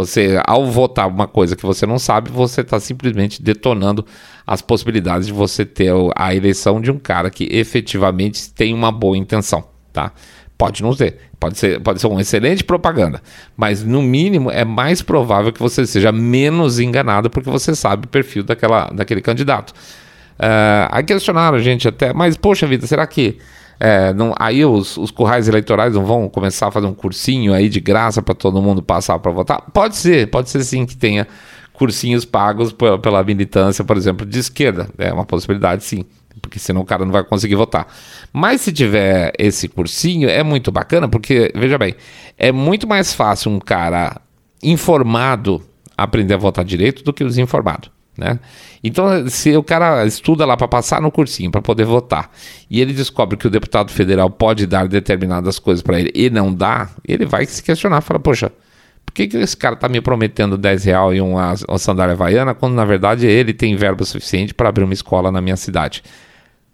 Você, 0.04 0.40
ao 0.46 0.66
votar 0.66 1.08
uma 1.08 1.26
coisa 1.26 1.54
que 1.54 1.64
você 1.64 1.86
não 1.86 1.98
sabe, 1.98 2.30
você 2.30 2.60
está 2.60 2.78
simplesmente 2.80 3.42
detonando 3.42 4.04
as 4.46 4.62
possibilidades 4.62 5.26
de 5.26 5.32
você 5.32 5.64
ter 5.64 5.92
a 6.16 6.34
eleição 6.34 6.80
de 6.80 6.90
um 6.90 6.98
cara 6.98 7.30
que 7.30 7.48
efetivamente 7.50 8.52
tem 8.52 8.74
uma 8.74 8.90
boa 8.90 9.16
intenção, 9.16 9.64
tá? 9.92 10.12
Pode 10.58 10.82
não 10.82 10.92
ser, 10.92 11.16
pode 11.38 11.58
ser, 11.58 11.80
pode 11.80 12.00
ser 12.00 12.06
uma 12.06 12.20
excelente 12.20 12.62
propaganda, 12.64 13.22
mas 13.56 13.82
no 13.82 14.02
mínimo 14.02 14.50
é 14.50 14.64
mais 14.64 15.00
provável 15.00 15.52
que 15.52 15.60
você 15.60 15.86
seja 15.86 16.12
menos 16.12 16.78
enganado 16.78 17.30
porque 17.30 17.48
você 17.48 17.74
sabe 17.74 18.04
o 18.06 18.08
perfil 18.08 18.42
daquela, 18.42 18.88
daquele 18.88 19.22
candidato. 19.22 19.70
Uh, 19.70 20.88
aí 20.90 21.02
questionaram 21.02 21.56
a 21.56 21.60
gente 21.60 21.86
até, 21.86 22.12
mas 22.12 22.36
poxa 22.36 22.66
vida, 22.66 22.86
será 22.86 23.06
que 23.06 23.38
é, 23.82 24.12
não, 24.12 24.34
aí 24.38 24.62
os, 24.62 24.98
os 24.98 25.10
currais 25.10 25.48
eleitorais 25.48 25.94
não 25.94 26.04
vão 26.04 26.28
começar 26.28 26.68
a 26.68 26.70
fazer 26.70 26.86
um 26.86 26.92
cursinho 26.92 27.54
aí 27.54 27.66
de 27.66 27.80
graça 27.80 28.20
para 28.20 28.34
todo 28.34 28.60
mundo 28.60 28.82
passar 28.82 29.18
para 29.18 29.32
votar? 29.32 29.62
Pode 29.72 29.96
ser, 29.96 30.28
pode 30.30 30.50
ser 30.50 30.62
sim 30.64 30.84
que 30.84 30.94
tenha 30.94 31.26
cursinhos 31.72 32.26
pagos 32.26 32.76
pela 33.02 33.24
militância, 33.24 33.82
por 33.82 33.96
exemplo, 33.96 34.26
de 34.26 34.38
esquerda. 34.38 34.90
É 34.98 35.10
uma 35.10 35.24
possibilidade, 35.24 35.82
sim, 35.82 36.04
porque 36.42 36.58
senão 36.58 36.82
o 36.82 36.84
cara 36.84 37.06
não 37.06 37.12
vai 37.12 37.24
conseguir 37.24 37.54
votar. 37.54 37.86
Mas 38.30 38.60
se 38.60 38.70
tiver 38.70 39.32
esse 39.38 39.66
cursinho, 39.66 40.28
é 40.28 40.42
muito 40.42 40.70
bacana, 40.70 41.08
porque, 41.08 41.50
veja 41.54 41.78
bem, 41.78 41.94
é 42.36 42.52
muito 42.52 42.86
mais 42.86 43.14
fácil 43.14 43.50
um 43.50 43.58
cara 43.58 44.20
informado 44.62 45.62
aprender 45.96 46.34
a 46.34 46.36
votar 46.36 46.66
direito 46.66 47.02
do 47.02 47.14
que 47.14 47.24
o 47.24 47.28
desinformado. 47.28 47.90
Né? 48.16 48.38
Então, 48.82 49.28
se 49.28 49.56
o 49.56 49.62
cara 49.62 50.04
estuda 50.04 50.44
lá 50.44 50.56
para 50.56 50.68
passar 50.68 51.00
no 51.00 51.10
cursinho, 51.10 51.50
para 51.50 51.62
poder 51.62 51.84
votar, 51.84 52.30
e 52.68 52.80
ele 52.80 52.92
descobre 52.92 53.36
que 53.36 53.46
o 53.46 53.50
deputado 53.50 53.90
federal 53.90 54.28
pode 54.28 54.66
dar 54.66 54.86
determinadas 54.88 55.58
coisas 55.58 55.82
para 55.82 55.98
ele 55.98 56.10
e 56.14 56.28
não 56.28 56.52
dá, 56.52 56.90
ele 57.06 57.24
vai 57.24 57.46
se 57.46 57.62
questionar, 57.62 58.00
fala, 58.00 58.20
poxa, 58.20 58.52
por 59.06 59.14
que, 59.14 59.26
que 59.26 59.36
esse 59.38 59.56
cara 59.56 59.74
está 59.74 59.88
me 59.88 60.00
prometendo 60.00 60.56
10 60.56 60.84
real 60.84 61.14
e 61.14 61.20
uma, 61.20 61.54
uma 61.68 61.78
sandália 61.78 62.12
havaiana, 62.12 62.54
quando 62.54 62.74
na 62.74 62.84
verdade 62.84 63.26
ele 63.26 63.52
tem 63.52 63.74
verba 63.74 64.04
suficiente 64.04 64.54
para 64.54 64.68
abrir 64.68 64.84
uma 64.84 64.94
escola 64.94 65.32
na 65.32 65.40
minha 65.40 65.56
cidade? 65.56 66.02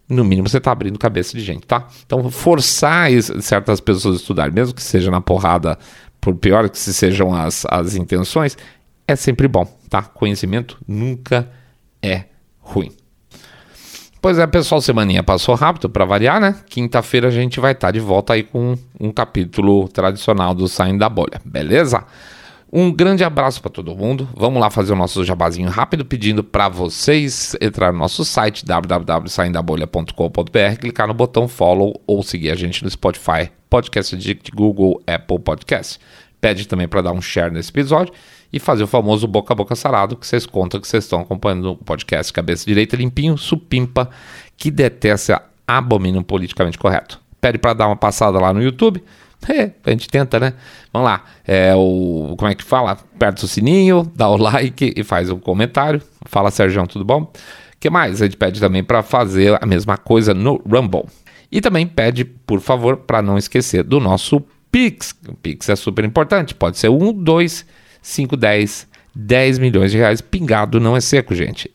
No 0.09 0.25
mínimo 0.25 0.49
você 0.49 0.59
está 0.59 0.71
abrindo 0.71 0.99
cabeça 0.99 1.37
de 1.37 1.43
gente, 1.43 1.67
tá? 1.67 1.89
Então, 2.05 2.31
forçar 2.31 3.11
certas 3.41 3.81
pessoas 3.81 4.17
a 4.17 4.19
estudarem, 4.19 4.55
mesmo 4.55 4.75
que 4.75 4.83
seja 4.83 5.11
na 5.11 5.21
porrada, 5.21 5.79
por 6.21 6.35
pior 6.35 6.69
que 6.69 6.79
se 6.79 6.93
sejam 6.93 7.35
as, 7.35 7.65
as 7.71 7.95
intenções, 7.95 8.59
é 9.07 9.17
sempre 9.17 9.49
bom, 9.49 9.65
tá? 9.89 10.03
Conhecimento 10.03 10.79
nunca 10.87 11.51
é 12.03 12.25
ruim. 12.59 12.93
Pois 14.21 14.39
é, 14.39 14.47
pessoal, 14.47 14.81
semaninha 14.81 15.23
passou 15.23 15.55
rápido 15.55 15.89
para 15.89 16.05
variar, 16.05 16.41
né? 16.41 16.57
Quinta-feira 16.69 17.29
a 17.29 17.31
gente 17.31 17.61
vai 17.61 17.73
estar 17.73 17.89
tá 17.89 17.93
de 17.93 18.01
volta 18.01 18.33
aí 18.33 18.43
com 18.43 18.77
um 18.99 19.13
capítulo 19.13 19.89
tradicional 19.89 20.53
do 20.53 20.67
Saindo 20.67 20.99
da 20.99 21.09
Bolha, 21.09 21.41
beleza? 21.45 22.05
Um 22.73 22.93
grande 22.93 23.23
abraço 23.23 23.63
para 23.63 23.71
todo 23.71 23.95
mundo. 23.95 24.29
Vamos 24.35 24.61
lá 24.61 24.69
fazer 24.69 24.93
o 24.93 24.97
nosso 24.97 25.25
jabazinho 25.25 25.69
rápido 25.69 26.05
pedindo 26.05 26.43
para 26.43 26.69
vocês 26.69 27.57
entrar 27.61 27.93
no 27.93 28.01
nosso 28.01 28.25
site 28.25 28.67
www.saindabolha.com.br, 28.67 30.81
clicar 30.81 31.07
no 31.07 31.15
botão 31.15 31.47
follow 31.47 32.03
ou 32.07 32.25
seguir 32.25 32.51
a 32.51 32.57
gente 32.57 32.83
no 32.83 32.91
Spotify, 32.91 33.53
Podcast 33.71 34.17
Addict, 34.17 34.51
Google, 34.51 35.01
Apple 35.07 35.39
Podcast. 35.39 36.01
Pede 36.47 36.69
também 36.69 36.87
para 36.87 37.03
dar 37.03 37.11
um 37.11 37.21
share 37.21 37.53
nesse 37.53 37.71
episódio 37.71 38.15
e 38.53 38.61
fazer 38.61 38.85
o 38.85 38.87
famoso 38.87 39.27
boca 39.27 39.53
a 39.53 39.57
boca 39.57 39.75
sarado 39.75 40.15
que 40.17 40.25
vocês 40.25 40.47
contam 40.47 40.81
que 40.81 40.87
vocês 40.87 41.03
estão 41.03 41.21
acompanhando 41.21 41.73
o 41.73 41.77
podcast 41.77 42.33
Cabeça 42.33 42.65
Direita 42.65 42.95
Limpinho, 42.95 43.37
supimpa, 43.37 44.09
que 44.57 44.71
detesta, 44.71 45.43
abomina 45.67 46.21
o 46.21 46.25
politicamente 46.25 46.79
correto. 46.79 47.21
Pede 47.41 47.59
para 47.59 47.73
dar 47.73 47.89
uma 47.89 47.97
passada 47.97 48.39
lá 48.39 48.55
no 48.55 48.63
YouTube 48.63 49.03
é, 49.51 49.73
a 49.85 49.91
gente 49.91 50.09
tenta, 50.09 50.39
né? 50.39 50.53
Vamos 50.93 51.09
lá. 51.09 51.25
É 51.45 51.75
o, 51.75 52.37
como 52.39 52.49
é 52.49 52.55
que 52.55 52.63
fala? 52.63 52.93
Aperta 52.93 53.45
o 53.45 53.49
sininho, 53.49 54.09
dá 54.15 54.29
o 54.29 54.37
like 54.37 54.95
e 54.97 55.03
faz 55.03 55.29
um 55.29 55.41
comentário. 55.41 56.01
Fala, 56.27 56.53
Sérgio, 56.53 56.87
tudo 56.87 57.05
bom? 57.05 57.33
Que 57.81 57.91
mais? 57.91 58.23
A 58.23 58.25
gente 58.25 58.37
pede 58.37 58.61
também 58.61 58.85
para 58.85 59.03
fazer 59.03 59.59
a 59.61 59.67
mesma 59.67 59.97
coisa 59.97 60.33
no 60.33 60.63
Rumble. 60.65 61.07
E 61.51 61.61
também 61.61 61.89
pede, 61.89 62.25
por 62.25 62.61
favor, 62.61 62.99
para 62.99 63.21
não 63.21 63.37
esquecer 63.37 63.83
do 63.83 63.99
nosso 63.99 64.41
Pix. 64.71 65.15
O 65.29 65.35
Pix 65.35 65.69
é 65.69 65.77
super 65.77 66.05
importante. 66.05 66.55
Pode 66.55 66.79
ser 66.79 66.89
1, 66.89 67.13
2, 67.13 67.67
5, 68.03 68.37
10, 68.37 68.87
10 69.15 69.59
milhões 69.59 69.91
de 69.91 69.99
reais. 69.99 70.21
Pingado 70.21 70.81
não 70.81 70.97
é 70.97 71.01
seco, 71.01 71.35
gente. 71.35 71.71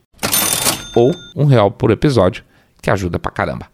Ou 0.96 1.14
um 1.36 1.46
real 1.46 1.72
por 1.72 1.92
episódio, 1.92 2.44
que 2.82 2.90
ajuda 2.90 3.20
pra 3.20 3.32
caramba. 3.32 3.68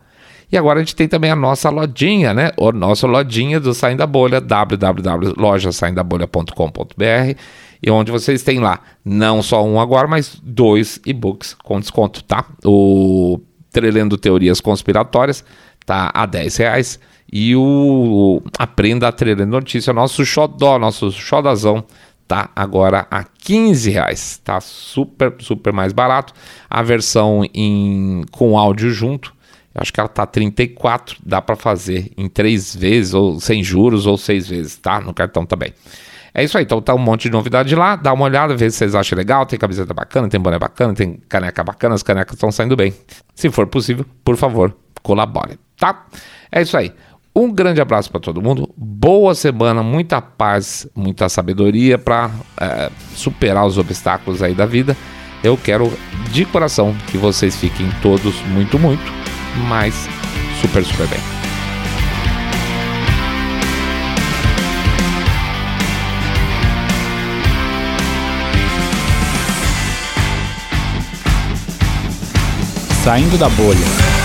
E 0.52 0.58
agora 0.58 0.80
a 0.80 0.82
gente 0.82 0.96
tem 0.96 1.08
também 1.08 1.30
a 1.30 1.36
nossa 1.36 1.70
lojinha, 1.70 2.34
né? 2.34 2.52
A 2.58 2.72
nossa 2.72 3.06
lojinha 3.06 3.60
do 3.60 3.74
Saindo 3.74 3.98
da 3.98 4.08
Bolha, 4.08 4.40
www.lojasaindabolha.com.br 4.40 7.38
e 7.84 7.92
onde 7.92 8.12
vocês 8.12 8.42
têm 8.44 8.60
lá 8.60 8.80
não 9.04 9.44
só 9.44 9.66
um 9.66 9.78
agora, 9.80 10.08
mas 10.08 10.40
dois 10.42 11.02
e-books 11.06 11.54
com 11.54 11.80
desconto, 11.80 12.24
tá? 12.24 12.46
O 12.64 13.40
Trelendo 13.72 14.18
Teorias 14.18 14.60
Conspiratórias 14.62 15.44
tá 15.86 16.10
a 16.14 16.26
10 16.26 16.58
reais 16.58 17.00
e 17.32 17.56
o 17.56 18.42
Aprenda 18.58 19.08
a 19.08 19.12
Trelendo 19.12 19.52
Notícia, 19.52 19.94
nosso 19.94 20.26
xodó, 20.26 20.80
nosso 20.80 21.12
xodazão, 21.12 21.84
tá 22.28 22.50
agora 22.56 23.08
a 23.12 23.24
15 23.24 23.90
reais, 23.90 24.42
tá 24.44 24.60
super, 24.62 25.36
super 25.40 25.74
mais 25.74 25.94
barato. 25.94 26.34
A 26.70 26.82
versão 26.82 27.44
em, 27.54 28.24
com 28.32 28.58
áudio 28.58 28.90
junto 28.92 29.36
acho 29.78 29.94
que 29.94 30.00
ela 30.00 30.10
tá 30.10 30.26
34, 30.26 31.18
dá 31.24 31.42
para 31.42 31.56
fazer 31.56 32.12
em 32.18 32.28
três 32.28 32.76
vezes, 32.76 33.14
ou 33.14 33.40
sem 33.40 33.64
juros, 33.64 34.06
ou 34.06 34.18
seis 34.18 34.48
vezes, 34.48 34.76
tá? 34.76 35.00
No 35.00 35.14
cartão 35.14 35.46
também. 35.46 35.74
É 36.34 36.44
isso 36.44 36.58
aí, 36.58 36.64
então 36.64 36.82
tá 36.82 36.94
um 36.94 37.00
monte 37.00 37.24
de 37.24 37.32
novidade 37.32 37.76
lá, 37.76 37.96
dá 37.96 38.14
uma 38.14 38.26
olhada, 38.26 38.56
vê 38.56 38.70
se 38.70 38.78
vocês 38.78 38.94
acham 38.96 39.18
legal, 39.18 39.46
tem 39.46 39.58
camiseta 39.58 39.94
bacana, 39.94 40.28
tem 40.28 40.40
boné 40.40 40.60
bacana, 40.60 40.94
tem 40.94 41.20
caneca 41.30 41.64
bacana, 41.64 41.96
as 41.96 42.04
canecas 42.04 42.36
estão 42.36 42.52
saindo 42.52 42.76
bem. 42.76 42.94
Se 43.34 43.50
for 43.50 43.66
possível, 43.68 44.06
por 44.24 44.36
favor, 44.36 44.76
colabore, 45.02 45.58
tá? 45.78 46.06
É 46.52 46.62
isso 46.62 46.78
aí. 46.78 46.94
Um 47.38 47.52
grande 47.52 47.80
abraço 47.80 48.10
para 48.10 48.20
todo 48.20 48.42
mundo, 48.42 48.68
boa 48.76 49.36
semana, 49.36 49.84
muita 49.84 50.20
paz, 50.20 50.88
muita 50.96 51.30
sabedoria 51.30 51.96
para 51.96 52.32
é, 52.60 52.90
superar 53.14 53.64
os 53.64 53.78
obstáculos 53.78 54.42
aí 54.42 54.56
da 54.56 54.66
vida. 54.66 54.98
Eu 55.44 55.56
quero 55.56 55.94
de 56.32 56.46
coração 56.46 56.96
que 57.12 57.16
vocês 57.16 57.56
fiquem 57.56 57.88
todos 58.02 58.42
muito, 58.48 58.80
muito 58.80 59.04
mas 59.70 60.10
super, 60.60 60.84
super 60.84 61.08
bem. 61.08 61.20
Saindo 73.04 73.38
da 73.38 73.48
bolha. 73.50 74.17